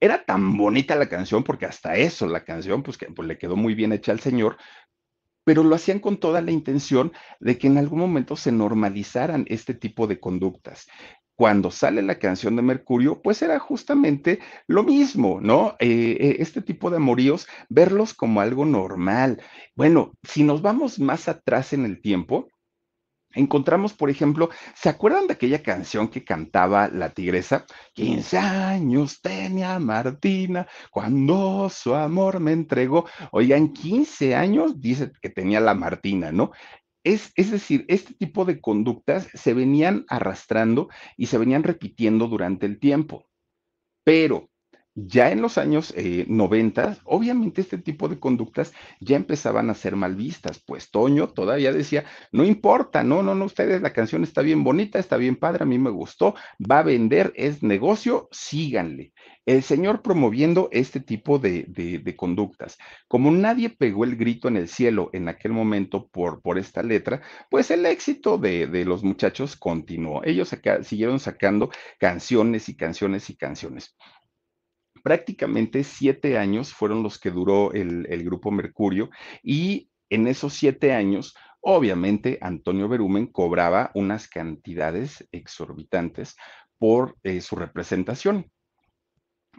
era 0.00 0.24
tan 0.24 0.56
bonita 0.56 0.94
la 0.94 1.08
canción, 1.08 1.42
porque 1.42 1.66
hasta 1.66 1.96
eso, 1.96 2.26
la 2.26 2.44
canción, 2.44 2.82
pues, 2.82 2.98
que, 2.98 3.06
pues 3.06 3.26
le 3.26 3.38
quedó 3.38 3.56
muy 3.56 3.74
bien 3.74 3.92
hecha 3.92 4.12
al 4.12 4.20
señor, 4.20 4.56
pero 5.48 5.64
lo 5.64 5.74
hacían 5.74 5.98
con 5.98 6.18
toda 6.20 6.42
la 6.42 6.50
intención 6.50 7.10
de 7.40 7.56
que 7.56 7.68
en 7.68 7.78
algún 7.78 8.00
momento 8.00 8.36
se 8.36 8.52
normalizaran 8.52 9.46
este 9.48 9.72
tipo 9.72 10.06
de 10.06 10.20
conductas. 10.20 10.86
Cuando 11.36 11.70
sale 11.70 12.02
la 12.02 12.18
canción 12.18 12.54
de 12.54 12.60
Mercurio, 12.60 13.22
pues 13.22 13.40
era 13.40 13.58
justamente 13.58 14.40
lo 14.66 14.82
mismo, 14.82 15.40
¿no? 15.40 15.74
Eh, 15.78 16.18
eh, 16.20 16.36
este 16.40 16.60
tipo 16.60 16.90
de 16.90 16.98
amoríos, 16.98 17.48
verlos 17.70 18.12
como 18.12 18.42
algo 18.42 18.66
normal. 18.66 19.40
Bueno, 19.74 20.12
si 20.22 20.44
nos 20.44 20.60
vamos 20.60 20.98
más 20.98 21.28
atrás 21.28 21.72
en 21.72 21.86
el 21.86 22.02
tiempo, 22.02 22.48
encontramos, 23.34 23.92
por 23.92 24.10
ejemplo, 24.10 24.50
¿se 24.74 24.88
acuerdan 24.88 25.26
de 25.26 25.34
aquella 25.34 25.62
canción 25.62 26.08
que 26.08 26.24
cantaba 26.24 26.88
la 26.88 27.10
tigresa? 27.10 27.66
15 27.94 28.38
años 28.38 29.20
tenía 29.20 29.78
Martina 29.78 30.66
cuando 30.90 31.68
su 31.70 31.94
amor 31.94 32.40
me 32.40 32.52
entregó. 32.52 33.06
Oigan, 33.32 33.72
15 33.72 34.34
años 34.34 34.80
dice 34.80 35.12
que 35.20 35.30
tenía 35.30 35.60
la 35.60 35.74
Martina, 35.74 36.32
¿no? 36.32 36.52
Es, 37.04 37.32
es, 37.36 37.50
decir, 37.50 37.84
este 37.88 38.14
tipo 38.14 38.44
de 38.44 38.60
conductas 38.60 39.28
se 39.32 39.54
venían 39.54 40.04
arrastrando 40.08 40.88
y 41.16 41.26
se 41.26 41.38
venían 41.38 41.62
repitiendo 41.62 42.26
durante 42.26 42.66
el 42.66 42.78
tiempo. 42.78 43.26
Pero 44.04 44.47
ya 45.06 45.30
en 45.30 45.42
los 45.42 45.58
años 45.58 45.92
eh, 45.96 46.24
90, 46.28 46.98
obviamente 47.04 47.60
este 47.60 47.78
tipo 47.78 48.08
de 48.08 48.18
conductas 48.18 48.72
ya 49.00 49.16
empezaban 49.16 49.70
a 49.70 49.74
ser 49.74 49.96
mal 49.96 50.16
vistas, 50.16 50.62
pues 50.64 50.90
Toño 50.90 51.28
todavía 51.28 51.72
decía, 51.72 52.04
no 52.32 52.44
importa, 52.44 53.04
no, 53.04 53.22
no, 53.22 53.34
no, 53.34 53.44
ustedes, 53.44 53.80
la 53.82 53.92
canción 53.92 54.24
está 54.24 54.42
bien 54.42 54.64
bonita, 54.64 54.98
está 54.98 55.16
bien 55.16 55.36
padre, 55.36 55.62
a 55.62 55.66
mí 55.66 55.78
me 55.78 55.90
gustó, 55.90 56.34
va 56.58 56.80
a 56.80 56.82
vender, 56.82 57.32
es 57.36 57.62
negocio, 57.62 58.28
síganle. 58.32 59.12
El 59.46 59.62
señor 59.62 60.02
promoviendo 60.02 60.68
este 60.72 61.00
tipo 61.00 61.38
de, 61.38 62.14
conductas. 62.18 62.76
Como 63.06 63.30
nadie 63.30 63.70
pegó 63.70 64.04
el 64.04 64.16
grito 64.16 64.48
en 64.48 64.58
el 64.58 64.68
cielo 64.68 65.08
en 65.14 65.26
aquel 65.28 65.52
momento 65.52 66.08
por, 66.08 66.58
esta 66.58 66.82
letra, 66.82 67.22
pues 67.50 67.70
el 67.70 67.86
éxito 67.86 68.36
de, 68.36 68.66
los 68.84 69.02
muchachos 69.02 69.56
continuó. 69.56 70.22
Ellos 70.24 70.54
siguieron 70.82 71.18
sacando 71.18 71.70
canciones 71.98 72.68
y 72.68 72.76
canciones 72.76 73.30
y 73.30 73.36
canciones 73.36 73.96
prácticamente 75.02 75.84
siete 75.84 76.38
años 76.38 76.72
fueron 76.72 77.02
los 77.02 77.18
que 77.18 77.30
duró 77.30 77.72
el, 77.72 78.24
grupo 78.24 78.50
Mercurio 78.50 79.10
y 79.42 79.90
en 80.10 80.26
esos 80.26 80.54
siete 80.54 80.92
años, 80.92 81.34
obviamente, 81.60 82.38
Antonio 82.40 82.88
Berumen 82.88 83.26
cobraba 83.26 83.90
unas 83.94 84.28
cantidades 84.28 85.26
exorbitantes 85.32 86.36
por 86.78 87.16
eh, 87.22 87.40
su 87.40 87.56
representación. 87.56 88.50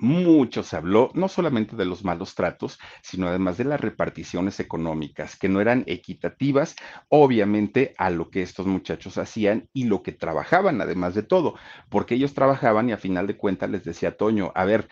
Mucho 0.01 0.63
se 0.63 0.77
habló 0.77 1.11
no 1.13 1.27
solamente 1.27 1.75
de 1.75 1.83
los 1.83 2.05
malos 2.05 2.33
tratos, 2.33 2.79
sino 3.01 3.27
además 3.27 3.57
de 3.57 3.65
las 3.65 3.81
reparticiones 3.81 4.61
económicas, 4.61 5.35
que 5.35 5.49
no 5.49 5.59
eran 5.59 5.83
equitativas, 5.87 6.77
obviamente, 7.09 7.95
a 7.97 8.09
lo 8.09 8.29
que 8.29 8.41
estos 8.41 8.65
muchachos 8.65 9.17
hacían 9.17 9.67
y 9.73 9.85
lo 9.85 10.01
que 10.01 10.13
trabajaban, 10.13 10.79
además 10.79 11.15
de 11.15 11.23
todo, 11.23 11.55
porque 11.89 12.15
ellos 12.15 12.33
trabajaban 12.33 12.87
y 12.87 12.93
a 12.93 12.97
final 12.97 13.27
de 13.27 13.35
cuentas 13.35 13.69
les 13.69 13.83
decía 13.83 14.15
Toño, 14.15 14.53
a 14.55 14.63
ver, 14.63 14.87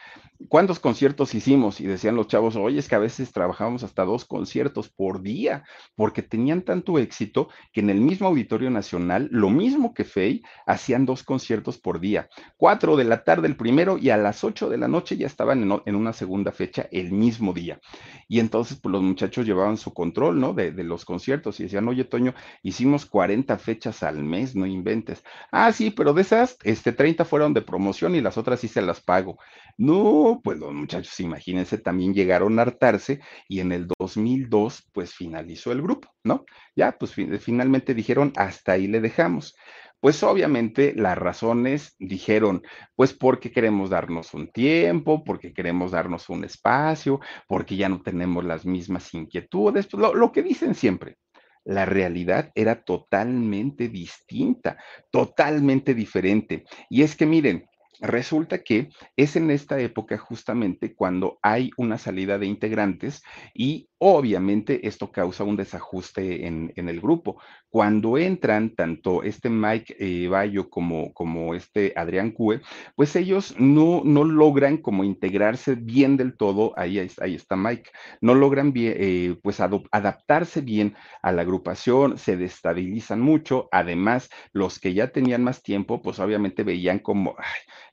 ¿cuántos 0.49 0.80
conciertos 0.80 1.34
hicimos? 1.36 1.80
Y 1.80 1.86
decían 1.86 2.16
los 2.18 2.28
chavos, 2.28 2.58
oye, 2.58 2.80
es 2.80 2.89
que 2.89 2.95
a 2.95 2.99
veces 2.99 3.32
trabajábamos 3.32 3.84
hasta 3.84 4.03
dos 4.03 4.26
conciertos 4.26 4.89
por 4.89 5.22
día, 5.22 5.64
porque 5.95 6.22
tenían 6.22 6.64
tanto 6.64 6.99
éxito 6.99 7.47
que 7.72 7.80
en 7.80 7.89
el 7.89 8.01
mismo 8.01 8.28
Auditorio 8.28 8.70
Nacional, 8.70 9.30
lo 9.32 9.49
mismo 9.49 9.93
que 9.93 10.03
Fey, 10.03 10.41
hacían 10.66 11.05
dos 11.05 11.24
conciertos 11.24 11.78
por 11.78 12.01
día, 12.01 12.30
cuatro 12.58 12.97
de 12.97 13.05
la 13.05 13.24
tarde 13.24 13.47
el 13.47 13.55
primero 13.55 13.97
y 13.97 14.10
a 14.10 14.18
las 14.18 14.43
ocho 14.43 14.70
de 14.70 14.78
la 14.78 14.88
noche 14.89 14.97
noche 14.98 15.18
ya 15.18 15.28
estaban 15.28 15.64
en, 15.64 15.82
en, 15.86 15.95
una 15.95 16.14
segunda 16.14 16.52
fecha 16.52 16.88
el 16.91 17.12
mismo 17.12 17.54
día. 17.54 17.80
Y 18.28 18.39
entonces, 18.39 18.80
pues 18.82 18.91
los 18.91 19.02
muchachos 19.02 19.45
llevaban 19.45 19.78
su 19.78 19.93
control, 19.93 20.39
¿no? 20.39 20.54
De, 20.54 20.72
los 20.84 21.06
conciertos 21.06 21.60
y 21.60 21.64
decían, 21.64 21.88
oye, 21.88 22.04
Toño, 22.04 22.34
hicimos 22.64 23.06
40 23.06 23.58
fechas 23.58 24.04
al 24.04 24.24
mes, 24.24 24.56
no 24.56 24.66
inventes. 24.66 25.24
Ah, 25.52 25.72
sí, 25.72 25.91
pero 25.91 26.14
de 26.14 26.22
esas, 26.22 26.58
este, 26.64 26.91
30 26.91 27.26
fueron 27.26 27.54
de 27.54 27.62
promoción 27.62 28.16
y 28.16 28.22
las 28.22 28.38
otras 28.38 28.60
sí 28.60 28.68
se 28.68 28.82
las 28.82 29.02
pago. 29.02 29.38
No, 29.78 30.41
pues 30.43 30.58
los 30.58 30.74
muchachos, 30.74 31.20
imagínense, 31.20 31.78
también 31.78 32.14
llegaron 32.14 32.58
a 32.58 32.64
hartarse 32.64 33.20
y 33.48 33.60
en 33.60 33.72
el 33.72 33.88
2002, 34.00 34.89
pues 34.91 35.14
finalizó 35.14 35.72
el 35.72 35.82
grupo, 35.82 36.10
¿no? 36.24 36.45
Ya, 36.76 36.98
pues 36.98 37.14
finalmente 37.14 37.93
dijeron, 37.93 38.34
hasta 38.36 38.74
ahí 38.74 38.88
le 38.88 39.02
dejamos. 39.02 39.56
Pues 40.00 40.22
obviamente 40.22 40.93
las 40.95 41.18
razones 41.18 41.95
dijeron, 41.98 42.62
pues 42.95 43.14
porque 43.14 43.52
queremos 43.52 43.89
darnos 43.89 44.34
un 44.34 44.52
tiempo, 44.52 45.24
porque 45.24 45.54
queremos 45.54 45.91
darnos 45.91 46.30
un 46.30 46.43
espacio, 46.43 47.20
porque 47.48 47.76
ya 47.76 47.89
no 47.89 48.02
tenemos 48.02 48.45
las 48.45 48.66
mismas 48.66 49.14
inquietudes, 49.14 49.88
pues 49.88 50.00
lo, 50.02 50.14
lo 50.14 50.32
que 50.32 50.43
dicen 50.43 50.76
siempre. 50.76 51.18
La 51.64 51.86
realidad 51.86 52.52
era 52.56 52.84
totalmente 52.84 53.89
distinta, 53.89 54.78
totalmente 55.12 55.93
diferente. 55.93 56.64
Y 56.89 57.02
es 57.02 57.16
que 57.16 57.26
miren, 57.26 57.68
resulta 58.02 58.64
que 58.64 58.89
es 59.16 59.36
en 59.36 59.52
esta 59.52 59.80
época 59.80 60.18
justamente 60.18 60.93
cuando 60.93 61.39
hay 61.41 61.72
una 61.78 61.98
salida 61.98 62.38
de 62.38 62.45
integrantes 62.45 63.24
y 63.54 63.89
obviamente 64.00 64.88
esto 64.88 65.12
causa 65.12 65.43
un 65.43 65.56
desajuste 65.56 66.45
en, 66.45 66.72
en 66.76 66.89
el 66.89 67.02
grupo. 67.02 67.41
Cuando 67.70 68.18
entran 68.18 68.76
tanto 68.76 69.24
este 69.24 69.50
Mike 69.50 69.95
eh, 70.00 70.28
Bayo 70.28 70.70
como, 70.70 71.14
como 71.14 71.56
este 71.56 71.93
Adrián 71.95 72.32
Cue, 72.32 72.62
pues 72.95 73.16
ellos 73.16 73.56
no, 73.58 74.02
no 74.04 74.24
logran 74.24 74.78
como 74.78 75.04
integrarse 75.04 75.76
bien 75.76 76.18
del 76.18 76.38
todo, 76.38 76.74
ahí, 76.78 77.00
ahí 77.20 77.36
está 77.36 77.56
Mike, 77.56 77.89
no 78.22 78.36
logran 78.36 78.72
bien, 78.72 78.93
eh, 78.98 79.36
pues 79.41 79.60
adaptarse 79.60 80.62
bien 80.62 80.95
a 81.22 81.32
la 81.32 81.41
agrupación, 81.41 82.18
se 82.18 82.38
destabilizan 82.38 83.20
mucho, 83.20 83.68
además 83.72 84.30
los 84.54 84.80
que 84.80 84.93
ya 84.93 85.10
tenían 85.10 85.43
más 85.43 85.64
tiempo, 85.64 86.02
pues 86.02 86.20
obviamente 86.20 86.64
veían 86.64 87.00
como, 87.00 87.36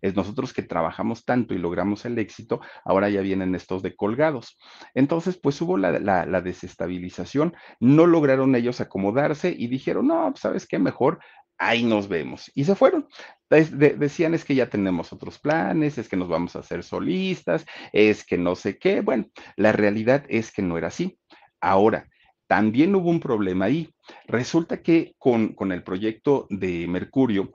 es 0.05 0.15
nosotros 0.15 0.53
que 0.53 0.63
trabajamos 0.63 1.25
tanto 1.25 1.55
y 1.55 1.59
logramos 1.59 2.05
el 2.05 2.19
éxito, 2.19 2.61
ahora 2.85 3.09
ya 3.09 3.23
vienen 3.23 3.55
estos 3.55 3.83
de 3.83 3.97
colgados. 3.97 4.59
Entonces, 4.93 5.39
pues 5.39 5.59
hubo 5.63 5.79
la, 5.79 5.99
la, 5.99 6.41
desestabilización, 6.43 7.55
no 7.81 8.07
lograron 8.07 8.55
ellos 8.55 8.83
acomodarse 8.83 9.55
y 9.57 9.67
dijeron, 9.69 10.09
no, 10.09 10.31
pues, 10.31 10.41
¿sabes 10.41 10.67
qué? 10.67 10.79
Mejor 10.79 11.21
ahí 11.57 11.85
nos 11.85 12.09
vemos. 12.09 12.53
Y 12.55 12.65
se 12.65 12.75
fueron. 12.75 13.09
De, 13.49 13.95
decían 13.95 14.35
es 14.35 14.45
que 14.45 14.55
ya 14.55 14.69
tenemos 14.69 15.11
otros 15.11 15.39
planes, 15.39 15.97
es 15.97 16.09
que 16.09 16.19
nos 16.19 16.29
vamos 16.29 16.55
a 16.55 16.59
hacer 16.59 16.83
solistas, 16.83 17.65
es 17.95 18.27
que 18.27 18.37
no 18.37 18.57
sé 18.57 18.77
qué. 18.77 19.01
Bueno, 19.01 19.31
la 19.57 19.73
realidad 19.73 20.27
es 20.29 20.53
que 20.53 20.61
no 20.61 20.77
era 20.77 20.89
así. 20.89 21.19
Ahora, 21.63 22.09
también 22.47 22.95
hubo 22.95 23.09
un 23.09 23.21
problema 23.21 23.65
ahí. 23.65 23.89
Resulta 24.27 24.83
que 24.83 25.15
con, 25.17 25.55
con 25.55 25.73
el 25.73 25.83
proyecto 25.83 26.47
de 26.51 26.87
Mercurio, 26.89 27.55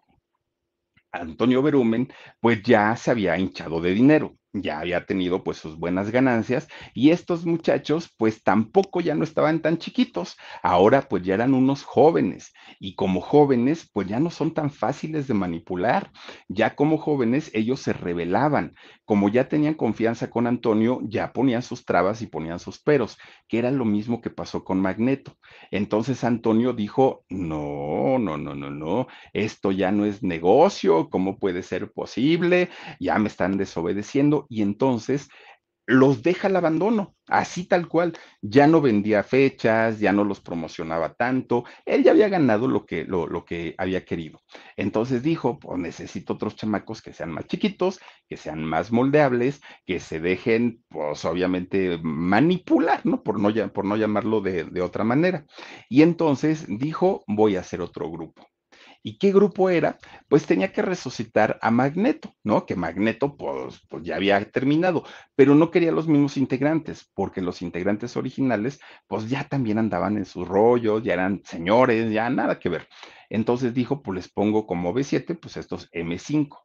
Antonio 1.12 1.62
Berumen, 1.62 2.12
pues 2.40 2.64
ya 2.64 2.96
se 2.96 3.12
había 3.12 3.38
hinchado 3.38 3.82
de 3.82 3.94
dinero 3.94 4.39
ya 4.62 4.80
había 4.80 5.06
tenido 5.06 5.44
pues 5.44 5.58
sus 5.58 5.78
buenas 5.78 6.12
ganancias 6.12 6.68
y 6.94 7.12
estos 7.12 7.46
muchachos 7.46 8.14
pues 8.18 8.44
tampoco 8.44 9.02
ya 9.02 9.16
no 9.16 9.24
estaban 9.24 9.62
tan 9.62 9.78
chiquitos, 9.78 10.38
ahora 10.64 11.08
pues 11.10 11.24
ya 11.24 11.34
eran 11.34 11.54
unos 11.54 11.84
jóvenes 11.84 12.54
y 12.80 12.96
como 12.96 13.22
jóvenes 13.22 13.90
pues 13.94 14.08
ya 14.08 14.20
no 14.20 14.30
son 14.30 14.54
tan 14.54 14.72
fáciles 14.72 15.28
de 15.28 15.34
manipular, 15.34 16.12
ya 16.48 16.76
como 16.76 16.98
jóvenes 16.98 17.52
ellos 17.54 17.82
se 17.82 17.94
rebelaban, 17.94 18.76
como 19.06 19.30
ya 19.30 19.48
tenían 19.48 19.74
confianza 19.74 20.30
con 20.30 20.48
Antonio, 20.48 21.00
ya 21.04 21.34
ponían 21.34 21.62
sus 21.62 21.86
trabas 21.86 22.22
y 22.22 22.28
ponían 22.28 22.60
sus 22.60 22.80
peros, 22.80 23.18
que 23.48 23.60
era 23.60 23.72
lo 23.72 23.86
mismo 23.86 24.22
que 24.22 24.30
pasó 24.30 24.64
con 24.64 24.80
Magneto. 24.80 25.38
Entonces 25.72 26.24
Antonio 26.24 26.74
dijo, 26.74 27.24
no, 27.30 28.20
no, 28.20 28.38
no, 28.38 28.56
no, 28.56 28.70
no, 28.70 29.08
esto 29.34 29.72
ya 29.72 29.92
no 29.92 30.06
es 30.06 30.24
negocio, 30.24 31.10
¿cómo 31.10 31.40
puede 31.40 31.64
ser 31.64 31.92
posible? 31.92 32.70
Ya 33.00 33.18
me 33.18 33.28
están 33.28 33.58
desobedeciendo 33.58 34.46
y 34.50 34.62
entonces 34.64 35.30
los 35.88 36.22
deja 36.22 36.48
al 36.48 36.56
abandono, 36.56 37.16
así 37.28 37.66
tal 37.68 37.88
cual. 37.88 38.16
Ya 38.42 38.68
no 38.68 38.80
vendía 38.80 39.24
fechas, 39.24 40.00
ya 40.00 40.14
no 40.14 40.24
los 40.24 40.40
promocionaba 40.40 41.16
tanto, 41.16 41.64
él 41.86 42.04
ya 42.04 42.12
había 42.12 42.30
ganado 42.30 42.68
lo 42.68 42.86
que, 42.86 43.06
lo, 43.06 43.26
lo 43.28 43.44
que 43.44 43.74
había 43.78 44.06
querido. 44.06 44.40
Entonces 44.78 45.24
dijo, 45.24 45.58
pues 45.60 45.80
necesito 45.80 46.34
otros 46.34 46.56
chamacos 46.56 47.02
que 47.02 47.12
sean 47.12 47.32
más 47.32 47.48
chiquitos, 47.48 48.00
que 48.28 48.38
sean 48.38 48.64
más 48.64 48.92
moldeables, 48.92 49.62
que 49.86 50.00
se 50.00 50.20
dejen, 50.20 50.84
pues 50.90 51.26
obviamente, 51.26 52.00
manipular, 52.04 53.04
¿no? 53.06 53.24
Por 53.24 53.40
no, 53.40 53.50
por 53.74 53.86
no 53.86 53.98
llamarlo 53.98 54.42
de, 54.42 54.66
de 54.66 54.82
otra 54.82 55.04
manera. 55.04 55.46
Y 55.90 56.04
entonces 56.04 56.66
dijo, 56.68 57.24
voy 57.28 57.56
a 57.56 57.62
hacer 57.62 57.82
otro 57.82 58.12
grupo. 58.12 58.46
¿Y 59.02 59.18
qué 59.18 59.32
grupo 59.32 59.70
era? 59.70 59.98
Pues 60.28 60.46
tenía 60.46 60.72
que 60.74 60.82
resucitar 60.82 61.58
a 61.62 61.72
Magneto, 61.72 62.36
¿no? 62.44 62.66
Que 62.66 62.76
Magneto 62.76 63.38
pues, 63.38 63.82
pues 63.90 64.04
ya 64.04 64.18
había 64.18 64.44
terminado, 64.52 65.04
pero 65.36 65.56
no 65.56 65.72
quería 65.72 65.92
los 65.92 66.08
mismos 66.08 66.36
integrantes, 66.36 67.10
porque 67.14 67.42
los 67.42 67.62
integrantes 67.62 68.18
originales 68.18 68.80
pues 69.08 69.30
ya 69.30 69.46
también 69.46 69.78
andaban 69.78 70.18
en 70.18 70.26
sus 70.26 70.48
rollos, 70.48 71.04
ya 71.04 71.14
eran 71.14 71.42
señores, 71.46 72.12
ya 72.12 72.30
nada 72.30 72.60
que 72.60 72.70
ver. 72.70 72.88
Entonces 73.30 73.74
dijo, 73.74 74.02
pues 74.02 74.16
les 74.16 74.30
pongo 74.30 74.66
como 74.66 74.94
B7, 74.94 75.40
pues 75.40 75.58
estos 75.58 75.90
M5. 75.92 76.58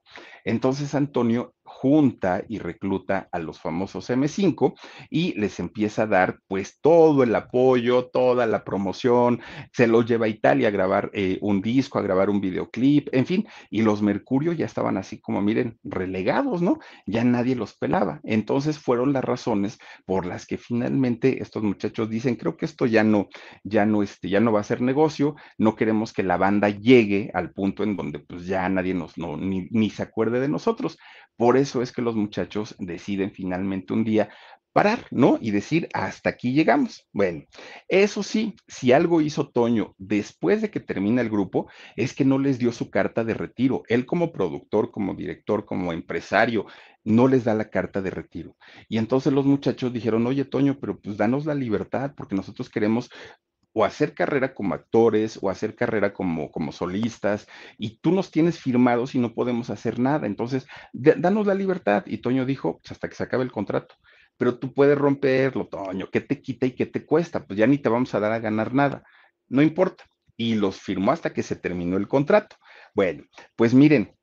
Entonces 0.44 0.94
Antonio 0.94 1.54
junta 1.64 2.44
y 2.48 2.58
recluta 2.58 3.28
a 3.32 3.38
los 3.38 3.58
famosos 3.58 4.10
M5 4.10 4.74
y 5.10 5.32
les 5.38 5.58
empieza 5.58 6.02
a 6.02 6.06
dar 6.06 6.38
pues 6.46 6.78
todo 6.80 7.22
el 7.22 7.34
apoyo, 7.34 8.06
toda 8.06 8.46
la 8.46 8.64
promoción, 8.64 9.40
se 9.72 9.86
los 9.86 10.06
lleva 10.06 10.26
a 10.26 10.28
Italia 10.28 10.68
a 10.68 10.70
grabar 10.70 11.10
eh, 11.14 11.38
un 11.40 11.62
disco, 11.62 11.98
a 11.98 12.02
grabar 12.02 12.30
un 12.30 12.40
videoclip, 12.40 13.08
en 13.12 13.26
fin, 13.26 13.48
y 13.70 13.82
los 13.82 14.02
Mercurio 14.02 14.52
ya 14.52 14.66
estaban 14.66 14.96
así 14.98 15.20
como, 15.20 15.40
miren, 15.40 15.78
relegados, 15.82 16.62
¿no? 16.62 16.78
Ya 17.06 17.24
nadie 17.24 17.56
los 17.56 17.76
pelaba. 17.76 18.20
Entonces 18.24 18.78
fueron 18.78 19.12
las 19.12 19.24
razones 19.24 19.78
por 20.04 20.26
las 20.26 20.46
que 20.46 20.58
finalmente 20.58 21.42
estos 21.42 21.62
muchachos 21.62 22.10
dicen, 22.10 22.36
creo 22.36 22.56
que 22.56 22.66
esto 22.66 22.86
ya 22.86 23.02
no, 23.02 23.28
ya 23.62 23.86
no, 23.86 24.02
este, 24.02 24.28
ya 24.28 24.40
no 24.40 24.52
va 24.52 24.60
a 24.60 24.64
ser 24.64 24.82
negocio, 24.82 25.34
no 25.58 25.74
queremos 25.74 26.12
que 26.12 26.22
la 26.22 26.36
banda 26.36 26.53
llegue 26.60 27.30
al 27.34 27.52
punto 27.52 27.82
en 27.82 27.96
donde 27.96 28.18
pues 28.18 28.46
ya 28.46 28.68
nadie 28.68 28.94
nos, 28.94 29.16
no, 29.18 29.36
ni, 29.36 29.68
ni 29.70 29.90
se 29.90 30.02
acuerde 30.02 30.40
de 30.40 30.48
nosotros. 30.48 30.98
Por 31.36 31.56
eso 31.56 31.82
es 31.82 31.92
que 31.92 32.02
los 32.02 32.14
muchachos 32.16 32.76
deciden 32.78 33.32
finalmente 33.32 33.92
un 33.92 34.04
día 34.04 34.28
parar, 34.74 35.06
¿no? 35.12 35.38
Y 35.40 35.52
decir, 35.52 35.88
hasta 35.94 36.30
aquí 36.30 36.52
llegamos. 36.52 37.06
Bueno, 37.12 37.44
eso 37.88 38.24
sí, 38.24 38.56
si 38.66 38.92
algo 38.92 39.20
hizo 39.20 39.48
Toño 39.48 39.94
después 39.98 40.60
de 40.60 40.70
que 40.70 40.80
termina 40.80 41.22
el 41.22 41.30
grupo, 41.30 41.70
es 41.94 42.12
que 42.12 42.24
no 42.24 42.38
les 42.38 42.58
dio 42.58 42.72
su 42.72 42.90
carta 42.90 43.24
de 43.24 43.34
retiro. 43.34 43.84
Él 43.88 44.04
como 44.04 44.32
productor, 44.32 44.90
como 44.90 45.14
director, 45.14 45.64
como 45.64 45.92
empresario, 45.92 46.66
no 47.04 47.28
les 47.28 47.44
da 47.44 47.54
la 47.54 47.70
carta 47.70 48.02
de 48.02 48.10
retiro. 48.10 48.56
Y 48.88 48.98
entonces 48.98 49.32
los 49.32 49.46
muchachos 49.46 49.92
dijeron, 49.92 50.26
oye, 50.26 50.44
Toño, 50.44 50.78
pero 50.80 50.98
pues 51.00 51.16
danos 51.16 51.46
la 51.46 51.54
libertad, 51.54 52.12
porque 52.16 52.34
nosotros 52.34 52.68
queremos 52.68 53.10
o 53.74 53.84
hacer 53.84 54.14
carrera 54.14 54.54
como 54.54 54.74
actores 54.74 55.38
o 55.42 55.50
hacer 55.50 55.74
carrera 55.74 56.14
como, 56.14 56.50
como 56.50 56.72
solistas 56.72 57.48
y 57.76 57.98
tú 57.98 58.12
nos 58.12 58.30
tienes 58.30 58.58
firmados 58.60 59.14
y 59.14 59.18
no 59.18 59.34
podemos 59.34 59.68
hacer 59.68 59.98
nada. 59.98 60.26
Entonces, 60.26 60.66
danos 60.92 61.46
la 61.46 61.54
libertad. 61.54 62.04
Y 62.06 62.18
Toño 62.18 62.46
dijo, 62.46 62.78
pues 62.78 62.92
hasta 62.92 63.08
que 63.08 63.16
se 63.16 63.24
acabe 63.24 63.42
el 63.42 63.52
contrato. 63.52 63.96
Pero 64.36 64.58
tú 64.58 64.72
puedes 64.72 64.96
romperlo, 64.96 65.66
Toño. 65.66 66.08
¿Qué 66.10 66.20
te 66.20 66.40
quita 66.40 66.66
y 66.66 66.72
qué 66.72 66.86
te 66.86 67.04
cuesta? 67.04 67.44
Pues 67.44 67.58
ya 67.58 67.66
ni 67.66 67.78
te 67.78 67.88
vamos 67.88 68.14
a 68.14 68.20
dar 68.20 68.32
a 68.32 68.38
ganar 68.38 68.72
nada. 68.74 69.02
No 69.48 69.60
importa. 69.60 70.04
Y 70.36 70.54
los 70.54 70.80
firmó 70.80 71.10
hasta 71.10 71.32
que 71.32 71.42
se 71.42 71.56
terminó 71.56 71.96
el 71.96 72.08
contrato. 72.08 72.56
Bueno, 72.94 73.24
pues 73.56 73.74
miren, 73.74 74.13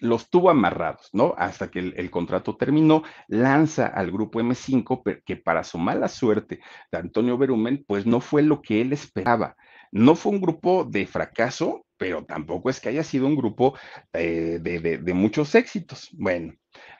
los 0.00 0.30
tuvo 0.30 0.50
amarrados, 0.50 1.08
¿no? 1.12 1.34
Hasta 1.36 1.70
que 1.70 1.78
el, 1.78 2.10
contrato 2.10 2.56
terminó, 2.56 3.02
lanza 3.28 3.86
al 3.86 4.10
grupo 4.10 4.40
M5, 4.40 5.22
que 5.24 5.36
para 5.36 5.64
su 5.64 5.78
mala 5.78 6.08
suerte 6.08 6.60
de 6.90 6.98
Antonio 6.98 7.38
Berumen, 7.38 7.84
pues 7.86 8.06
no 8.06 8.20
fue 8.20 8.42
lo 8.42 8.62
que 8.62 8.80
él 8.80 8.92
esperaba. 8.92 9.56
No 9.92 10.14
fue 10.14 10.32
un 10.32 10.40
grupo 10.40 10.84
de 10.84 11.06
fracaso, 11.06 11.86
pero 11.96 12.24
tampoco 12.24 12.70
es 12.70 12.80
que 12.80 12.88
haya 12.88 13.02
sido 13.02 13.26
un 13.26 13.36
grupo 13.36 13.74
eh, 14.12 14.58
de, 14.60 15.14
muchos 15.14 15.54
éxitos. 15.54 16.10
Bueno, 16.12 16.54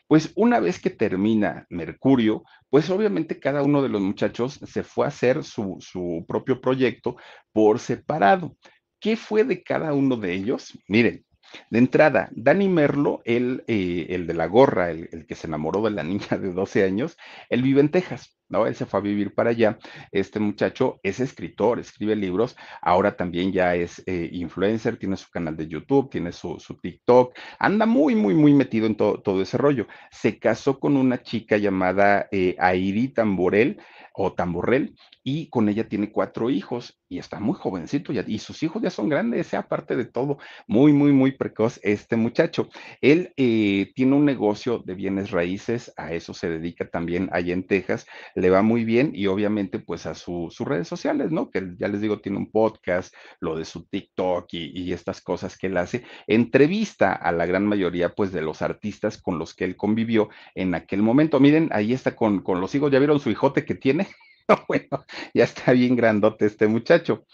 pues 0.07 0.33
una 0.37 0.61
vez 0.61 0.81
que 0.81 0.91
termina 0.91 1.67
Mercurio, 1.69 2.45
pues 2.71 2.89
obviamente 2.91 3.41
cada 3.41 3.63
uno 3.63 3.83
de 3.83 3.89
los 3.89 4.01
muchachos 4.01 4.61
se 4.65 4.83
fue 4.83 5.05
a 5.05 5.09
hacer 5.09 5.45
su, 5.45 5.77
su 5.81 6.25
propio 6.27 6.61
proyecto 6.61 7.17
por 7.53 7.79
separado. 7.79 8.57
¿Qué 9.01 9.17
fue 9.17 9.45
de 9.45 9.63
cada 9.63 9.93
uno 9.93 10.17
de 10.17 10.33
ellos? 10.33 10.79
Miren, 10.89 11.26
de 11.71 11.79
entrada, 11.79 12.29
Danny 12.33 12.69
Merlo, 12.69 13.23
él, 13.25 13.65
eh, 13.67 14.07
el 14.11 14.27
de 14.27 14.35
la 14.35 14.47
gorra, 14.47 14.91
el, 14.91 15.09
el, 15.13 15.27
que 15.27 15.35
se 15.35 15.47
enamoró 15.47 15.83
de 15.83 15.91
la 15.91 16.03
niña 16.03 16.39
de 16.41 16.53
12 16.53 16.85
años, 16.85 17.17
él 17.49 17.63
vive 17.63 17.81
en 17.81 17.91
Texas. 17.91 18.37
¿no? 18.49 18.67
Él 18.67 18.75
se 18.75 18.87
fue 18.87 19.01
a 19.01 19.03
vivir 19.03 19.35
para 19.35 19.51
allá. 19.51 19.79
Este 20.13 20.41
muchacho 20.41 21.01
es 21.03 21.21
escritor, 21.21 21.79
escribe 21.79 22.17
libros, 22.17 22.57
ahora 22.81 23.17
también 23.17 23.53
ya 23.53 23.75
es 23.75 24.03
eh, 24.07 24.29
influencer, 24.33 24.99
tiene 24.99 25.17
su 25.17 25.31
canal 25.31 25.57
de 25.57 25.69
YouTube, 25.69 26.11
tiene 26.11 26.33
su, 26.33 26.59
su 26.61 26.79
TikTok, 26.79 27.37
anda 27.59 27.87
muy, 27.87 28.15
muy, 28.15 28.35
muy 28.35 28.55
metido 28.55 28.87
en 28.87 28.97
todo 28.97 29.43
ese 29.43 29.59
rollo. 29.59 29.87
Se 30.11 30.39
casó 30.39 30.79
con 30.79 30.97
una 30.97 31.23
chica 31.23 31.57
llamada 31.57 32.29
eh, 32.31 32.57
Airi 32.59 33.09
Tamborel 33.09 33.81
o 34.15 34.33
Tamborrel 34.33 34.95
y 35.23 35.49
con 35.51 35.69
ella 35.69 35.89
tiene 35.89 36.11
cuatro 36.11 36.51
hijos 36.51 36.99
y 37.09 37.19
está 37.19 37.41
muy 37.41 37.55
jovencito 37.55 38.13
ya, 38.13 38.25
y 38.27 38.39
sus 38.39 38.63
hijos 38.63 38.83
ya 38.83 38.91
son 38.91 39.09
grandes, 39.09 39.47
sea 39.47 39.61
aparte 39.61 39.97
de 39.97 40.05
todo, 40.05 40.39
muy, 40.67 40.93
muy, 40.93 41.13
muy 41.13 41.33
precoz 41.33 41.81
este 41.83 42.17
muchacho. 42.17 42.69
Él 43.01 43.33
eh, 43.37 43.93
tiene 43.95 44.15
un 44.17 44.25
negocio 44.25 44.83
de 44.85 44.95
bienes 44.95 45.31
raíces, 45.31 45.93
a 45.97 46.13
eso 46.13 46.35
se 46.35 46.49
dedica 46.49 46.89
también 46.89 47.29
allá 47.33 47.53
en 47.53 47.67
Texas 47.67 48.07
le 48.35 48.51
va 48.51 48.63
muy 48.63 48.85
bien 48.85 49.13
y 49.15 49.27
obviamente 49.27 49.79
pues 49.79 50.07
a 50.07 50.15
sus 50.15 50.59
redes 50.61 50.89
sociales, 50.89 51.31
¿no? 51.31 51.51
Que 51.51 51.75
ya 51.79 51.89
les 51.89 52.01
digo, 52.01 52.21
tiene 52.21 52.39
un 52.39 52.51
podcast, 52.51 53.15
lo 53.41 53.57
de 53.57 53.65
su 53.65 53.85
TikTok 53.87 54.49
y, 54.53 54.93
estas 54.97 55.21
cosas 55.21 55.59
que 55.59 55.67
él 55.67 55.77
hace. 55.77 56.05
Entrevista 56.27 57.13
a 57.13 57.33
la 57.33 57.45
gran 57.45 57.67
mayoría 57.67 58.15
pues 58.15 58.33
de 58.33 58.41
los 58.41 58.63
artistas 58.63 59.19
con 59.21 59.39
los 59.39 59.55
que 59.55 59.65
él 59.65 59.77
convivió 59.77 60.29
en 60.55 60.75
aquel 60.75 61.03
momento. 61.03 61.41
Miren, 61.41 61.69
ahí 61.73 61.93
está 61.93 62.17
con, 62.17 62.41
con 62.43 62.61
los 62.61 62.75
hijos, 62.75 62.91
¿ya 62.91 62.99
vieron 62.99 63.21
su 63.21 63.31
hijote 63.31 63.65
que 63.65 63.75
tiene? 63.75 64.07
bueno, 64.69 65.05
ya 65.35 65.45
está 65.45 65.73
bien 65.73 65.97
grandote 65.97 66.47
este 66.47 66.67
muchacho. 66.67 67.25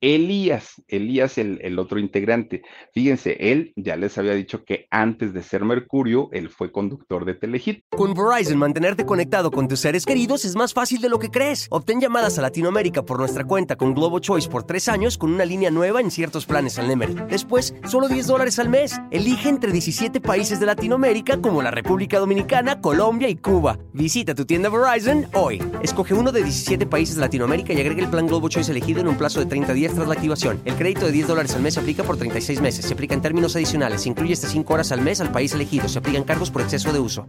Elías, 0.00 0.82
Elías 0.88 1.36
el, 1.36 1.58
el, 1.62 1.78
otro 1.78 1.98
integrante. 1.98 2.62
Fíjense, 2.94 3.36
él 3.38 3.72
ya 3.76 3.96
les 3.96 4.16
había 4.16 4.32
dicho 4.32 4.64
que 4.64 4.86
antes 4.90 5.34
de 5.34 5.42
ser 5.42 5.64
Mercurio, 5.64 6.30
él 6.32 6.48
fue 6.48 6.72
conductor 6.72 7.26
de 7.26 7.34
Telehit. 7.34 7.84
Con 7.90 8.14
Verizon, 8.14 8.58
mantenerte 8.58 9.04
conectado 9.04 9.50
con 9.50 9.68
tus 9.68 9.80
seres 9.80 10.06
queridos 10.06 10.44
es 10.44 10.56
más 10.56 10.72
fácil 10.72 11.00
de 11.00 11.10
lo 11.10 11.18
que 11.18 11.30
crees. 11.30 11.66
Obtén 11.70 12.00
llamadas 12.00 12.38
a 12.38 12.42
Latinoamérica 12.42 13.02
por 13.02 13.18
nuestra 13.18 13.44
cuenta 13.44 13.76
con 13.76 13.94
Globo 13.94 14.20
Choice 14.20 14.48
por 14.48 14.62
tres 14.62 14.88
años 14.88 15.18
con 15.18 15.32
una 15.32 15.44
línea 15.44 15.70
nueva 15.70 16.00
en 16.00 16.10
ciertos 16.10 16.46
planes 16.46 16.78
al 16.78 16.88
Nemery. 16.88 17.16
Después, 17.28 17.74
solo 17.86 18.08
10 18.08 18.26
dólares 18.26 18.58
al 18.58 18.70
mes. 18.70 18.98
Elige 19.10 19.50
entre 19.50 19.70
17 19.70 20.20
países 20.20 20.60
de 20.60 20.66
Latinoamérica 20.66 21.40
como 21.42 21.60
la 21.60 21.70
República 21.70 22.18
Dominicana, 22.18 22.80
Colombia 22.80 23.28
y 23.28 23.36
Cuba. 23.36 23.78
Visita 23.92 24.34
tu 24.34 24.46
tienda 24.46 24.70
Verizon 24.70 25.26
hoy. 25.34 25.62
Escoge 25.82 26.14
uno 26.14 26.32
de 26.32 26.42
17 26.42 26.86
países 26.86 27.16
de 27.16 27.20
Latinoamérica 27.20 27.74
y 27.74 27.80
agrega 27.80 28.02
el 28.02 28.10
plan 28.10 28.26
Globo 28.26 28.48
Choice 28.48 28.70
elegido 28.70 29.00
en 29.00 29.08
un 29.08 29.16
plazo 29.16 29.40
de 29.40 29.46
30 29.46 29.74
días 29.74 29.89
tras 29.94 30.08
la 30.08 30.14
activación. 30.14 30.60
El 30.64 30.74
crédito 30.74 31.06
de 31.06 31.12
10 31.12 31.28
dólares 31.28 31.54
al 31.54 31.62
mes 31.62 31.74
se 31.74 31.80
aplica 31.80 32.02
por 32.02 32.16
36 32.16 32.60
meses. 32.60 32.84
Se 32.84 32.94
aplica 32.94 33.14
en 33.14 33.22
términos 33.22 33.56
adicionales. 33.56 34.02
Se 34.02 34.08
incluye 34.08 34.32
hasta 34.32 34.48
5 34.48 34.72
horas 34.72 34.92
al 34.92 35.02
mes 35.02 35.20
al 35.20 35.32
país 35.32 35.52
elegido. 35.54 35.88
Se 35.88 35.98
aplican 35.98 36.24
cargos 36.24 36.50
por 36.50 36.62
exceso 36.62 36.92
de 36.92 37.00
uso. 37.00 37.26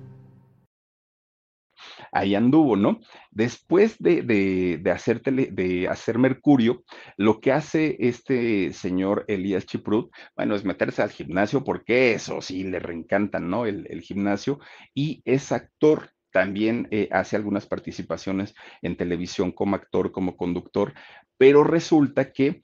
Ahí 2.14 2.36
anduvo, 2.36 2.76
¿no? 2.76 3.00
Después 3.32 3.98
de, 3.98 4.22
de, 4.22 4.92
hacer, 4.92 5.22
de 5.22 5.88
hacer 5.88 6.20
Mercurio, 6.20 6.84
lo 7.16 7.40
que 7.40 7.54
hace 7.54 7.96
este 8.00 8.74
señor 8.74 9.24
Elías 9.30 9.66
Chiprut, 9.66 10.12
bueno, 10.36 10.56
es 10.56 10.66
meterse 10.66 11.02
al 11.02 11.12
gimnasio, 11.12 11.64
porque 11.64 12.14
eso 12.14 12.42
sí 12.42 12.66
le 12.66 12.80
reencantan, 12.80 13.50
¿no? 13.50 13.66
El 13.66 14.02
gimnasio, 14.02 14.60
y 14.94 15.22
es 15.24 15.54
actor 15.54 16.11
también 16.32 16.88
eh, 16.92 17.08
hace 17.12 17.36
algunas 17.36 17.66
participaciones 17.66 18.54
en 18.82 18.98
televisión 18.98 19.52
como 19.52 19.76
actor, 19.76 20.12
como 20.12 20.38
conductor, 20.38 20.94
pero 21.38 21.64
resulta 21.64 22.32
que 22.32 22.62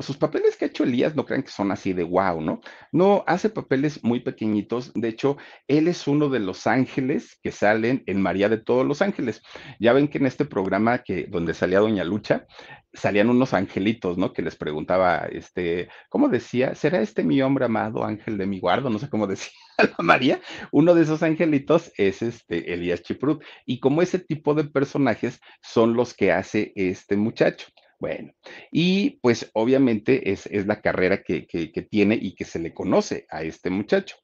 sus 0.00 0.18
papeles 0.18 0.56
que 0.56 0.66
ha 0.66 0.68
hecho 0.68 0.84
Elías 0.84 1.16
no 1.16 1.24
crean 1.24 1.42
que 1.42 1.50
son 1.50 1.72
así 1.72 1.92
de 1.94 2.02
wow, 2.02 2.40
¿no? 2.42 2.60
No, 2.92 3.24
hace 3.26 3.48
papeles 3.48 4.04
muy 4.04 4.20
pequeñitos. 4.20 4.92
De 4.94 5.08
hecho, 5.08 5.38
él 5.66 5.88
es 5.88 6.06
uno 6.06 6.28
de 6.28 6.40
los 6.40 6.66
ángeles 6.66 7.38
que 7.42 7.52
salen 7.52 8.02
en 8.06 8.20
María 8.20 8.48
de 8.50 8.58
todos 8.58 8.86
los 8.86 9.00
ángeles. 9.00 9.40
Ya 9.80 9.94
ven 9.94 10.08
que 10.08 10.18
en 10.18 10.26
este 10.26 10.44
programa 10.44 10.98
que 10.98 11.24
donde 11.24 11.54
salía 11.54 11.80
Doña 11.80 12.04
Lucha, 12.04 12.46
salían 12.92 13.30
unos 13.30 13.54
angelitos, 13.54 14.18
¿no? 14.18 14.32
Que 14.34 14.42
les 14.42 14.56
preguntaba, 14.56 15.26
este, 15.30 15.88
¿cómo 16.10 16.28
decía? 16.28 16.74
¿Será 16.74 17.00
este 17.00 17.24
mi 17.24 17.40
hombre 17.40 17.64
amado, 17.64 18.04
ángel 18.04 18.36
de 18.36 18.46
mi 18.46 18.60
guardo? 18.60 18.90
No 18.90 18.98
sé 18.98 19.08
cómo 19.08 19.26
decía 19.26 19.52
María. 19.98 20.40
Uno 20.70 20.94
de 20.94 21.02
esos 21.02 21.22
angelitos 21.22 21.92
es 21.96 22.22
este 22.22 22.72
Elías 22.72 23.02
Chiprut. 23.02 23.42
Y 23.66 23.80
como 23.80 24.02
ese 24.02 24.18
tipo 24.18 24.54
de 24.54 24.64
personajes 24.64 25.40
son 25.62 25.94
los 25.94 26.14
que 26.14 26.32
hace 26.32 26.72
este 26.74 27.16
muchacho. 27.16 27.66
Bueno, 28.02 28.32
y 28.72 29.20
pues 29.20 29.48
obviamente 29.54 30.32
es, 30.32 30.48
la 30.66 30.80
carrera 30.80 31.22
que, 31.22 31.46
tiene 31.88 32.18
y 32.20 32.34
que 32.34 32.44
se 32.44 32.58
le 32.58 32.74
conoce 32.74 33.26
a 33.30 33.44
este 33.44 33.70
muchacho. 33.70 34.16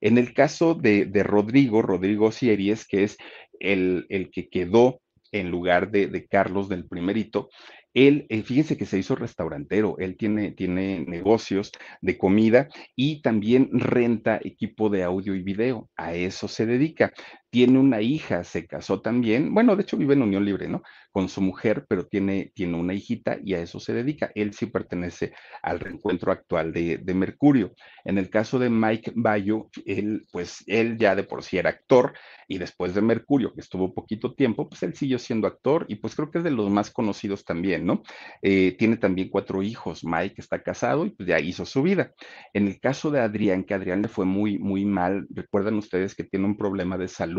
En 0.00 0.16
el 0.16 0.32
caso 0.32 0.74
de, 0.74 1.06
Rodrigo, 1.22 1.82
Rodrigo 1.82 2.32
Sieries, 2.32 2.86
que 2.86 3.04
es 3.04 3.18
el, 3.60 4.06
el 4.08 4.30
que 4.30 4.48
quedó 4.48 5.02
en 5.32 5.50
lugar 5.50 5.90
de, 5.90 6.06
de, 6.06 6.26
Carlos 6.26 6.70
del 6.70 6.86
primerito, 6.86 7.50
él, 7.96 8.26
eh, 8.28 8.42
fíjense 8.42 8.76
que 8.76 8.84
se 8.84 8.98
hizo 8.98 9.16
restaurantero, 9.16 9.96
él 9.98 10.18
tiene, 10.18 10.52
tiene 10.52 11.02
negocios 11.06 11.72
de 12.02 12.18
comida 12.18 12.68
y 12.94 13.22
también 13.22 13.70
renta 13.72 14.38
equipo 14.44 14.90
de 14.90 15.02
audio 15.02 15.34
y 15.34 15.42
video, 15.42 15.88
a 15.96 16.12
eso 16.12 16.46
se 16.46 16.66
dedica. 16.66 17.14
Tiene 17.50 17.78
una 17.78 18.02
hija, 18.02 18.44
se 18.44 18.66
casó 18.66 19.00
también, 19.00 19.54
bueno, 19.54 19.76
de 19.76 19.82
hecho 19.82 19.96
vive 19.96 20.14
en 20.14 20.22
unión 20.22 20.44
libre, 20.44 20.68
¿no? 20.68 20.82
Con 21.10 21.28
su 21.28 21.40
mujer, 21.40 21.86
pero 21.88 22.06
tiene, 22.06 22.52
tiene 22.54 22.76
una 22.76 22.92
hijita 22.92 23.38
y 23.42 23.54
a 23.54 23.60
eso 23.60 23.80
se 23.80 23.94
dedica. 23.94 24.30
Él 24.34 24.52
sí 24.52 24.66
pertenece 24.66 25.32
al 25.62 25.80
reencuentro 25.80 26.32
actual 26.32 26.72
de, 26.72 26.98
de 26.98 27.14
Mercurio. 27.14 27.72
En 28.04 28.18
el 28.18 28.28
caso 28.28 28.58
de 28.58 28.68
Mike 28.68 29.12
Bayo, 29.14 29.70
él, 29.86 30.26
pues 30.32 30.64
él 30.66 30.98
ya 30.98 31.14
de 31.14 31.22
por 31.22 31.42
sí 31.42 31.56
era 31.56 31.70
actor 31.70 32.12
y 32.48 32.58
después 32.58 32.94
de 32.94 33.00
Mercurio, 33.00 33.54
que 33.54 33.60
estuvo 33.60 33.94
poquito 33.94 34.34
tiempo, 34.34 34.68
pues 34.68 34.82
él 34.82 34.94
siguió 34.94 35.18
siendo 35.18 35.46
actor 35.46 35.86
y 35.88 35.96
pues 35.96 36.14
creo 36.14 36.30
que 36.30 36.38
es 36.38 36.44
de 36.44 36.50
los 36.50 36.68
más 36.70 36.90
conocidos 36.90 37.44
también, 37.44 37.86
¿no? 37.86 38.02
Eh, 38.42 38.76
tiene 38.78 38.96
también 38.96 39.30
cuatro 39.30 39.62
hijos. 39.62 40.04
Mike 40.04 40.34
está 40.38 40.62
casado 40.62 41.06
y 41.06 41.10
pues 41.10 41.28
ya 41.28 41.40
hizo 41.40 41.64
su 41.64 41.82
vida. 41.82 42.12
En 42.52 42.66
el 42.66 42.80
caso 42.80 43.10
de 43.10 43.20
Adrián, 43.20 43.64
que 43.64 43.74
Adrián 43.74 44.02
le 44.02 44.08
fue 44.08 44.24
muy, 44.26 44.58
muy 44.58 44.84
mal, 44.84 45.26
recuerdan 45.30 45.76
ustedes 45.76 46.14
que 46.14 46.24
tiene 46.24 46.46
un 46.46 46.56
problema 46.56 46.98
de 46.98 47.08
salud 47.08 47.35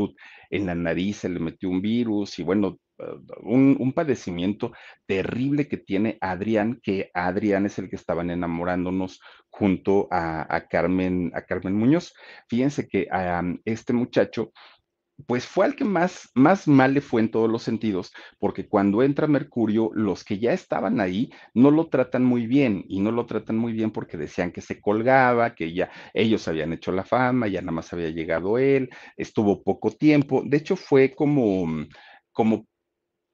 en 0.49 0.65
la 0.65 0.75
nariz, 0.75 1.17
se 1.17 1.29
le 1.29 1.39
metió 1.39 1.69
un 1.69 1.81
virus 1.81 2.39
y 2.39 2.43
bueno, 2.43 2.79
eh, 2.99 3.03
un, 3.43 3.93
padecimiento 3.93 4.71
terrible 5.05 5.67
que 5.67 5.77
tiene 5.77 6.17
Adrián, 6.21 6.79
que 6.81 7.09
Adrián 7.13 7.65
es 7.65 7.79
el 7.79 7.89
que 7.89 7.95
estaban 7.95 8.29
enamorándonos 8.29 9.21
junto 9.49 10.07
a, 10.11 10.67
Carmen, 10.69 11.31
a 11.33 11.41
Carmen 11.43 11.75
Muñoz. 11.75 12.13
Fíjense 12.47 12.87
que 12.87 13.07
a 13.11 13.43
este 13.65 13.93
muchacho 13.93 14.51
pues 15.25 15.45
fue 15.47 15.65
al 15.65 15.75
que 15.75 15.83
más, 15.83 16.29
más 16.35 16.67
mal 16.67 16.93
le 16.93 17.01
fue 17.01 17.21
en 17.21 17.31
todos 17.31 17.49
los 17.49 17.63
sentidos, 17.63 18.13
porque 18.39 18.67
cuando 18.67 19.01
entra 19.01 19.27
Mercurio, 19.27 19.89
los 19.93 20.23
que 20.23 20.37
ya 20.37 20.53
estaban 20.53 20.99
ahí 21.01 21.31
no 21.53 21.71
lo 21.71 21.87
tratan 21.87 22.23
muy 22.23 22.45
bien, 22.45 22.85
y 22.87 22.99
no 22.99 23.11
lo 23.11 23.25
tratan 23.25 23.57
muy 23.57 23.73
bien 23.73 23.91
porque 23.91 24.17
decían 24.17 24.51
que 24.51 24.61
se 24.61 24.79
colgaba, 24.79 25.55
que 25.55 25.73
ya 25.73 25.89
ellos 26.13 26.47
habían 26.47 26.73
hecho 26.73 26.91
la 26.91 27.03
fama, 27.03 27.47
ya 27.47 27.61
nada 27.61 27.71
más 27.71 27.91
había 27.93 28.09
llegado 28.09 28.57
él, 28.57 28.89
estuvo 29.15 29.63
poco 29.63 29.91
tiempo, 29.91 30.43
de 30.45 30.57
hecho 30.57 30.75
fue 30.75 31.13
como, 31.15 31.65
como 32.31 32.67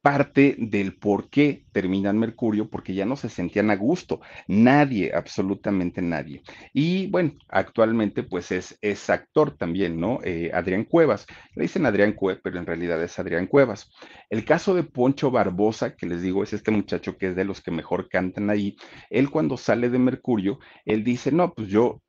parte 0.04 0.58
del 0.60 0.98
por 0.98 1.30
qué 1.30 1.64
terminan 1.72 2.20
Mercurio, 2.20 2.70
porque 2.70 2.94
ya 2.94 3.06
no 3.06 3.16
se 3.16 3.30
sentían 3.30 3.72
a 3.72 3.78
gusto, 3.78 4.20
nadie, 4.50 5.14
absolutamente 5.16 6.02
nadie. 6.02 6.44
Y 6.74 7.08
bueno, 7.08 7.32
actualmente 7.48 8.24
pues 8.24 8.52
es, 8.52 8.78
es 8.82 9.10
actor 9.10 9.58
también, 9.58 10.02
¿no? 10.02 10.20
Eh, 10.26 10.52
Adrián 10.54 10.84
Cuevas, 10.84 11.26
le 11.56 11.64
dicen 11.64 11.86
Adrián 11.86 12.12
Cuevas, 12.12 12.42
pero 12.44 12.60
en 12.60 12.66
realidad 12.66 13.02
es 13.02 13.18
Adrián 13.18 13.48
Cuevas. 13.48 13.90
El 14.30 14.44
caso 14.44 14.76
de 14.76 14.84
Poncho 14.84 15.32
Barbosa, 15.32 15.96
que 15.96 16.06
les 16.06 16.22
digo, 16.22 16.44
es 16.44 16.52
este 16.52 16.72
muchacho 16.72 17.18
que 17.18 17.28
es 17.30 17.36
de 17.38 17.46
los 17.46 17.62
que 17.62 17.72
mejor 17.72 18.10
cantan 18.10 18.50
ahí, 18.50 18.76
él 19.10 19.30
cuando 19.30 19.56
sale 19.56 19.90
de 19.90 20.00
Mercurio, 20.00 20.60
él 20.84 21.06
dice, 21.06 21.32
no, 21.32 21.54
pues 21.54 21.70
yo 21.70 22.03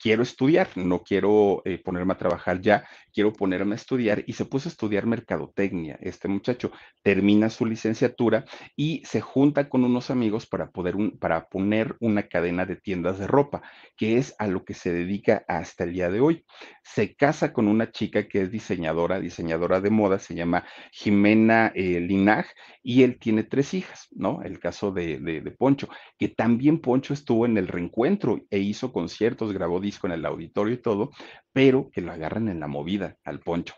quiero 0.00 0.22
estudiar, 0.22 0.68
no 0.76 1.02
quiero 1.02 1.62
eh, 1.64 1.78
ponerme 1.78 2.12
a 2.12 2.18
trabajar 2.18 2.60
ya, 2.60 2.86
quiero 3.12 3.32
ponerme 3.32 3.74
a 3.74 3.76
estudiar 3.76 4.24
y 4.26 4.34
se 4.34 4.44
puso 4.44 4.68
a 4.68 4.72
estudiar 4.72 5.06
mercadotecnia. 5.06 5.98
Este 6.00 6.28
muchacho 6.28 6.72
termina 7.02 7.50
su 7.50 7.66
licenciatura 7.66 8.44
y 8.76 9.02
se 9.04 9.20
junta 9.20 9.68
con 9.68 9.84
unos 9.84 10.10
amigos 10.10 10.46
para 10.46 10.70
poder 10.70 10.94
para 11.18 11.48
poner 11.48 11.96
una 12.00 12.24
cadena 12.24 12.66
de 12.66 12.76
tiendas 12.76 13.18
de 13.18 13.26
ropa, 13.26 13.62
que 13.96 14.18
es 14.18 14.34
a 14.38 14.46
lo 14.46 14.64
que 14.64 14.74
se 14.74 14.92
dedica 14.92 15.44
hasta 15.48 15.84
el 15.84 15.92
día 15.92 16.10
de 16.10 16.20
hoy. 16.20 16.44
Se 16.82 17.14
casa 17.14 17.52
con 17.52 17.68
una 17.68 17.90
chica 17.90 18.28
que 18.28 18.42
es 18.42 18.50
diseñadora, 18.50 19.20
diseñadora 19.20 19.80
de 19.80 19.90
moda, 19.90 20.18
se 20.18 20.34
llama 20.34 20.64
Jimena 20.92 21.72
eh, 21.74 22.00
Linaj 22.00 22.46
y 22.82 23.02
él 23.02 23.18
tiene 23.18 23.44
tres 23.44 23.74
hijas, 23.74 24.08
¿no? 24.12 24.42
El 24.42 24.58
caso 24.58 24.92
de, 24.92 25.18
de, 25.18 25.40
de 25.40 25.50
Poncho, 25.50 25.88
que 26.18 26.28
también 26.28 26.80
Poncho 26.80 27.14
estuvo 27.14 27.46
en 27.46 27.56
el 27.56 27.68
reencuentro 27.68 28.40
e 28.50 28.58
hizo 28.58 28.92
conciertos, 28.92 29.52
grabó 29.64 29.80
disco 29.80 30.06
en 30.06 30.12
el 30.12 30.26
auditorio 30.26 30.74
y 30.74 30.82
todo, 30.82 31.10
pero 31.52 31.90
que 31.90 32.02
lo 32.02 32.12
agarran 32.12 32.48
en 32.48 32.60
la 32.60 32.68
movida 32.68 33.16
al 33.24 33.40
poncho 33.40 33.74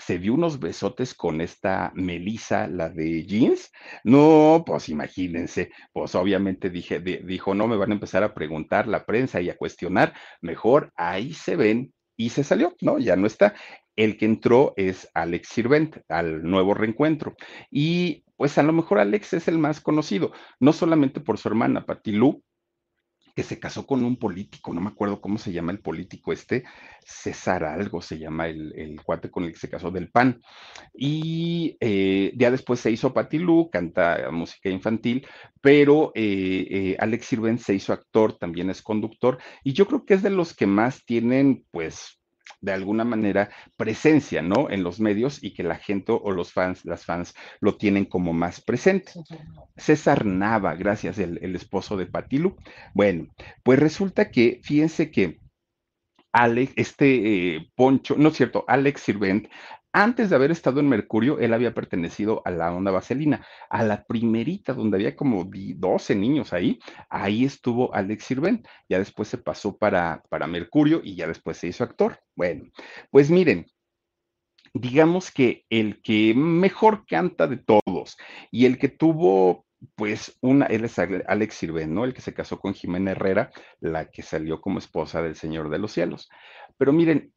se 0.00 0.18
dio 0.18 0.34
unos 0.34 0.58
besotes 0.58 1.14
con 1.14 1.40
esta 1.40 1.92
Melissa, 1.94 2.66
la 2.66 2.88
de 2.88 3.24
jeans. 3.26 3.70
No, 4.02 4.64
pues 4.66 4.88
imagínense, 4.88 5.70
pues 5.92 6.14
obviamente 6.14 6.70
dije, 6.70 7.00
dijo, 7.00 7.54
no 7.54 7.68
me 7.68 7.76
van 7.76 7.90
a 7.90 7.94
empezar 7.94 8.22
a 8.22 8.34
preguntar 8.34 8.88
la 8.88 9.04
prensa 9.04 9.40
y 9.40 9.50
a 9.50 9.56
cuestionar, 9.56 10.14
mejor 10.40 10.90
ahí 10.96 11.34
se 11.34 11.56
ven 11.56 11.92
y 12.16 12.30
se 12.30 12.44
salió, 12.44 12.74
¿no? 12.80 12.98
Ya 12.98 13.16
no 13.16 13.26
está. 13.26 13.54
El 13.94 14.16
que 14.16 14.24
entró 14.24 14.72
es 14.76 15.08
Alex 15.14 15.48
Sirvent 15.48 15.98
al 16.08 16.42
nuevo 16.42 16.74
reencuentro. 16.74 17.34
Y 17.70 18.24
pues 18.36 18.56
a 18.56 18.62
lo 18.62 18.72
mejor 18.72 18.98
Alex 18.98 19.34
es 19.34 19.48
el 19.48 19.58
más 19.58 19.80
conocido, 19.80 20.32
no 20.60 20.72
solamente 20.72 21.20
por 21.20 21.36
su 21.36 21.48
hermana 21.48 21.84
Patilú, 21.84 22.42
se 23.42 23.58
casó 23.58 23.86
con 23.86 24.04
un 24.04 24.16
político, 24.16 24.72
no 24.72 24.80
me 24.80 24.88
acuerdo 24.88 25.20
cómo 25.20 25.38
se 25.38 25.52
llama 25.52 25.72
el 25.72 25.80
político 25.80 26.32
este, 26.32 26.64
César 27.04 27.64
algo 27.64 28.00
se 28.00 28.18
llama 28.18 28.48
el, 28.48 29.00
cuate 29.04 29.30
con 29.30 29.44
el 29.44 29.52
que 29.52 29.58
se 29.58 29.68
casó 29.68 29.90
del 29.90 30.10
PAN. 30.10 30.40
Y 30.94 31.76
eh, 31.80 32.32
ya 32.36 32.50
después 32.50 32.80
se 32.80 32.90
hizo 32.90 33.12
Patilú, 33.12 33.70
canta 33.70 34.30
música 34.30 34.68
infantil, 34.68 35.26
pero 35.60 36.12
eh, 36.14 36.66
eh, 36.70 36.96
Alex 36.98 37.26
Sirven 37.26 37.58
se 37.58 37.74
hizo 37.74 37.92
actor, 37.92 38.38
también 38.38 38.70
es 38.70 38.82
conductor, 38.82 39.38
y 39.64 39.72
yo 39.72 39.86
creo 39.86 40.04
que 40.04 40.14
es 40.14 40.22
de 40.22 40.30
los 40.30 40.54
que 40.54 40.66
más 40.66 41.04
tienen, 41.04 41.64
pues, 41.70 42.19
de 42.60 42.72
alguna 42.72 43.04
manera 43.04 43.50
presencia, 43.76 44.42
¿no? 44.42 44.70
En 44.70 44.82
los 44.82 45.00
medios 45.00 45.42
y 45.42 45.52
que 45.52 45.62
la 45.62 45.76
gente 45.76 46.12
o 46.12 46.30
los 46.30 46.52
fans, 46.52 46.84
las 46.84 47.04
fans 47.04 47.34
lo 47.60 47.76
tienen 47.76 48.04
como 48.04 48.32
más 48.32 48.60
presente. 48.60 49.12
César 49.76 50.26
Nava, 50.26 50.74
gracias, 50.74 51.18
el, 51.18 51.54
esposo 51.54 51.96
de 51.96 52.06
Patilu. 52.06 52.56
Bueno, 52.94 53.28
pues 53.62 53.78
resulta 53.78 54.30
que, 54.30 54.60
fíjense 54.62 55.10
que 55.10 55.40
Alex, 56.32 56.72
este 56.76 57.56
eh, 57.56 57.70
Poncho, 57.74 58.14
no 58.16 58.28
es 58.28 58.36
cierto, 58.36 58.64
Alex 58.68 59.02
Sirvent 59.02 59.48
antes 59.92 60.30
de 60.30 60.36
haber 60.36 60.50
estado 60.50 60.80
en 60.80 60.88
Mercurio, 60.88 61.38
él 61.40 61.52
había 61.52 61.74
pertenecido 61.74 62.42
a 62.44 62.50
la 62.50 62.72
onda 62.72 62.90
vaselina, 62.90 63.44
a 63.68 63.82
la 63.82 64.04
primerita, 64.04 64.72
donde 64.72 64.96
había 64.96 65.16
como 65.16 65.44
12 65.44 66.14
niños 66.14 66.52
ahí. 66.52 66.78
Ahí 67.08 67.44
estuvo 67.44 67.92
Alex 67.94 68.24
Sirven. 68.24 68.62
Ya 68.88 68.98
después 68.98 69.28
se 69.28 69.38
pasó 69.38 69.76
para, 69.76 70.22
para 70.28 70.46
Mercurio 70.46 71.00
y 71.02 71.16
ya 71.16 71.26
después 71.26 71.56
se 71.58 71.68
hizo 71.68 71.82
actor. 71.82 72.20
Bueno, 72.36 72.70
pues 73.10 73.30
miren, 73.30 73.66
digamos 74.74 75.30
que 75.30 75.64
el 75.70 76.00
que 76.02 76.34
mejor 76.34 77.04
canta 77.06 77.46
de 77.46 77.56
todos 77.56 78.16
y 78.50 78.66
el 78.66 78.78
que 78.78 78.88
tuvo 78.88 79.66
pues 79.94 80.36
una, 80.42 80.66
él 80.66 80.84
es 80.84 80.98
Alex 80.98 81.54
Sirven, 81.54 81.94
¿no? 81.94 82.04
El 82.04 82.12
que 82.14 82.20
se 82.20 82.34
casó 82.34 82.60
con 82.60 82.74
Jimena 82.74 83.12
Herrera, 83.12 83.50
la 83.80 84.10
que 84.10 84.22
salió 84.22 84.60
como 84.60 84.78
esposa 84.78 85.22
del 85.22 85.36
Señor 85.36 85.70
de 85.70 85.78
los 85.78 85.92
Cielos. 85.92 86.28
Pero 86.76 86.92
miren, 86.92 87.32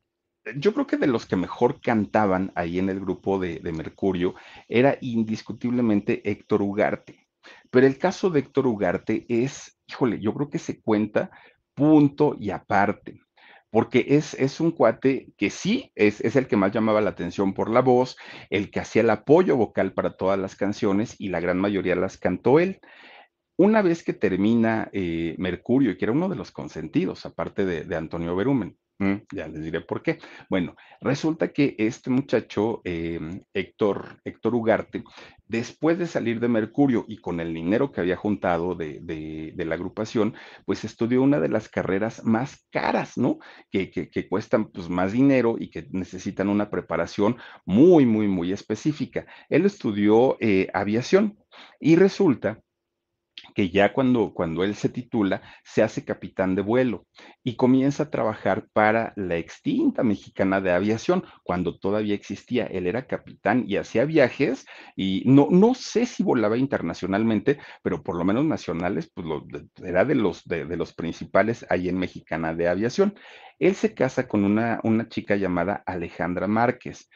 yo 0.58 0.74
creo 0.74 0.88
que 0.88 0.98
de 0.98 1.08
los 1.08 1.26
que 1.26 1.36
mejor 1.36 1.82
cantaban 1.82 2.52
ahí 2.56 2.80
en 2.80 2.90
el 2.90 3.00
grupo 3.00 3.40
de, 3.40 3.60
Mercurio 3.74 4.36
era 4.68 4.98
indiscutiblemente 5.02 6.22
Héctor 6.30 6.62
Ugarte. 6.62 7.28
Pero 7.70 7.88
el 7.88 7.98
caso 7.98 8.30
de 8.30 8.40
Héctor 8.40 8.68
Ugarte 8.68 9.26
es, 9.28 9.78
híjole, 9.88 10.20
yo 10.20 10.34
creo 10.34 10.50
que 10.50 10.60
se 10.60 10.82
cuenta 10.82 11.32
punto 11.74 12.36
y 12.40 12.52
aparte, 12.52 13.22
porque 13.70 14.06
es, 14.10 14.36
es 14.36 14.60
un 14.60 14.72
cuate 14.72 15.34
que 15.38 15.50
sí 15.50 15.92
es, 15.96 16.22
es, 16.22 16.36
el 16.36 16.48
que 16.48 16.58
más 16.58 16.72
llamaba 16.72 17.02
la 17.02 17.10
atención 17.10 17.54
por 17.54 17.70
la 17.72 17.82
voz, 17.82 18.16
el 18.50 18.70
que 18.70 18.80
hacía 18.80 19.02
el 19.02 19.10
apoyo 19.10 19.58
vocal 19.58 19.94
para 19.94 20.16
todas 20.16 20.38
las 20.38 20.56
canciones 20.56 21.16
y 21.20 21.30
la 21.30 21.40
gran 21.40 21.58
mayoría 21.58 21.96
las 21.96 22.18
cantó 22.18 22.60
él. 22.60 22.80
Una 23.56 23.84
vez 23.84 24.04
que 24.04 24.14
termina 24.14 24.90
eh, 24.94 25.36
Mercurio, 25.38 25.96
que 25.98 26.06
era 26.06 26.12
uno 26.12 26.28
de 26.28 26.36
los 26.36 26.52
consentidos, 26.52 27.26
aparte 27.26 27.66
de, 27.66 27.96
Antonio 27.96 28.36
Berumen, 28.36 28.78
Mm, 29.00 29.16
ya 29.34 29.48
les 29.48 29.64
diré 29.64 29.82
por 29.82 30.02
qué. 30.04 30.20
Bueno, 30.50 30.76
resulta 31.02 31.52
que 31.52 31.76
este 31.80 32.10
muchacho, 32.12 32.82
em, 32.86 33.42
Héctor, 33.54 34.22
Héctor 34.24 34.54
Ugarte, 34.56 35.04
después 35.48 35.98
de 35.98 36.06
salir 36.08 36.40
de 36.40 36.48
Mercurio 36.48 37.04
y 37.08 37.18
con 37.18 37.40
el 37.40 37.54
dinero 37.54 37.92
que 37.92 38.02
había 38.02 38.16
juntado 38.16 38.76
de, 38.76 39.00
de- 39.02 39.66
la 39.66 39.76
agrupación, 39.76 40.36
pues 40.66 40.84
estudió 40.84 41.22
una 41.24 41.40
de 41.40 41.50
las 41.50 41.70
carreras 41.70 42.24
más 42.26 42.66
caras, 42.72 43.18
¿no? 43.18 43.40
Que, 43.72 43.90
que- 43.90 44.10
que 44.10 44.28
cuestan 44.30 44.70
pues 44.72 44.90
más 44.90 45.12
dinero 45.14 45.56
y 45.60 45.70
que 45.70 45.88
necesitan 45.92 46.48
una 46.50 46.70
preparación 46.70 47.38
muy, 47.66 48.06
muy, 48.06 48.28
muy 48.28 48.52
específica. 48.52 49.26
Él 49.50 49.66
estudió 49.66 50.38
eh, 50.40 50.68
aviación 50.74 51.38
y 51.80 51.96
resulta 51.96 52.62
que 53.54 53.70
ya 53.70 53.94
cuando, 53.94 54.34
cuando 54.34 54.64
él 54.64 54.76
se 54.76 54.90
titula, 54.90 55.42
se 55.64 55.84
hace 55.84 56.06
capitán 56.06 56.56
de 56.56 56.62
vuelo 56.62 57.06
y 57.44 57.56
comienza 57.56 58.04
a 58.04 58.10
trabajar 58.10 58.68
para 58.74 59.14
la 59.16 59.38
extinta 59.38 60.04
mexicana 60.04 60.62
de 60.62 60.72
aviación, 60.72 61.24
cuando 61.44 61.78
todavía 61.78 62.16
existía. 62.16 62.66
Él 62.66 62.88
era 62.88 63.08
capitán 63.08 63.66
y 63.68 63.78
hacía 63.78 64.06
viajes 64.06 64.66
y 64.96 65.24
no, 65.26 65.48
no 65.50 65.76
sé 65.76 66.06
si 66.06 66.24
volaba 66.24 66.58
internacionalmente, 66.58 67.60
pero 67.82 68.04
por 68.04 68.16
lo 68.18 68.24
menos 68.24 68.46
nacionales, 68.46 69.12
pues 69.14 69.28
era 69.84 70.06
de 70.06 70.16
los, 70.16 70.44
de, 70.46 70.66
de 70.66 70.78
los 70.78 70.94
principales 70.94 71.66
ahí 71.70 71.90
en 71.90 71.98
mexicana 71.98 72.54
de 72.54 72.68
aviación. 72.68 73.16
Él 73.60 73.76
se 73.76 73.94
casa 73.94 74.28
con 74.28 74.44
una, 74.44 74.80
una 74.84 75.08
chica 75.08 75.36
llamada 75.36 75.84
Alejandra 75.86 76.48
Márquez. 76.48 77.10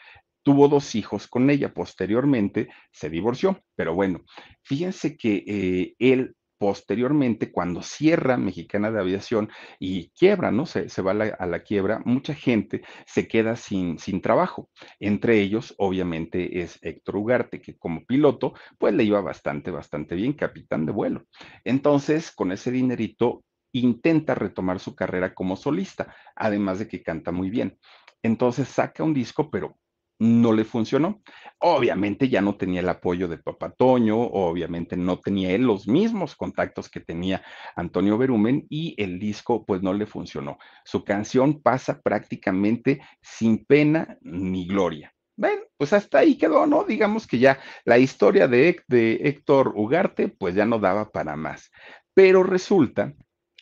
Tuvo 0.47 0.69
dos 0.69 0.95
hijos 0.95 1.27
con 1.27 1.49
ella, 1.49 1.73
posteriormente 1.73 2.69
se 2.89 3.09
divorció, 3.09 3.61
pero 3.75 3.93
bueno, 3.93 4.21
Fíjense 4.67 5.15
que 5.15 5.43
eh, 5.47 5.95
él 5.97 6.35
posteriormente, 6.57 7.51
cuando 7.51 7.81
cierra 7.81 8.35
Mexicana 8.35 8.91
de 8.91 8.99
Aviación 8.99 9.49
y 9.79 10.09
quiebra, 10.09 10.51
¿no? 10.51 10.65
Se, 10.65 10.89
se 10.89 11.01
va 11.01 11.11
a 11.11 11.45
la, 11.45 11.63
quiebra, 11.63 12.01
mucha 12.03 12.33
gente 12.33 12.81
se 13.05 13.27
queda 13.29 13.55
sin, 13.55 13.97
sin 13.97 14.21
trabajo. 14.21 14.69
Entre 14.99 15.39
ellos, 15.39 15.73
obviamente, 15.77 16.61
es 16.61 16.79
Héctor 16.81 17.17
Ugarte, 17.17 17.61
que 17.61 17.77
como 17.77 18.05
piloto, 18.05 18.53
pues 18.77 18.93
le 18.93 19.03
iba 19.03 19.21
bastante, 19.21 19.71
bastante 19.71 20.15
bien, 20.15 20.33
capitán 20.33 20.85
de 20.85 20.91
vuelo. 20.91 21.25
Entonces, 21.63 22.31
con 22.31 22.51
ese 22.51 22.71
dinerito, 22.71 23.43
intenta 23.71 24.35
retomar 24.35 24.79
su 24.79 24.95
carrera 24.95 25.33
como 25.33 25.55
solista, 25.55 26.13
además 26.35 26.79
de 26.79 26.87
que 26.87 27.03
canta 27.03 27.31
muy 27.31 27.49
bien. 27.49 27.77
Entonces 28.23 28.67
saca 28.67 29.03
un 29.03 29.13
disco, 29.13 29.49
pero 29.51 29.77
no 30.19 30.53
le 30.53 30.63
funcionó. 30.65 31.21
Obviamente 31.59 32.29
ya 32.29 32.41
no 32.41 32.55
tenía 32.57 32.81
el 32.81 32.89
apoyo 32.89 33.27
de 33.27 33.37
Papá 33.37 33.71
Toño, 33.71 34.17
obviamente 34.19 34.97
no 34.97 35.19
tenía 35.19 35.51
él 35.51 35.63
los 35.63 35.87
mismos 35.87 36.35
contactos 36.35 36.89
que 36.89 36.99
tenía 36.99 37.43
Antonio 37.75 38.17
Berumen 38.17 38.65
y 38.69 38.95
el 39.01 39.19
disco 39.19 39.65
pues 39.65 39.81
no 39.81 39.93
le 39.93 40.05
funcionó. 40.05 40.57
Su 40.85 41.03
canción 41.03 41.61
pasa 41.61 42.01
prácticamente 42.01 43.01
sin 43.21 43.65
pena 43.65 44.17
ni 44.21 44.67
gloria. 44.67 45.13
Bueno, 45.35 45.61
pues 45.77 45.93
hasta 45.93 46.19
ahí 46.19 46.35
quedó, 46.37 46.65
¿no? 46.65 46.83
Digamos 46.83 47.27
que 47.27 47.37
ya 47.37 47.59
la 47.85 47.99
historia 47.99 48.47
de, 48.47 48.75
Héc- 48.75 48.83
de 48.87 49.13
Héctor 49.23 49.73
Ugarte 49.75 50.29
pues 50.29 50.55
ya 50.55 50.65
no 50.65 50.79
daba 50.79 51.11
para 51.11 51.35
más. 51.35 51.69
Pero 52.13 52.41
resulta 52.43 53.13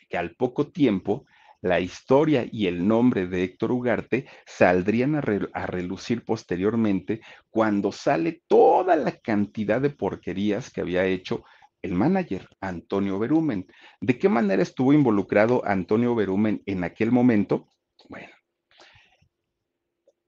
que 0.09 0.17
al 0.17 0.35
poco 0.35 0.67
tiempo 0.71 1.25
la 1.65 1.79
historia 1.79 2.45
y 2.51 2.67
el 2.67 2.87
nombre 2.87 3.25
de 3.25 3.43
Héctor 3.43 3.71
Ugarte 3.71 4.27
saldrían 4.45 5.15
a, 5.15 5.21
re- 5.21 5.49
a 5.51 5.65
relucir 5.65 6.23
posteriormente 6.23 7.21
cuando 7.49 7.91
sale 7.91 8.43
toda 8.47 8.95
la 8.95 9.17
cantidad 9.17 9.81
de 9.81 9.89
porquerías 9.89 10.69
que 10.69 10.81
había 10.81 11.05
hecho 11.05 11.43
el 11.81 11.93
manager 11.93 12.47
Antonio 12.61 13.17
Berumen. 13.17 13.65
¿De 13.99 14.19
qué 14.19 14.29
manera 14.29 14.61
estuvo 14.61 14.93
involucrado 14.93 15.65
Antonio 15.65 16.13
Berumen 16.13 16.61
en 16.67 16.83
aquel 16.83 17.11
momento? 17.11 17.67
Bueno, 18.09 18.29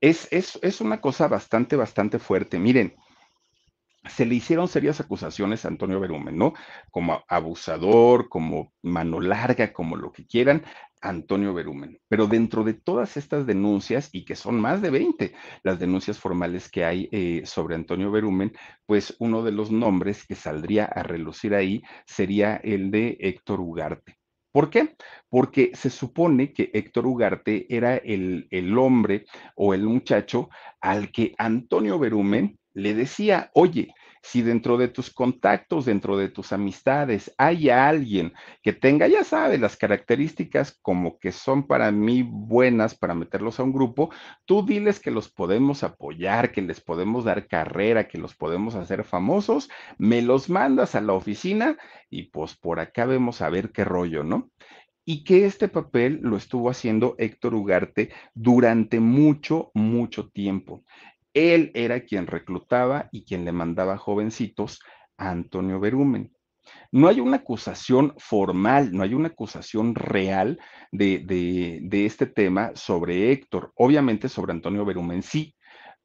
es, 0.01 0.27
es, 0.31 0.57
es 0.63 0.81
una 0.81 1.01
cosa 1.01 1.27
bastante, 1.27 1.75
bastante 1.75 2.17
fuerte. 2.17 2.57
Miren, 2.57 2.95
se 4.07 4.25
le 4.25 4.35
hicieron 4.35 4.67
serias 4.67 4.99
acusaciones 4.99 5.65
a 5.65 5.67
Antonio 5.67 5.99
Berumen, 5.99 6.37
¿no? 6.37 6.53
Como 6.91 7.23
abusador, 7.27 8.29
como 8.29 8.73
mano 8.81 9.19
larga, 9.19 9.73
como 9.73 9.95
lo 9.97 10.11
que 10.11 10.25
quieran, 10.25 10.63
Antonio 11.01 11.53
Berumen. 11.53 11.99
Pero 12.07 12.27
dentro 12.27 12.63
de 12.63 12.73
todas 12.73 13.17
estas 13.17 13.45
denuncias, 13.45 14.09
y 14.11 14.25
que 14.25 14.35
son 14.35 14.59
más 14.59 14.81
de 14.81 14.89
20 14.89 15.33
las 15.63 15.79
denuncias 15.79 16.19
formales 16.19 16.69
que 16.69 16.85
hay 16.85 17.09
eh, 17.11 17.41
sobre 17.45 17.75
Antonio 17.75 18.11
Berumen, 18.11 18.53
pues 18.85 19.15
uno 19.19 19.43
de 19.43 19.51
los 19.51 19.71
nombres 19.71 20.25
que 20.25 20.35
saldría 20.35 20.85
a 20.85 21.03
relucir 21.03 21.53
ahí 21.55 21.81
sería 22.05 22.55
el 22.57 22.91
de 22.91 23.17
Héctor 23.19 23.59
Ugarte. 23.59 24.17
¿Por 24.51 24.69
qué? 24.69 24.95
Porque 25.29 25.71
se 25.75 25.89
supone 25.89 26.51
que 26.51 26.71
Héctor 26.73 27.05
Ugarte 27.05 27.67
era 27.69 27.97
el, 27.97 28.47
el 28.49 28.77
hombre 28.77 29.25
o 29.55 29.73
el 29.73 29.83
muchacho 29.83 30.49
al 30.81 31.11
que 31.11 31.35
Antonio 31.37 31.99
Berumen 31.99 32.57
le 32.73 32.93
decía, 32.95 33.51
oye, 33.53 33.93
si 34.27 34.41
dentro 34.41 34.75
de 34.75 34.89
tus 34.89 35.09
contactos, 35.09 35.85
dentro 35.85 36.17
de 36.17 36.27
tus 36.27 36.51
amistades, 36.51 37.33
hay 37.37 37.69
alguien 37.69 38.33
que 38.61 38.73
tenga, 38.73 39.07
ya 39.07 39.23
sabes, 39.23 39.57
las 39.57 39.77
características 39.77 40.77
como 40.81 41.17
que 41.17 41.31
son 41.31 41.65
para 41.65 41.93
mí 41.93 42.23
buenas 42.23 42.93
para 42.93 43.15
meterlos 43.15 43.57
a 43.57 43.63
un 43.63 43.71
grupo, 43.71 44.09
tú 44.43 44.65
diles 44.65 44.99
que 44.99 45.11
los 45.11 45.31
podemos 45.31 45.81
apoyar, 45.83 46.51
que 46.51 46.61
les 46.61 46.81
podemos 46.81 47.23
dar 47.23 47.47
carrera, 47.47 48.09
que 48.09 48.17
los 48.17 48.35
podemos 48.35 48.75
hacer 48.75 49.05
famosos, 49.05 49.69
me 49.97 50.21
los 50.21 50.49
mandas 50.49 50.95
a 50.95 50.99
la 50.99 51.13
oficina 51.13 51.77
y 52.09 52.23
pues 52.23 52.53
por 52.57 52.81
acá 52.81 53.05
vemos 53.05 53.41
a 53.41 53.49
ver 53.49 53.71
qué 53.71 53.85
rollo, 53.85 54.25
¿no? 54.25 54.51
Y 55.05 55.23
que 55.23 55.45
este 55.45 55.69
papel 55.69 56.19
lo 56.21 56.35
estuvo 56.35 56.69
haciendo 56.69 57.15
Héctor 57.17 57.55
Ugarte 57.55 58.09
durante 58.33 58.99
mucho, 58.99 59.71
mucho 59.73 60.27
tiempo. 60.27 60.83
Él 61.37 61.71
era 61.75 62.01
quien 62.01 62.25
reclutaba 62.25 63.09
y 63.11 63.23
quien 63.23 63.45
le 63.45 63.51
mandaba 63.51 63.97
jovencitos 63.97 64.79
a 65.17 65.29
Antonio 65.29 65.79
Berumen. 65.79 66.33
No 66.91 67.07
hay 67.07 67.19
una 67.19 67.37
acusación 67.37 68.15
formal, 68.17 68.91
no 68.91 69.03
hay 69.03 69.13
una 69.13 69.27
acusación 69.27 69.93
real 69.93 70.59
de, 70.91 71.19
de, 71.19 71.79
de 71.83 72.05
este 72.07 72.25
tema 72.25 72.71
sobre 72.73 73.31
Héctor. 73.31 73.71
Obviamente 73.75 74.29
sobre 74.29 74.51
Antonio 74.51 74.83
Berumen 74.83 75.21
sí, 75.21 75.55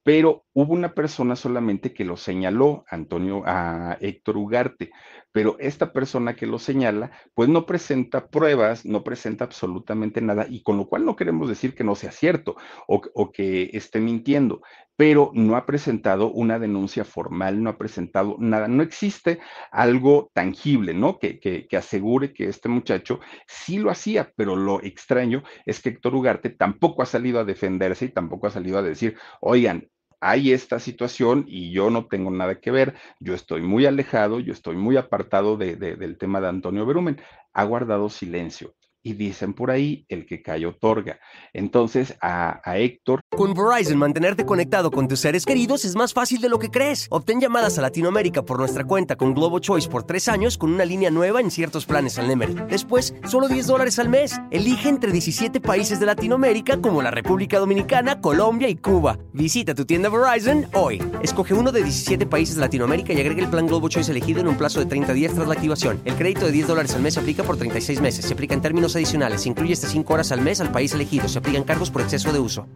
pero 0.04 0.44
hubo 0.52 0.74
una 0.74 0.94
persona 0.94 1.36
solamente 1.36 1.94
que 1.94 2.04
lo 2.04 2.16
señaló, 2.16 2.84
Antonio, 2.90 3.42
a 3.46 3.96
Héctor 4.00 4.36
Ugarte, 4.36 4.90
pero 5.30 5.56
esta 5.60 5.92
persona 5.92 6.34
que 6.34 6.46
lo 6.46 6.58
señala, 6.58 7.12
pues 7.34 7.48
no 7.48 7.66
presenta 7.66 8.28
pruebas, 8.28 8.84
no 8.84 9.04
presenta 9.04 9.44
absolutamente 9.44 10.20
nada, 10.20 10.46
y 10.48 10.62
con 10.62 10.76
lo 10.76 10.88
cual 10.88 11.04
no 11.04 11.14
queremos 11.14 11.48
decir 11.48 11.74
que 11.74 11.84
no 11.84 11.94
sea 11.94 12.10
cierto 12.10 12.56
o, 12.88 13.00
o 13.14 13.30
que 13.30 13.70
esté 13.72 14.00
mintiendo, 14.00 14.60
pero 14.97 15.30
no 15.34 15.57
ha 15.57 15.66
presentado 15.66 16.30
una 16.30 16.59
denuncia 16.59 17.05
formal, 17.05 17.62
no 17.62 17.70
ha 17.70 17.78
presentado 17.78 18.36
nada, 18.38 18.68
no 18.68 18.82
existe 18.82 19.40
algo 19.70 20.30
tangible, 20.34 20.95
¿no? 20.95 21.18
Que, 21.18 21.40
que, 21.40 21.66
que 21.66 21.76
asegure 21.76 22.32
que 22.32 22.49
este 22.49 22.68
muchacho 22.68 23.20
sí 23.47 23.78
lo 23.78 23.90
hacía, 23.90 24.32
pero 24.36 24.57
lo 24.57 24.82
extraño 24.82 25.43
es 25.66 25.80
que 25.80 25.90
Héctor 25.90 26.14
Ugarte 26.14 26.51
tampoco 26.51 27.03
ha 27.03 27.07
salido 27.07 27.40
a 27.40 27.45
defenderse 27.45 28.07
y 28.07 28.09
tampoco 28.11 28.47
ha 28.47 28.51
salido 28.51 28.78
a 28.78 28.82
decir, 28.82 29.16
oigan, 29.40 29.88
hay 30.20 30.53
esta 30.53 30.78
situación 30.78 31.45
y 31.49 31.72
yo 31.72 31.90
no 31.90 32.07
tengo 32.07 32.30
nada 32.30 32.61
que 32.61 32.70
ver, 32.70 32.95
yo 33.18 33.34
estoy 33.34 33.62
muy 33.62 33.86
alejado, 33.86 34.38
yo 34.38 34.53
estoy 34.53 34.76
muy 34.76 34.97
apartado 34.97 35.57
de, 35.57 35.74
de, 35.76 35.97
del 35.97 36.16
tema 36.16 36.40
de 36.40 36.49
Antonio 36.49 36.86
Berumen, 36.86 37.20
ha 37.53 37.64
guardado 37.64 38.09
silencio. 38.09 38.74
Y 39.05 39.14
dicen 39.14 39.53
por 39.53 39.70
ahí, 39.70 40.07
el 40.09 40.26
que 40.26 40.42
cae 40.42 40.64
otorga. 40.64 41.18
Entonces, 41.53 42.16
a, 42.20 42.61
a, 42.64 42.78
Héctor. 42.78 43.20
Con 43.30 43.53
Verizon, 43.53 43.98
mantenerte 43.98 44.46
conectado 44.46 44.90
con 44.90 45.09
tus 45.09 45.20
seres 45.20 45.44
queridos 45.44 45.84
es 45.84 45.96
más 45.96 46.12
fácil 46.12 46.40
de 46.40 46.48
lo 46.48 46.59
que 46.59 46.70
crees. 46.70 47.09
Obtén 47.11 47.40
llamadas 47.40 47.78
a 47.78 47.82
Latinoamérica 47.82 48.42
por 48.42 48.59
nuestra 48.59 48.84
cuenta 48.84 49.16
con 49.16 49.34
Globo 49.34 49.59
Choice 49.59 49.88
por 49.88 50.05
tres 50.05 50.28
años 50.28 50.57
con 50.57 50.72
una 50.72 50.84
línea 50.84 51.11
nueva 51.11 51.40
en 51.40 51.50
ciertos 51.50 51.84
planes 51.84 52.18
al 52.18 52.28
Nemery. 52.28 52.55
Después, 52.68 53.14
solo 53.26 53.48
10 53.48 53.66
dólares 53.66 53.98
al 53.98 54.09
mes. 54.09 54.40
Elige 54.50 54.88
entre 54.88 55.11
17 55.11 55.61
países 55.61 55.98
de 55.98 56.07
Latinoamérica 56.07 56.80
como 56.80 57.03
la 57.03 57.11
República 57.11 57.59
Dominicana, 57.59 58.20
Colombia 58.20 58.68
y 58.68 58.76
Cuba. 58.76 59.18
Visita 59.32 59.74
tu 59.74 59.84
tienda 59.84 60.09
Verizon 60.11 60.66
hoy. 60.74 61.03
Escoge 61.22 61.55
uno 61.55 61.72
de 61.72 61.82
17 61.82 62.26
países 62.26 62.55
de 62.55 62.61
Latinoamérica 62.61 63.12
y 63.12 63.20
agrega 63.20 63.42
el 63.42 63.50
plan 63.50 63.66
Globo 63.66 63.88
Choice 63.88 64.11
elegido 64.11 64.40
en 64.40 64.48
un 64.48 64.57
plazo 64.57 64.78
de 64.78 64.86
30 64.86 65.12
días 65.12 65.34
tras 65.34 65.48
la 65.48 65.55
activación. 65.55 66.00
El 66.05 66.14
crédito 66.14 66.46
de 66.46 66.53
10 66.53 66.68
dólares 66.68 66.94
al 66.94 67.03
mes 67.03 67.14
se 67.14 67.20
aplica 67.20 67.42
por 67.42 67.57
36 67.57 68.00
meses. 68.00 68.24
Se 68.24 68.34
aplica 68.34 68.55
en 68.55 68.61
términos 68.61 68.91
adicionales. 68.97 69.47
Incluye 69.47 69.72
hasta 69.72 69.88
5 69.88 70.12
horas 70.12 70.32
al 70.32 70.40
mes 70.40 70.61
al 70.61 70.72
país 70.72 70.93
elegido. 70.93 71.28
Se 71.28 71.38
aplican 71.38 71.64
cargos 71.64 71.90
por 71.90 72.03
exceso 72.03 72.32
de 72.32 72.38
uso. 72.38 72.68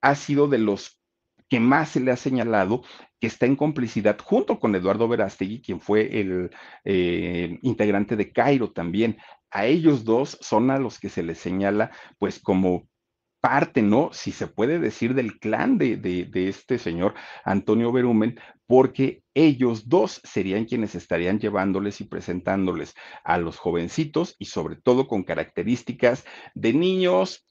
Ha 0.00 0.14
sido 0.14 0.48
de 0.48 0.58
los 0.58 1.00
que 1.48 1.60
más 1.60 1.90
se 1.90 2.00
le 2.00 2.10
ha 2.10 2.16
señalado 2.16 2.82
que 3.20 3.26
está 3.26 3.46
en 3.46 3.56
complicidad 3.56 4.18
junto 4.22 4.60
con 4.60 4.74
Eduardo 4.74 5.08
Verástegui, 5.08 5.60
quien 5.60 5.80
fue 5.80 6.20
el 6.20 6.50
eh, 6.84 7.58
integrante 7.62 8.16
de 8.16 8.32
Cairo 8.32 8.70
también. 8.70 9.16
A 9.50 9.66
ellos 9.66 10.04
dos 10.04 10.38
son 10.40 10.70
a 10.70 10.78
los 10.78 11.00
que 11.00 11.08
se 11.08 11.22
les 11.22 11.38
señala, 11.38 11.90
pues, 12.18 12.38
como 12.38 12.88
parte, 13.40 13.82
¿no? 13.82 14.10
Si 14.12 14.32
se 14.32 14.46
puede 14.46 14.78
decir 14.78 15.14
del 15.14 15.38
clan 15.38 15.78
de, 15.78 15.96
de, 15.96 16.48
este 16.48 16.78
señor 16.78 17.14
Antonio 17.44 17.92
Berumen, 17.92 18.38
porque 18.66 19.22
ellos 19.34 19.88
dos 19.88 20.20
serían 20.24 20.64
quienes 20.64 20.94
estarían 20.94 21.38
llevándoles 21.38 22.00
y 22.00 22.04
presentándoles 22.04 22.94
a 23.24 23.38
los 23.38 23.58
jovencitos 23.58 24.36
y 24.38 24.46
sobre 24.46 24.76
todo 24.76 25.06
con 25.06 25.22
características 25.22 26.24
de 26.54 26.72
niños 26.72 27.44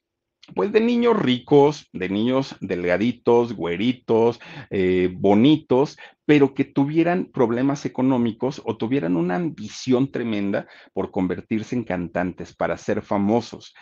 pues 0.56 0.72
de 0.72 0.80
niños 0.80 1.18
ricos, 1.20 1.90
de 1.92 2.10
niños 2.10 2.56
delgaditos, 2.62 3.54
güeritos, 3.54 4.40
eh, 4.70 5.10
bonitos, 5.14 5.98
pero 6.26 6.54
que 6.54 6.64
tuvieran 6.64 7.26
problemas 7.26 7.86
económicos 7.86 8.62
o 8.66 8.78
tuvieran 8.78 9.18
una 9.18 9.36
ambición 9.36 10.12
tremenda 10.12 10.68
por 10.94 11.12
convertirse 11.12 11.76
en 11.76 11.84
cantantes, 11.84 12.56
para 12.56 12.78
ser 12.78 13.02
famosos. 13.02 13.74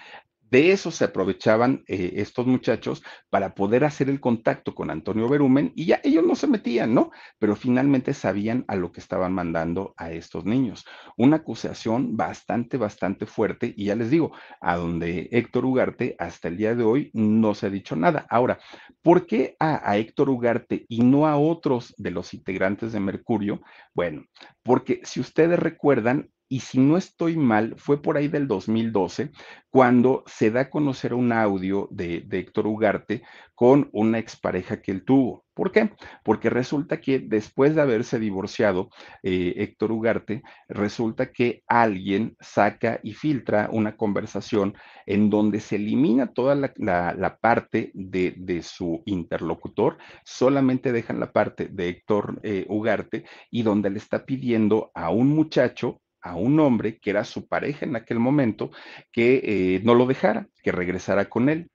De 0.56 0.72
eso 0.72 0.90
se 0.90 1.04
aprovechaban 1.04 1.84
eh, 1.86 2.14
estos 2.16 2.48
muchachos 2.48 3.04
para 3.30 3.56
poder 3.56 3.84
hacer 3.84 4.10
el 4.10 4.22
contacto 4.22 4.74
con 4.74 4.90
Antonio 4.90 5.28
Berumen 5.28 5.74
y 5.76 5.88
ya 5.88 6.00
ellos 6.02 6.24
no 6.26 6.34
se 6.34 6.48
metían, 6.48 6.94
¿no? 6.94 7.12
Pero 7.40 7.58
finalmente 7.58 8.14
sabían 8.14 8.64
a 8.70 8.78
lo 8.78 8.94
que 8.94 9.02
estaban 9.02 9.34
mandando 9.34 9.94
a 9.98 10.14
estos 10.14 10.46
niños. 10.46 10.86
Una 11.18 11.36
acusación 11.36 12.16
bastante, 12.16 12.78
bastante 12.78 13.26
fuerte 13.26 13.74
y 13.76 13.88
ya 13.88 13.96
les 13.96 14.10
digo, 14.10 14.32
a 14.62 14.78
donde 14.78 15.28
Héctor 15.34 15.66
Ugarte 15.66 16.16
hasta 16.20 16.48
el 16.48 16.56
día 16.56 16.74
de 16.74 16.86
hoy 16.86 17.12
no 17.14 17.54
se 17.54 17.66
ha 17.66 17.70
dicho 17.70 17.98
nada. 17.98 18.26
Ahora, 18.30 18.58
¿por 19.02 19.26
qué 19.26 19.58
a, 19.60 19.92
a 19.92 19.98
Héctor 19.98 20.30
Ugarte 20.30 20.86
y 20.88 21.04
no 21.04 21.28
a 21.28 21.36
otros 21.36 21.94
de 21.98 22.12
los 22.12 22.34
integrantes 22.34 22.94
de 22.94 23.02
Mercurio? 23.02 23.60
Bueno, 23.94 24.24
porque 24.64 25.02
si 25.04 25.20
ustedes 25.20 25.60
recuerdan, 25.60 26.30
y 26.48 26.60
si 26.60 26.80
no 26.80 26.98
estoy 26.98 27.38
mal, 27.38 27.76
fue 27.78 28.02
por 28.02 28.18
ahí 28.18 28.28
del 28.28 28.48
2012 28.48 29.32
cuando 29.76 30.24
se 30.26 30.52
da 30.52 30.62
a 30.62 30.70
conocer 30.70 31.14
un 31.14 31.34
audio 31.34 31.90
de, 31.92 32.26
Héctor 32.32 32.66
Ugarte 32.68 33.24
con 33.56 33.90
una 33.92 34.20
expareja 34.20 34.82
que 34.82 34.92
él 34.92 35.04
tuvo. 35.04 35.44
¿Por 35.54 35.74
qué? 35.74 35.92
Porque 36.24 36.50
resulta 36.50 37.02
que 37.02 37.20
después 37.20 37.76
de 37.76 37.82
haberse 37.82 38.18
divorciado 38.18 38.90
eh, 39.22 39.54
Héctor 39.58 39.92
Ugarte, 39.92 40.44
resulta 40.70 41.32
que 41.34 41.64
alguien 41.68 42.38
saca 42.40 43.02
y 43.04 43.14
filtra 43.16 43.68
una 43.70 43.98
conversación 43.98 44.76
en 45.06 45.30
donde 45.30 45.60
se 45.60 45.76
elimina 45.76 46.32
toda 46.32 46.56
la, 46.56 47.38
parte 47.42 47.92
de, 47.94 48.62
su 48.64 49.04
interlocutor, 49.06 49.98
solamente 50.24 50.94
dejan 50.94 51.20
la 51.20 51.34
parte 51.34 51.68
de 51.68 51.90
Héctor 51.90 52.40
eh, 52.44 52.66
Ugarte 52.70 53.26
y 53.52 53.64
donde 53.64 53.90
le 53.90 53.98
está 53.98 54.26
pidiendo 54.26 54.92
a 54.94 55.10
un 55.10 55.30
muchacho 55.36 56.02
a 56.26 56.36
un 56.36 56.60
hombre 56.60 56.98
que 57.00 57.12
era 57.12 57.24
su 57.24 57.48
pareja 57.48 57.86
en 57.86 57.96
aquel 57.96 58.20
momento 58.20 58.72
que 59.12 59.42
eh, 59.44 59.82
no 59.84 59.94
lo 59.94 60.08
dejara, 60.08 60.50
que 60.64 60.72
regresara 60.72 61.30
con 61.30 61.50
él. 61.50 61.70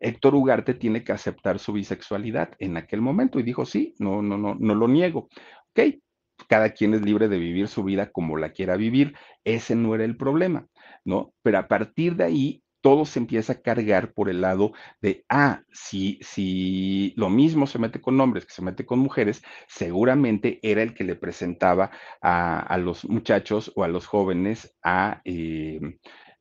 Héctor 0.00 0.34
Ugarte 0.34 0.72
tiene 0.72 1.04
que 1.04 1.12
aceptar 1.12 1.58
su 1.58 1.74
bisexualidad 1.74 2.52
en 2.58 2.78
aquel 2.78 3.02
momento 3.02 3.38
y 3.38 3.42
dijo, 3.42 3.66
sí, 3.66 3.94
no, 3.98 4.22
no, 4.22 4.38
no, 4.38 4.54
no 4.58 4.74
lo 4.74 4.88
niego. 4.88 5.28
Ok, 5.70 5.98
cada 6.48 6.70
quien 6.70 6.94
es 6.94 7.02
libre 7.02 7.28
de 7.28 7.38
vivir 7.38 7.68
su 7.68 7.84
vida 7.84 8.10
como 8.10 8.38
la 8.38 8.52
quiera 8.52 8.76
vivir, 8.76 9.14
ese 9.44 9.76
no 9.76 9.94
era 9.94 10.04
el 10.04 10.16
problema, 10.16 10.66
¿no? 11.04 11.34
Pero 11.42 11.58
a 11.58 11.68
partir 11.68 12.16
de 12.16 12.24
ahí, 12.24 12.62
todo 12.80 13.04
se 13.04 13.18
empieza 13.18 13.54
a 13.54 13.60
cargar 13.62 14.12
por 14.12 14.28
el 14.28 14.40
lado 14.40 14.72
de, 15.00 15.24
ah, 15.28 15.62
si, 15.72 16.18
si 16.22 17.12
lo 17.16 17.30
mismo 17.30 17.66
se 17.66 17.78
mete 17.78 18.00
con 18.00 18.20
hombres 18.20 18.46
que 18.46 18.52
se 18.52 18.62
mete 18.62 18.86
con 18.86 18.98
mujeres, 18.98 19.42
seguramente 19.68 20.58
era 20.62 20.82
el 20.82 20.94
que 20.94 21.04
le 21.04 21.16
presentaba 21.16 21.90
a, 22.22 22.78
los 22.78 23.04
muchachos 23.04 23.72
o 23.76 23.84
a 23.84 23.88
los 23.88 24.06
jóvenes 24.06 24.74
a 24.82 25.20
eh, 25.24 25.80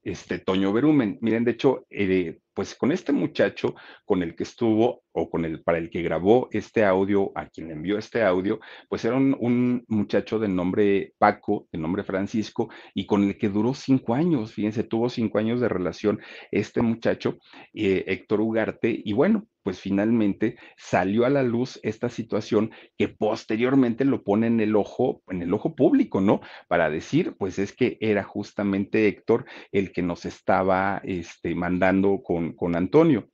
este 0.04 0.40
Toño 0.40 0.74
Berumen. 0.74 1.18
Miren, 1.22 1.44
de 1.44 1.52
hecho, 1.52 1.86
eh, 1.90 2.40
pues 2.60 2.76
con 2.76 2.92
este 2.92 3.14
muchacho 3.14 3.74
con 4.04 4.22
el 4.22 4.36
que 4.36 4.44
estuvo 4.44 5.04
o 5.14 5.30
con 5.30 5.46
el 5.46 5.64
para 5.64 5.78
el 5.78 5.90
que 5.90 6.02
grabó 6.02 6.50
este 6.52 6.84
audio, 6.84 7.32
a 7.34 7.48
quien 7.48 7.68
le 7.70 7.74
envió 7.74 7.98
este 7.98 8.22
audio, 8.22 8.60
pues 8.90 9.06
era 9.06 9.16
un, 9.16 9.86
muchacho 9.88 10.40
de 10.40 10.50
nombre 10.50 11.14
Paco, 11.18 11.68
de 11.72 11.80
nombre 11.80 12.04
Francisco, 12.04 12.70
y 12.94 13.06
con 13.06 13.24
el 13.24 13.38
que 13.38 13.48
duró 13.48 13.74
cinco 13.74 14.14
años, 14.14 14.54
fíjense, 14.54 14.84
tuvo 14.84 15.10
cinco 15.10 15.40
años 15.40 15.62
de 15.62 15.70
relación 15.70 16.20
este 16.52 16.82
muchacho, 16.82 17.38
eh, 17.74 18.04
Héctor 18.08 18.42
Ugarte, 18.42 19.02
y 19.06 19.14
bueno, 19.14 19.48
pues 19.64 19.82
finalmente 19.82 20.58
salió 20.78 21.26
a 21.26 21.30
la 21.30 21.44
luz 21.44 21.80
esta 21.84 22.10
situación 22.10 22.72
que 22.98 23.10
posteriormente 23.10 24.06
lo 24.06 24.24
pone 24.24 24.48
en 24.48 24.60
el 24.62 24.76
ojo, 24.76 25.22
en 25.28 25.42
el 25.42 25.54
ojo 25.54 25.76
público, 25.76 26.22
¿no? 26.22 26.42
Para 26.68 26.90
decir, 26.90 27.36
pues 27.38 27.60
es 27.60 27.74
que 27.74 27.98
era 28.02 28.24
justamente 28.24 29.08
Héctor 29.08 29.46
el 29.72 29.92
que 29.92 30.02
nos 30.02 30.26
estaba 30.26 31.02
este, 31.04 31.56
mandando 31.56 32.22
con, 32.24 32.49
con, 32.56 32.76
Antonio 32.76 33.30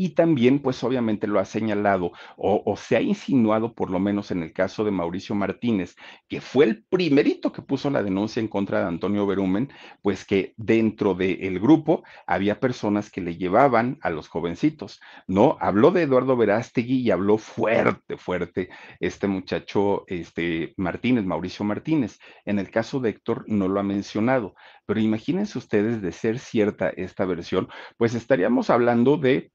y 0.00 0.14
también, 0.14 0.60
pues 0.60 0.82
obviamente 0.82 1.26
lo 1.26 1.40
ha 1.40 1.44
señalado 1.44 2.12
o, 2.38 2.74
se 2.78 2.96
ha 2.96 3.02
insinuado, 3.02 3.74
por 3.74 3.90
lo 3.90 3.98
menos 3.98 4.30
en 4.30 4.42
el 4.42 4.54
caso 4.54 4.82
de 4.82 4.90
Mauricio 4.90 5.34
Martínez, 5.34 5.94
que 6.26 6.40
fue 6.40 6.64
el 6.64 6.84
primerito 6.84 7.52
que 7.52 7.60
puso 7.60 7.90
la 7.90 8.02
denuncia 8.02 8.40
en 8.40 8.48
contra 8.48 8.80
de 8.80 8.86
Antonio 8.86 9.26
Berumen, 9.26 9.70
pues 10.00 10.24
que 10.24 10.54
dentro 10.56 11.14
del 11.14 11.60
grupo 11.60 12.02
había 12.26 12.60
personas 12.60 13.10
que 13.10 13.20
le 13.20 13.36
llevaban 13.36 13.98
a 14.00 14.08
los 14.08 14.28
jovencitos, 14.28 15.02
¿no? 15.26 15.58
Habló 15.60 15.90
de 15.90 16.04
Eduardo 16.04 16.34
Verástegui 16.34 17.02
y 17.02 17.10
habló 17.10 17.36
fuerte, 17.36 18.16
fuerte 18.16 18.70
este 19.00 19.26
muchacho, 19.26 20.04
este 20.06 20.72
Martínez, 20.78 21.26
Mauricio 21.26 21.66
Martínez. 21.66 22.18
En 22.46 22.58
el 22.58 22.70
caso 22.70 23.00
de 23.00 23.10
Héctor 23.10 23.44
no 23.48 23.68
lo 23.68 23.78
ha 23.78 23.82
mencionado, 23.82 24.54
pero 24.86 24.98
imagínense 24.98 25.58
ustedes 25.58 26.00
de 26.00 26.12
ser 26.12 26.38
cierta 26.38 26.88
esta 26.88 27.26
versión, 27.26 27.68
pues 27.98 28.14
estaríamos 28.14 28.70
hablando 28.70 29.18
de 29.18 29.52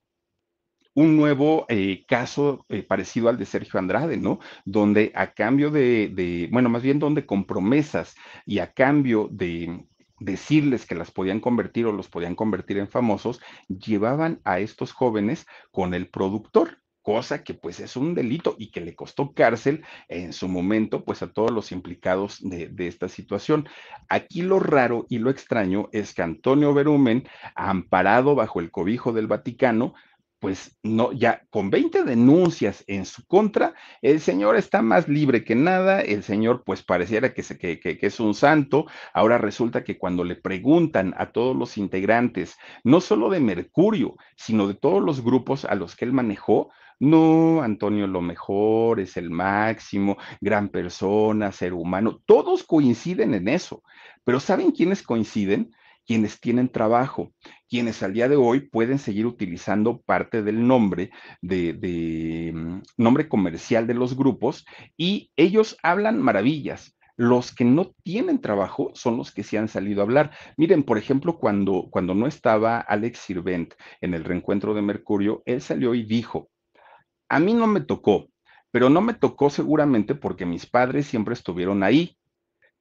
un 0.95 1.17
nuevo 1.17 1.65
eh, 1.69 2.05
caso 2.07 2.65
eh, 2.69 2.81
parecido 2.81 3.29
al 3.29 3.37
de 3.37 3.45
Sergio 3.45 3.79
Andrade, 3.79 4.17
¿no? 4.17 4.39
Donde 4.63 5.11
a 5.13 5.33
cambio 5.33 5.69
de, 5.69 6.47
bueno, 6.51 6.69
más 6.69 6.81
bien 6.81 6.99
donde 6.99 7.25
con 7.25 7.45
promesas 7.45 8.15
y 8.45 8.59
a 8.59 8.73
cambio 8.73 9.27
de 9.31 9.85
decirles 10.19 10.85
que 10.85 10.95
las 10.95 11.11
podían 11.11 11.41
convertir 11.41 11.85
o 11.85 11.91
los 11.91 12.07
podían 12.07 12.35
convertir 12.35 12.77
en 12.77 12.87
famosos, 12.87 13.41
llevaban 13.67 14.39
a 14.45 14.59
estos 14.59 14.93
jóvenes 14.93 15.45
con 15.71 15.93
el 15.93 16.07
productor 16.07 16.79
cosa 17.01 17.43
que 17.43 17.53
pues 17.53 17.79
es 17.81 17.95
un 17.95 18.15
delito 18.15 18.55
y 18.57 18.71
que 18.71 18.81
le 18.81 18.95
costó 18.95 19.31
cárcel 19.33 19.83
en 20.07 20.33
su 20.33 20.47
momento 20.47 21.05
pues 21.05 21.21
a 21.21 21.31
todos 21.31 21.51
los 21.51 21.71
implicados 21.71 22.39
de, 22.41 22.67
de, 22.67 22.87
esta 22.87 23.09
situación. 23.09 23.69
Aquí 24.09 24.41
lo 24.41 24.59
raro 24.59 25.05
y 25.07 25.19
lo 25.19 25.29
extraño 25.29 25.87
es 25.91 26.15
que 26.15 26.23
Antonio 26.23 26.73
Berumen, 26.73 27.27
amparado 27.53 28.33
bajo 28.33 28.59
el 28.59 28.71
cobijo 28.71 29.13
del 29.13 29.27
Vaticano, 29.27 29.93
pues 30.39 30.77
no, 30.83 31.11
ya 31.11 31.43
con 31.49 31.69
20 31.69 32.03
denuncias 32.03 32.83
en 32.87 33.05
su 33.05 33.25
contra, 33.25 33.73
el 34.01 34.19
señor 34.19 34.57
está 34.57 34.81
más 34.81 35.07
libre 35.07 35.43
que 35.43 35.55
nada, 35.55 36.01
el 36.01 36.23
señor 36.23 36.63
pues 36.65 36.83
pareciera 36.83 37.33
que, 37.33 37.41
se, 37.41 37.57
que, 37.57 37.79
que, 37.79 37.97
es 38.01 38.19
un 38.19 38.33
santo, 38.33 38.85
ahora 39.13 39.37
resulta 39.37 39.83
que 39.83 39.97
cuando 39.97 40.23
le 40.23 40.35
preguntan 40.35 41.13
a 41.17 41.31
todos 41.31 41.55
los 41.55 41.77
integrantes, 41.77 42.57
no 42.83 43.01
solo 43.01 43.29
de 43.29 43.39
Mercurio, 43.39 44.17
sino 44.35 44.67
de 44.67 44.75
todos 44.75 45.01
los 45.01 45.23
grupos 45.23 45.65
a 45.65 45.75
los 45.75 45.95
que 45.95 46.05
él 46.05 46.13
manejó, 46.13 46.69
no, 46.99 47.61
Antonio, 47.61 48.07
lo 48.07 48.21
mejor, 48.21 48.99
es 48.99 49.17
el 49.17 49.29
máximo, 49.29 50.17
gran 50.39 50.69
persona, 50.69 51.51
ser 51.51 51.73
humano, 51.73 52.21
todos 52.25 52.63
coinciden 52.63 53.33
en 53.33 53.47
eso, 53.47 53.83
pero 54.23 54.39
¿saben 54.39 54.71
quiénes 54.71 55.03
coinciden? 55.03 55.71
Quienes 56.05 56.39
tienen 56.39 56.69
trabajo, 56.69 57.31
quienes 57.69 58.03
al 58.03 58.13
día 58.13 58.29
de 58.29 58.35
hoy 58.35 58.61
pueden 58.61 58.99
seguir 58.99 59.25
utilizando 59.25 60.01
parte 60.01 60.43
del 60.43 60.65
nombre 60.65 61.11
de, 61.41 62.51
mm, 62.53 62.81
nombre 62.97 63.27
comercial 63.27 63.87
de 63.87 63.95
los 63.95 64.15
grupos 64.15 64.65
y 64.97 65.31
ellos 65.35 65.77
hablan 65.83 66.21
maravillas. 66.21 66.95
Los 67.17 67.55
que 67.55 67.63
no 67.63 67.93
tienen 68.03 68.41
trabajo 68.41 68.91
son 68.93 69.17
los 69.17 69.31
que 69.31 69.43
se 69.43 69.57
han 69.57 69.69
salido 69.69 70.01
a 70.01 70.03
hablar. 70.03 70.31
Miren, 70.57 70.83
por 70.83 70.97
ejemplo, 70.97 71.37
cuando, 71.37 71.87
cuando 71.89 72.13
no 72.13 72.27
estaba 72.27 72.79
Alex 72.79 73.19
Sirvent 73.19 73.73
en 74.01 74.13
el 74.13 74.25
reencuentro 74.25 74.73
de 74.73 74.81
Mercurio, 74.81 75.41
él 75.45 75.61
salió 75.61 75.95
y 75.95 76.03
dijo, 76.03 76.49
a 77.29 77.39
mí 77.39 77.53
no 77.53 77.67
me 77.67 77.79
tocó, 77.79 78.27
pero 78.69 78.89
no 78.89 78.99
me 78.99 79.13
tocó 79.13 79.49
seguramente 79.49 80.13
porque 80.13 80.45
mis 80.45 80.65
padres 80.65 81.07
siempre 81.07 81.33
estuvieron 81.33 81.83
ahí 81.83 82.17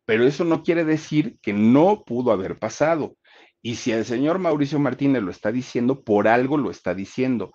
pero 0.04 0.26
eso 0.26 0.44
no 0.44 0.62
quiere 0.62 0.84
decir 0.84 1.38
que 1.40 1.52
no 1.52 2.04
pudo 2.04 2.32
haber 2.32 2.58
pasado. 2.58 3.16
Y 3.62 3.76
si 3.76 3.92
el 3.92 4.04
señor 4.04 4.38
Mauricio 4.38 4.78
Martínez 4.78 5.22
lo 5.22 5.30
está 5.30 5.50
diciendo, 5.50 6.04
por 6.04 6.28
algo 6.28 6.58
lo 6.58 6.70
está 6.70 6.94
diciendo. 6.94 7.52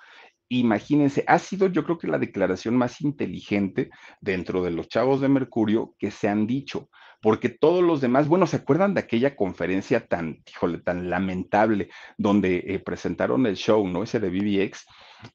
Imagínense, 0.50 1.24
ha 1.28 1.38
sido 1.38 1.68
yo 1.68 1.84
creo 1.84 2.00
que 2.00 2.08
la 2.08 2.18
declaración 2.18 2.76
más 2.76 3.02
inteligente 3.02 3.91
dentro 4.20 4.64
de 4.64 4.72
los 4.72 4.88
chavos 4.88 5.22
de 5.22 5.30
Mercurio 5.30 5.93
que 6.00 6.10
se 6.10 6.28
han 6.28 6.47
dicho, 6.47 6.89
porque 7.22 7.50
todos 7.50 7.84
los 7.84 8.02
demás, 8.02 8.28
bueno, 8.28 8.47
¿se 8.47 8.56
acuerdan 8.56 8.95
de 8.95 9.02
aquella 9.02 9.36
conferencia 9.36 10.08
tan, 10.08 10.41
híjole, 10.50 10.80
tan 10.80 11.12
lamentable 11.12 11.89
donde 12.18 12.64
eh, 12.66 12.80
presentaron 12.80 13.45
el 13.45 13.56
show, 13.58 13.88
¿no? 13.88 14.02
Ese 14.02 14.20
de 14.20 14.30
BBX. 14.30 14.86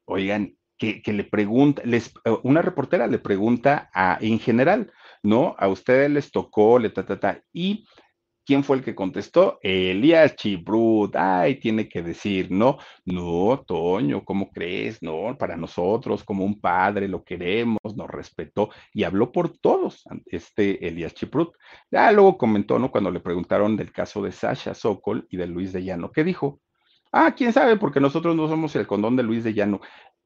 Oigan, 0.07 0.57
que, 0.77 1.13
le 1.13 1.25
pregunta, 1.25 1.83
les, 1.85 2.09
eh, 2.25 2.37
una 2.43 2.63
reportera 2.63 3.07
le 3.07 3.19
pregunta 3.19 3.91
a, 3.95 4.19
en 4.21 4.39
general, 4.39 4.93
¿no? 5.25 5.57
A 5.59 5.69
ustedes 5.69 6.11
les 6.11 6.31
tocó, 6.31 6.79
le 6.79 6.91
ta, 6.91 7.05
ta, 7.05 7.19
ta. 7.19 7.43
Y 7.53 7.85
¿Quién 8.47 8.63
fue 8.63 8.77
el 8.77 8.85
que 8.85 8.95
contestó? 8.95 9.59
Elías 9.63 10.37
Chibrut. 10.37 11.17
Ay, 11.17 11.59
tiene 11.59 11.89
que 11.89 12.03
decir, 12.03 12.51
no, 12.51 12.77
no, 13.07 13.65
Toño, 13.67 14.23
¿cómo 14.23 14.51
crees? 14.51 15.03
No, 15.03 15.35
para 15.39 15.57
nosotros, 15.57 16.23
como 16.25 16.45
un 16.45 16.61
padre, 16.61 17.09
lo 17.09 17.25
queremos, 17.25 17.79
nos 17.97 18.11
respetó 18.11 18.69
y 18.93 19.05
habló 19.05 19.33
por 19.33 19.57
todos, 19.57 20.05
este 20.27 20.87
Elías 20.87 21.15
Chibrut. 21.15 21.55
Ya 21.91 22.13
luego 22.13 22.37
comentó, 22.37 22.79
¿no? 22.79 22.91
Cuando 22.91 23.11
le 23.11 23.21
preguntaron 23.21 23.77
del 23.77 23.93
caso 23.93 24.21
de 24.23 24.33
Sasha 24.33 24.75
Sokol 24.75 25.27
y 25.31 25.39
de 25.39 25.47
Luis 25.47 25.73
de 25.73 25.83
Llano, 25.83 26.13
¿qué 26.13 26.23
dijo? 26.23 26.61
Ah, 27.13 27.35
quién 27.35 27.53
sabe, 27.53 27.77
porque 27.79 28.01
nosotros 28.01 28.37
no 28.37 28.47
somos 28.49 28.77
el 28.77 28.87
condón 28.87 29.17
de 29.17 29.23
Luis 29.23 29.43
de 29.43 29.55
Llano. 29.55 29.81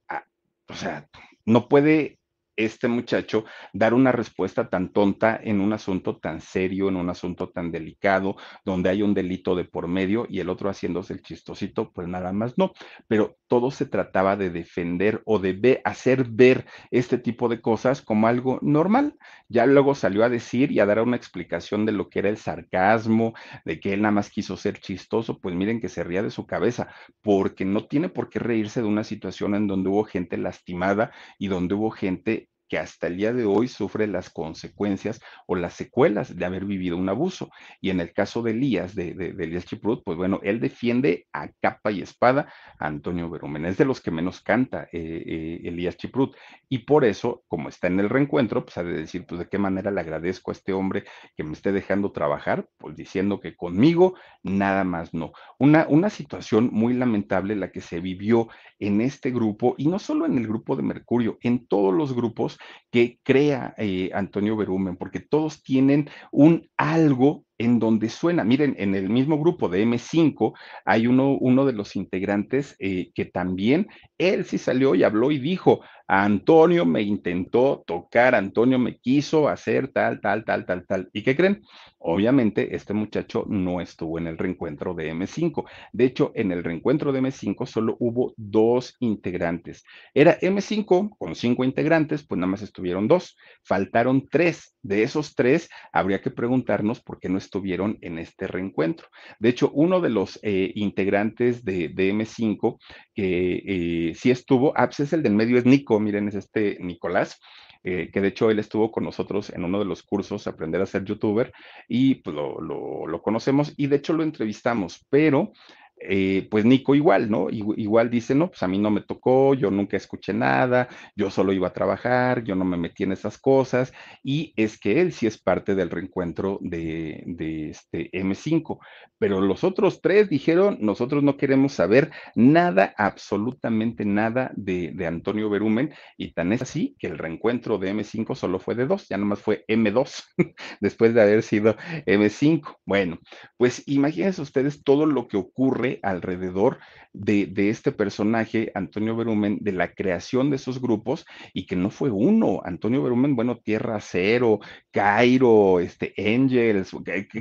Ah, 0.09 0.25
o 0.69 0.75
sea, 0.75 1.09
no 1.45 1.69
puede 1.69 2.19
este 2.59 2.89
muchacho 2.89 3.45
dar 3.73 3.95
una 3.95 4.13
respuesta 4.13 4.69
tan 4.69 4.93
tonta 4.93 5.41
en 5.43 5.61
un 5.61 5.73
asunto 5.73 6.19
tan 6.19 6.41
serio, 6.41 6.89
en 6.89 6.97
un 6.97 7.09
asunto 7.09 7.49
tan 7.49 7.71
delicado, 7.71 8.37
donde 8.65 8.91
hay 8.91 9.03
un 9.03 9.15
delito 9.15 9.55
de 9.55 9.65
por 9.65 9.89
medio 9.89 10.27
y 10.29 10.41
el 10.41 10.51
otro 10.51 10.69
haciéndose 10.69 11.15
el 11.15 11.23
chistosito, 11.23 11.93
pues 11.93 12.09
nada 12.09 12.33
más 12.33 12.59
no. 12.59 12.73
Pero 13.07 13.39
todo 13.47 13.71
se 13.71 13.87
trataba 13.87 14.37
de 14.37 14.51
defender 14.51 15.23
o 15.25 15.39
de 15.39 15.81
hacer 15.85 16.25
ver 16.25 16.67
este 16.91 17.19
tipo 17.19 17.49
de 17.49 17.61
cosas 17.61 18.03
como 18.03 18.27
algo 18.27 18.59
normal. 18.63 19.15
Ya 19.49 19.67
luego 19.67 19.95
salió 19.95 20.25
a 20.25 20.29
decir 20.29 20.73
y 20.73 20.81
a 20.81 20.87
dar 20.87 21.01
una 21.01 21.17
explicación 21.17 21.87
de 21.87 21.93
lo 21.93 22.09
que 22.09 22.19
era 22.21 22.29
el 22.29 22.37
sarcasmo, 22.37 23.35
de 23.65 23.81
que 23.81 23.93
él 23.95 24.03
nada 24.03 24.13
más 24.13 24.31
quiso 24.31 24.57
ser 24.57 24.79
chistoso, 24.81 25.41
pues 25.41 25.55
miren 25.55 25.81
que 25.81 25.89
se 25.89 26.05
ría 26.05 26.23
de 26.23 26.31
su 26.31 26.47
cabeza, 26.47 26.89
porque 27.23 27.65
no 27.65 27.87
tiene 27.87 28.09
por 28.09 28.29
qué 28.29 28.39
reírse 28.39 28.83
de 28.83 28.89
una 28.89 29.05
situación 29.05 29.55
en 29.55 29.67
donde 29.67 29.89
hubo 29.91 30.05
gente 30.05 30.37
lastimada 30.37 31.13
y 31.39 31.49
donde 31.49 31.75
hubo 31.75 31.91
gente 31.91 32.48
que 32.69 32.79
hasta 32.79 33.07
el 33.07 33.17
día 33.17 33.33
de 33.33 33.45
hoy 33.45 33.69
sufre 33.69 34.07
las 34.07 34.31
consecuencias 34.31 35.21
o 35.47 35.57
las 35.57 35.75
secuelas 35.75 36.37
de 36.37 36.45
haber 36.45 36.65
vivido 36.65 36.97
un 36.97 37.09
abuso. 37.09 37.51
Y 37.81 37.91
en 37.91 38.01
el 38.01 38.13
caso 38.13 38.43
de 38.43 38.53
Elías, 38.53 38.95
de, 38.95 39.11
Elías 39.11 39.65
Chiprut, 39.65 40.03
pues 40.05 40.17
bueno, 40.19 40.41
él 40.43 40.61
defiende 40.61 41.27
a 41.33 41.49
capa 41.61 41.91
y 41.91 42.03
espada 42.03 42.53
a 42.79 42.87
Antonio 42.87 43.31
Berumen. 43.31 43.65
Es 43.65 43.79
de 43.79 43.85
los 43.85 44.01
que 44.01 44.11
menos 44.11 44.41
canta 44.41 44.89
eh, 44.93 45.23
eh, 45.27 45.61
Elías 45.65 45.97
Chiprut. 45.97 46.37
Y 46.69 46.79
por 46.79 47.05
eso, 47.05 47.43
como 47.49 47.69
está 47.69 47.87
en 47.87 48.01
el 48.01 48.11
reencuentro, 48.11 48.65
pues 48.65 48.77
ha 48.79 48.85
de 48.85 48.93
decir, 48.93 49.25
pues 49.27 49.39
de 49.39 49.49
qué 49.49 49.59
manera 49.59 49.91
le 49.91 50.01
agradezco 50.01 50.51
a 50.51 50.55
este 50.55 50.73
hombre 50.73 51.05
que 51.37 51.45
me 51.45 51.53
esté 51.53 51.73
dejando 51.73 52.13
trabajar, 52.13 52.69
pues 52.77 52.97
diciendo 52.97 53.41
que 53.41 53.57
conmigo 53.57 54.15
nada 54.43 54.85
más 54.85 55.15
no. 55.15 55.33
Una, 55.59 55.87
una 55.89 56.11
situación 56.11 56.71
muy 56.73 56.95
lamentable 56.95 57.57
la 57.57 57.71
que 57.71 57.81
se 57.81 58.01
vivió 58.01 58.49
en 58.79 59.01
este 59.01 59.31
grupo, 59.31 59.75
y 59.79 59.89
no 59.89 59.99
solo 59.99 60.27
en 60.27 60.39
el 60.39 60.47
grupo 60.47 60.77
de 60.77 60.83
Mercurio, 60.83 61.39
en 61.43 61.67
todos 61.67 61.95
los 61.95 62.15
grupos 62.15 62.58
que 62.91 63.19
crea 63.23 63.75
eh, 63.79 64.11
Antonio 64.15 64.57
Berumen, 64.57 64.97
porque 64.97 65.21
todos 65.21 65.63
tienen 65.63 66.09
un 66.31 66.69
algo 66.77 67.45
en 67.59 67.79
donde 67.79 68.09
suena. 68.09 68.45
Miren, 68.45 68.75
en 68.79 68.95
el 68.95 69.09
mismo 69.11 69.39
grupo 69.39 69.69
de 69.69 69.85
M5 69.85 70.53
hay 70.85 71.07
uno, 71.07 71.33
uno 71.33 71.67
de 71.67 71.73
los 71.73 71.97
integrantes 71.97 72.77
eh, 72.79 73.11
que 73.15 73.25
también, 73.25 73.89
él 74.17 74.45
sí 74.45 74.59
salió 74.59 74.95
y 74.95 75.03
habló 75.03 75.31
y 75.31 75.39
dijo, 75.39 75.81
Antonio 76.11 76.87
me 76.87 77.03
intentó 77.03 77.85
tocar, 77.87 78.35
Antonio 78.35 78.79
me 78.79 78.97
quiso 78.97 79.47
hacer 79.47 79.89
tal, 79.89 80.23
tal, 80.23 80.43
tal, 80.45 80.65
tal, 80.65 80.87
tal. 80.87 81.11
¿Y 81.13 81.23
qué 81.23 81.37
creen? 81.37 81.63
Obviamente 81.99 82.75
este 82.75 82.95
muchacho 82.95 83.45
no 83.47 83.83
estuvo 83.83 84.19
en 84.19 84.27
el 84.27 84.39
reencuentro 84.39 84.95
de 84.95 85.13
M5. 85.13 85.69
De 85.93 86.05
hecho, 86.07 86.33
en 86.35 86.51
el 86.51 86.65
reencuentro 86.65 87.13
de 87.13 87.21
M5 87.21 87.67
solo 87.67 87.97
hubo 88.01 88.33
dos 88.39 88.97
integrantes. 89.01 89.85
Era 90.15 90.39
M5 90.41 91.11
con 91.19 91.35
cinco 91.35 91.65
integrantes, 91.65 92.27
pues 92.27 92.39
nada 92.39 92.53
más 92.53 92.63
estuvieron 92.63 93.07
dos. 93.07 93.37
Faltaron 93.63 94.29
tres. 94.31 94.75
De 94.81 95.03
esos 95.03 95.35
tres, 95.35 95.69
habría 95.93 96.23
que 96.23 96.31
preguntarnos 96.31 97.03
por 97.03 97.21
qué 97.21 97.29
no 97.29 97.37
estuvieron 97.49 97.99
en 98.03 98.19
este 98.19 98.47
reencuentro. 98.47 99.09
De 99.39 99.49
hecho, 99.49 99.71
uno 99.73 100.01
de 100.01 100.11
los 100.11 100.39
eh, 100.43 100.71
integrantes 100.75 101.65
de, 101.65 101.91
M5 101.95 102.79
que 103.15 103.63
eh, 104.11 104.15
sí 104.15 104.31
estuvo, 104.31 104.73
ah, 104.77 104.87
pues 104.87 105.01
es 105.01 105.13
el 105.13 105.23
del 105.23 105.35
medio, 105.35 105.59
es 105.59 105.65
Nico, 105.65 105.99
miren, 105.99 106.29
es 106.29 106.35
este 106.35 106.79
Nicolás. 106.81 107.41
Eh, 107.85 108.11
que 108.13 108.21
de 108.21 108.29
hecho 108.29 108.51
él 108.51 108.59
estuvo 108.59 108.91
con 108.91 109.05
nosotros 109.05 109.51
en 109.51 109.65
uno 109.65 109.79
de 109.79 109.85
los 109.85 110.03
cursos, 110.03 110.49
Aprender 110.49 110.83
a 110.83 110.87
ser 110.87 111.05
youtuber, 111.05 111.53
y 111.87 112.17
pues 112.17 112.35
lo 112.35 113.23
conocemos 113.23 113.73
y 113.77 113.87
de 113.87 113.97
hecho 113.97 114.13
lo 114.15 114.25
entrevistamos, 114.25 115.07
pero 115.09 115.53
eh, 116.01 116.47
pues 116.51 116.65
Nico 116.65 116.95
igual, 116.95 117.31
¿no? 117.31 117.49
Igual 117.51 118.11
dice, 118.11 118.35
no, 118.35 118.49
pues 118.49 118.63
a 118.63 118.69
mí 118.69 118.79
no 118.79 118.91
me 118.91 119.03
tocó, 119.03 119.55
yo 119.55 119.71
nunca 119.71 119.97
escuché 119.97 120.33
nada, 120.33 120.89
yo 121.17 121.31
solo 121.31 121.53
iba 121.53 121.69
a 121.69 121.73
trabajar, 121.73 122.45
yo 122.45 122.55
no 122.55 122.65
me 122.65 122.77
metí 122.77 123.05
en 123.05 123.13
esas 123.13 123.39
cosas, 123.39 123.93
y 124.23 124.53
es 124.57 124.79
que 124.79 125.01
él 125.01 125.13
sí 125.13 125.27
es 125.27 125.39
parte 125.39 125.75
del 125.75 125.91
reencuentro 125.91 126.59
de, 126.61 127.23
de 127.27 127.71
este 127.71 128.11
M5, 128.13 128.79
pero 129.19 129.41
los 129.41 129.65
otros 129.65 130.01
tres 130.01 130.29
dijeron, 130.29 130.79
nosotros 130.81 131.23
no 131.23 131.37
queremos 131.37 131.73
saber 131.73 132.11
nada, 132.35 132.95
absolutamente 132.97 134.05
nada 134.05 134.53
de, 134.57 134.93
de 134.95 135.07
Antonio 135.07 135.51
Berumen, 135.51 135.93
y 136.17 136.33
tan 136.33 136.53
es 136.53 136.63
así 136.63 136.97
que 136.99 137.09
el 137.09 137.19
reencuentro 137.19 137.79
de 137.79 137.93
M5 137.93 138.35
solo 138.35 138.59
fue 138.59 138.75
de 138.75 138.87
dos, 138.87 139.09
ya 139.09 139.17
nomás 139.17 139.41
fue 139.41 139.65
M2, 139.69 140.25
después 140.81 141.15
de 141.15 141.23
haber 141.23 141.43
sido 141.43 141.77
M5. 142.07 142.77
Bueno, 142.85 143.19
pues 143.57 143.83
imagínense 143.87 144.43
ustedes 144.43 144.83
todo 144.85 145.07
lo 145.07 145.29
que 145.29 145.37
ocurre 145.37 145.88
alrededor 146.03 146.79
de, 147.13 147.71
este 147.71 147.93
personaje, 147.93 148.71
Antonio 148.75 149.17
Berumen, 149.17 149.59
de 149.61 149.73
la 149.73 149.93
creación 149.95 150.51
de 150.51 150.57
esos 150.57 150.81
grupos 150.81 151.27
y 151.53 151.67
que 151.67 151.77
no 151.77 151.91
fue 151.91 152.11
uno. 152.11 152.61
Antonio 152.65 153.03
Berumen, 153.03 153.35
bueno, 153.35 153.59
Tierra 153.59 153.99
Cero, 154.01 154.61
Cairo, 154.91 155.81
este, 155.81 156.15
Angels, 156.17 156.93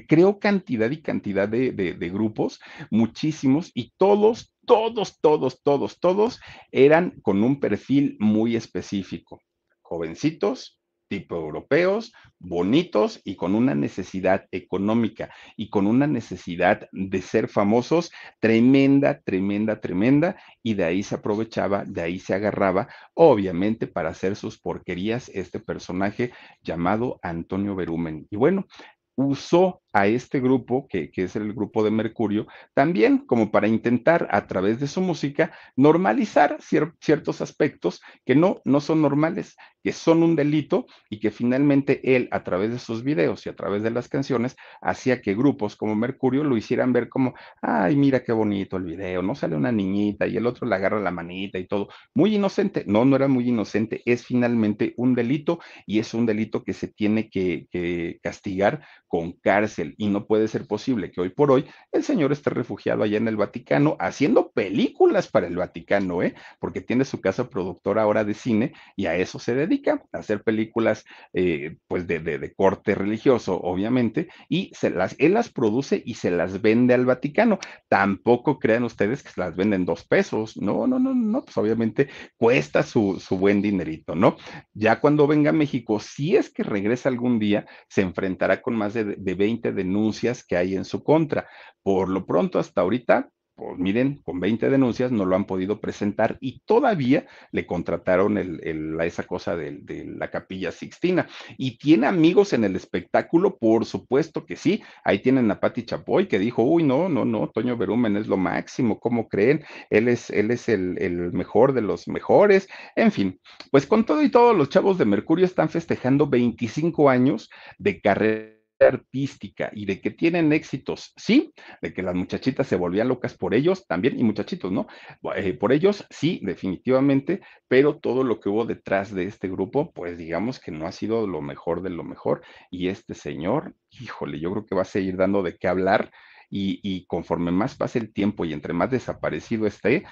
creó 0.08 0.40
cantidad 0.40 0.90
y 0.90 1.02
cantidad 1.02 1.48
de, 1.48 1.72
de 1.72 2.10
grupos, 2.10 2.60
muchísimos, 2.90 3.72
y 3.74 3.94
todos, 3.98 4.54
todos, 4.66 5.20
todos, 5.20 5.62
todos, 5.64 6.00
todos 6.00 6.40
eran 6.72 7.20
con 7.22 7.44
un 7.44 7.60
perfil 7.60 8.18
muy 8.20 8.56
específico. 8.56 9.42
Jovencitos, 9.82 10.77
tipo 11.08 11.36
europeos, 11.36 12.14
bonitos 12.40 13.22
y 13.24 13.36
con 13.36 13.56
una 13.56 13.76
necesidad 13.76 14.46
económica 14.52 15.30
y 15.56 15.70
con 15.70 15.88
una 15.88 16.08
necesidad 16.08 16.88
de 16.92 17.22
ser 17.22 17.48
famosos 17.48 18.12
tremenda, 18.40 19.22
tremenda, 19.22 19.80
tremenda, 19.80 20.36
y 20.64 20.74
de 20.74 20.84
ahí 20.84 21.04
se 21.04 21.16
aprovechaba, 21.16 21.84
de 21.86 22.02
ahí 22.02 22.20
se 22.20 22.34
agarraba, 22.34 22.88
obviamente 23.14 23.88
para 23.88 24.10
hacer 24.10 24.36
sus 24.36 24.60
porquerías 24.60 25.30
este 25.30 25.60
personaje 25.60 26.32
llamado 26.62 27.20
Antonio 27.22 27.76
Berumen. 27.76 28.28
Y 28.30 28.36
bueno, 28.36 28.68
usó 29.16 29.82
a 29.94 30.08
este 30.08 30.40
grupo, 30.40 30.88
que, 30.88 31.10
es 31.16 31.36
el 31.36 31.54
grupo 31.54 31.84
de 31.84 31.92
Mercurio, 31.92 32.48
también 32.74 33.20
como 33.20 33.52
para 33.52 33.68
intentar 33.68 34.28
a 34.32 34.48
través 34.48 34.80
de 34.80 34.88
su 34.88 35.02
música 35.02 35.52
normalizar 35.76 36.58
ciertos 36.62 37.42
aspectos 37.42 38.02
que 38.26 38.36
no, 38.36 38.62
no 38.66 38.82
son 38.82 39.02
normales, 39.02 39.56
que 39.84 39.94
son 39.94 40.24
un 40.24 40.36
delito 40.36 40.86
y 41.10 41.20
que 41.20 41.32
finalmente 41.32 42.16
él 42.16 42.28
a 42.32 42.44
través 42.44 42.72
de 42.72 42.80
sus 42.80 43.04
videos 43.04 43.46
y 43.46 43.50
a 43.50 43.56
través 43.56 43.84
de 43.84 43.92
las 43.92 44.10
canciones 44.10 44.56
hacía 44.82 45.22
que 45.22 45.34
grupos 45.34 45.76
como 45.76 45.96
Mercurio 45.96 46.44
lo 46.44 46.58
hicieran 46.58 46.92
ver 46.92 47.08
como, 47.10 47.34
ay, 47.62 47.96
mira 47.96 48.24
qué 48.24 48.34
bonito 48.34 48.78
el 48.78 48.84
video, 48.84 49.22
no 49.22 49.36
sale 49.36 49.56
una 49.56 49.72
niñita 49.72 50.28
y 50.28 50.38
el 50.38 50.46
otro 50.46 50.68
le 50.68 50.76
agarra 50.76 51.00
la 51.00 51.12
manita 51.12 51.58
y 51.58 51.68
todo. 51.68 51.88
Muy 52.14 52.36
inocente, 52.36 52.84
no, 52.86 53.06
no 53.06 53.16
era 53.16 53.28
muy 53.28 53.48
inocente, 53.48 54.02
es 54.06 54.26
finalmente 54.26 54.94
un 54.98 55.16
delito 55.16 55.60
y 55.86 56.00
es 56.00 56.14
un 56.14 56.26
delito 56.26 56.64
que 56.64 56.74
se 56.74 56.88
tiene 56.88 57.30
que, 57.30 57.68
que 57.72 58.20
castigar 58.22 58.82
con 59.08 59.34
cárcel 59.34 59.77
y 59.98 60.08
no 60.08 60.26
puede 60.26 60.48
ser 60.48 60.68
posible 60.68 61.12
que 61.12 61.22
hoy 61.22 61.30
por 61.30 61.52
hoy 61.52 61.66
el 61.92 62.04
señor 62.04 62.32
esté 62.32 62.50
refugiado 62.50 63.04
allá 63.04 63.18
en 63.18 63.28
el 63.28 63.38
Vaticano 63.38 63.96
haciendo 64.00 64.52
películas 64.52 65.28
para 65.28 65.48
el 65.48 65.56
Vaticano, 65.56 66.24
¿eh? 66.24 66.36
Porque 66.60 66.82
tiene 66.82 67.06
su 67.06 67.22
casa 67.22 67.50
productora 67.50 68.04
ahora 68.04 68.24
de 68.24 68.34
cine 68.34 68.74
y 68.96 69.06
a 69.06 69.16
eso 69.16 69.40
se 69.40 69.56
dedica, 69.56 70.04
a 70.12 70.20
hacer 70.20 70.44
películas 70.44 71.06
eh, 71.34 71.78
pues 71.88 72.08
de, 72.08 72.20
de, 72.20 72.54
corte 72.54 72.96
religioso, 72.96 73.60
obviamente, 73.60 74.30
y 74.50 74.72
las, 74.82 75.16
él 75.20 75.34
las 75.34 75.50
produce 75.50 76.02
y 76.06 76.16
se 76.16 76.32
las 76.32 76.62
vende 76.62 76.94
al 76.94 77.06
Vaticano. 77.06 77.60
Tampoco 77.88 78.60
crean 78.60 78.84
ustedes 78.84 79.24
que 79.24 79.30
se 79.30 79.42
las 79.42 79.56
venden 79.56 79.86
dos 79.86 80.04
pesos, 80.06 80.58
no, 80.58 80.88
no, 80.88 81.00
no, 81.00 81.14
no, 81.14 81.44
pues 81.44 81.58
obviamente 81.58 82.10
cuesta 82.38 82.84
su, 82.84 83.20
su 83.20 83.38
buen 83.38 83.62
dinerito, 83.62 84.16
¿no? 84.16 84.38
Ya 84.74 85.00
cuando 85.00 85.28
venga 85.28 85.52
a 85.52 85.54
México, 85.54 86.00
si 86.00 86.36
es 86.36 86.50
que 86.50 86.64
regresa 86.64 87.10
algún 87.10 87.40
día, 87.40 87.66
se 87.90 88.02
enfrentará 88.02 88.62
con 88.62 88.76
más 88.76 88.94
de, 88.94 89.04
de 89.04 89.36
20 89.36 89.67
denuncias 89.72 90.44
que 90.46 90.58
hay 90.58 90.76
en 90.76 90.86
su 90.86 91.04
contra. 91.04 91.48
Por 91.84 92.10
lo 92.10 92.26
pronto, 92.26 92.60
hasta 92.60 92.82
ahorita, 92.82 93.30
pues 93.58 93.80
miren, 93.80 94.22
con 94.24 94.40
20 94.40 94.70
denuncias 94.70 95.12
no 95.12 95.26
lo 95.26 95.36
han 95.36 95.46
podido 95.46 95.82
presentar 95.82 96.38
y 96.40 96.60
todavía 96.60 97.26
le 97.52 97.66
contrataron 97.66 98.38
el, 98.38 98.96
esa 99.02 99.24
cosa 99.24 99.56
de, 99.56 99.82
la 100.16 100.30
capilla 100.30 100.72
Sixtina. 100.72 101.28
Y 101.58 101.80
tiene 101.80 102.06
amigos 102.06 102.54
en 102.54 102.64
el 102.66 102.76
espectáculo, 102.76 103.58
por 103.58 103.86
supuesto 103.86 104.46
que 104.46 104.56
sí. 104.56 104.84
Ahí 105.04 105.20
tienen 105.20 105.50
a 105.50 105.60
Patti 105.60 105.86
Chapoy 105.86 106.28
que 106.28 106.38
dijo, 106.38 106.62
uy, 106.62 106.84
no, 106.84 107.10
no, 107.10 107.26
no, 107.26 107.50
Toño 107.50 107.78
Berumen 107.78 108.16
es 108.16 108.28
lo 108.28 108.38
máximo, 108.38 109.00
¿cómo 109.00 109.28
creen? 109.28 109.66
Él 109.90 110.08
es, 110.08 110.30
él 110.30 110.52
es 110.52 110.70
el, 110.70 111.02
el 111.02 111.34
mejor 111.34 111.74
de 111.74 111.82
los 111.82 112.08
mejores. 112.08 112.68
En 112.96 113.12
fin, 113.12 113.40
pues 113.72 113.88
con 113.88 114.06
todo 114.06 114.22
y 114.22 114.30
todo, 114.30 114.54
los 114.54 114.70
chavos 114.70 115.00
de 115.00 115.06
Mercurio 115.06 115.46
están 115.46 115.70
festejando 115.70 116.28
25 116.28 117.10
años 117.10 117.50
de 117.80 118.02
carrera 118.02 118.57
artística 118.80 119.70
y 119.74 119.86
de 119.86 120.02
que 120.02 120.12
tienen 120.12 120.54
éxitos, 120.54 121.14
sí, 121.16 121.54
de 121.82 121.94
que 121.94 122.04
las 122.04 122.16
muchachitas 122.16 122.68
se 122.68 122.76
volvían 122.76 123.08
locas 123.08 123.36
por 123.36 123.54
ellos 123.54 123.86
también, 123.88 124.20
y 124.20 124.24
muchachitos, 124.24 124.72
¿no? 124.72 124.88
Eh, 125.36 125.54
por 125.54 125.72
ellos, 125.72 126.06
sí, 126.10 126.40
definitivamente, 126.44 127.42
pero 127.68 127.98
todo 127.98 128.24
lo 128.24 128.40
que 128.40 128.50
hubo 128.50 128.66
detrás 128.66 129.14
de 129.14 129.26
este 129.26 129.48
grupo, 129.48 129.92
pues 129.92 130.18
digamos 130.18 130.60
que 130.60 130.72
no 130.72 130.88
ha 130.88 130.92
sido 130.92 131.28
lo 131.28 131.42
mejor 131.42 131.82
de 131.82 131.90
lo 131.90 132.04
mejor, 132.04 132.42
y 132.70 132.90
este 132.90 133.14
señor, 133.14 133.76
híjole, 133.90 134.40
yo 134.40 134.52
creo 134.52 134.66
que 134.66 134.76
va 134.76 134.84
a 134.84 134.86
seguir 134.86 135.18
dando 135.18 135.44
de 135.44 135.58
qué 135.58 135.68
hablar, 135.68 136.12
y, 136.50 136.80
y 136.82 137.06
conforme 137.08 137.52
más 137.52 137.76
pase 137.76 138.00
el 138.00 138.14
tiempo 138.14 138.46
y 138.46 138.54
entre 138.54 138.74
más 138.74 138.90
desaparecido 138.90 139.68
esté, 139.68 140.06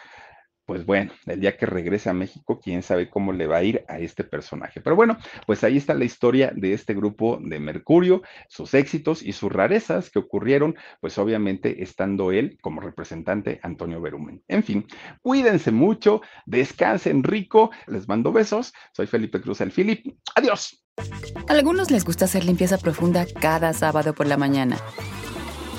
pues 0.65 0.85
bueno, 0.85 1.11
el 1.25 1.39
día 1.39 1.57
que 1.57 1.65
regrese 1.65 2.09
a 2.09 2.13
México, 2.13 2.59
quién 2.61 2.83
sabe 2.83 3.09
cómo 3.09 3.33
le 3.33 3.47
va 3.47 3.57
a 3.57 3.63
ir 3.63 3.85
a 3.87 3.99
este 3.99 4.23
personaje. 4.23 4.81
Pero 4.81 4.95
bueno, 4.95 5.17
pues 5.45 5.63
ahí 5.63 5.77
está 5.77 5.93
la 5.93 6.05
historia 6.05 6.51
de 6.55 6.73
este 6.73 6.93
grupo 6.93 7.39
de 7.41 7.59
Mercurio, 7.59 8.23
sus 8.49 8.73
éxitos 8.73 9.21
y 9.21 9.33
sus 9.33 9.51
rarezas 9.51 10.09
que 10.09 10.19
ocurrieron, 10.19 10.75
pues 11.01 11.17
obviamente 11.17 11.83
estando 11.83 12.31
él 12.31 12.57
como 12.61 12.81
representante 12.81 13.59
Antonio 13.63 14.01
Berumen. 14.01 14.43
En 14.47 14.63
fin, 14.63 14.85
cuídense 15.21 15.71
mucho, 15.71 16.21
descansen 16.45 17.23
rico, 17.23 17.71
les 17.87 18.07
mando 18.07 18.31
besos. 18.31 18.73
Soy 18.91 19.07
Felipe 19.07 19.41
Cruz 19.41 19.61
el 19.61 19.71
Filip. 19.71 20.17
Adiós. 20.35 20.81
A 21.47 21.53
algunos 21.53 21.91
les 21.91 22.05
gusta 22.05 22.25
hacer 22.25 22.45
limpieza 22.45 22.77
profunda 22.77 23.25
cada 23.39 23.73
sábado 23.73 24.13
por 24.13 24.27
la 24.27 24.37
mañana. 24.37 24.77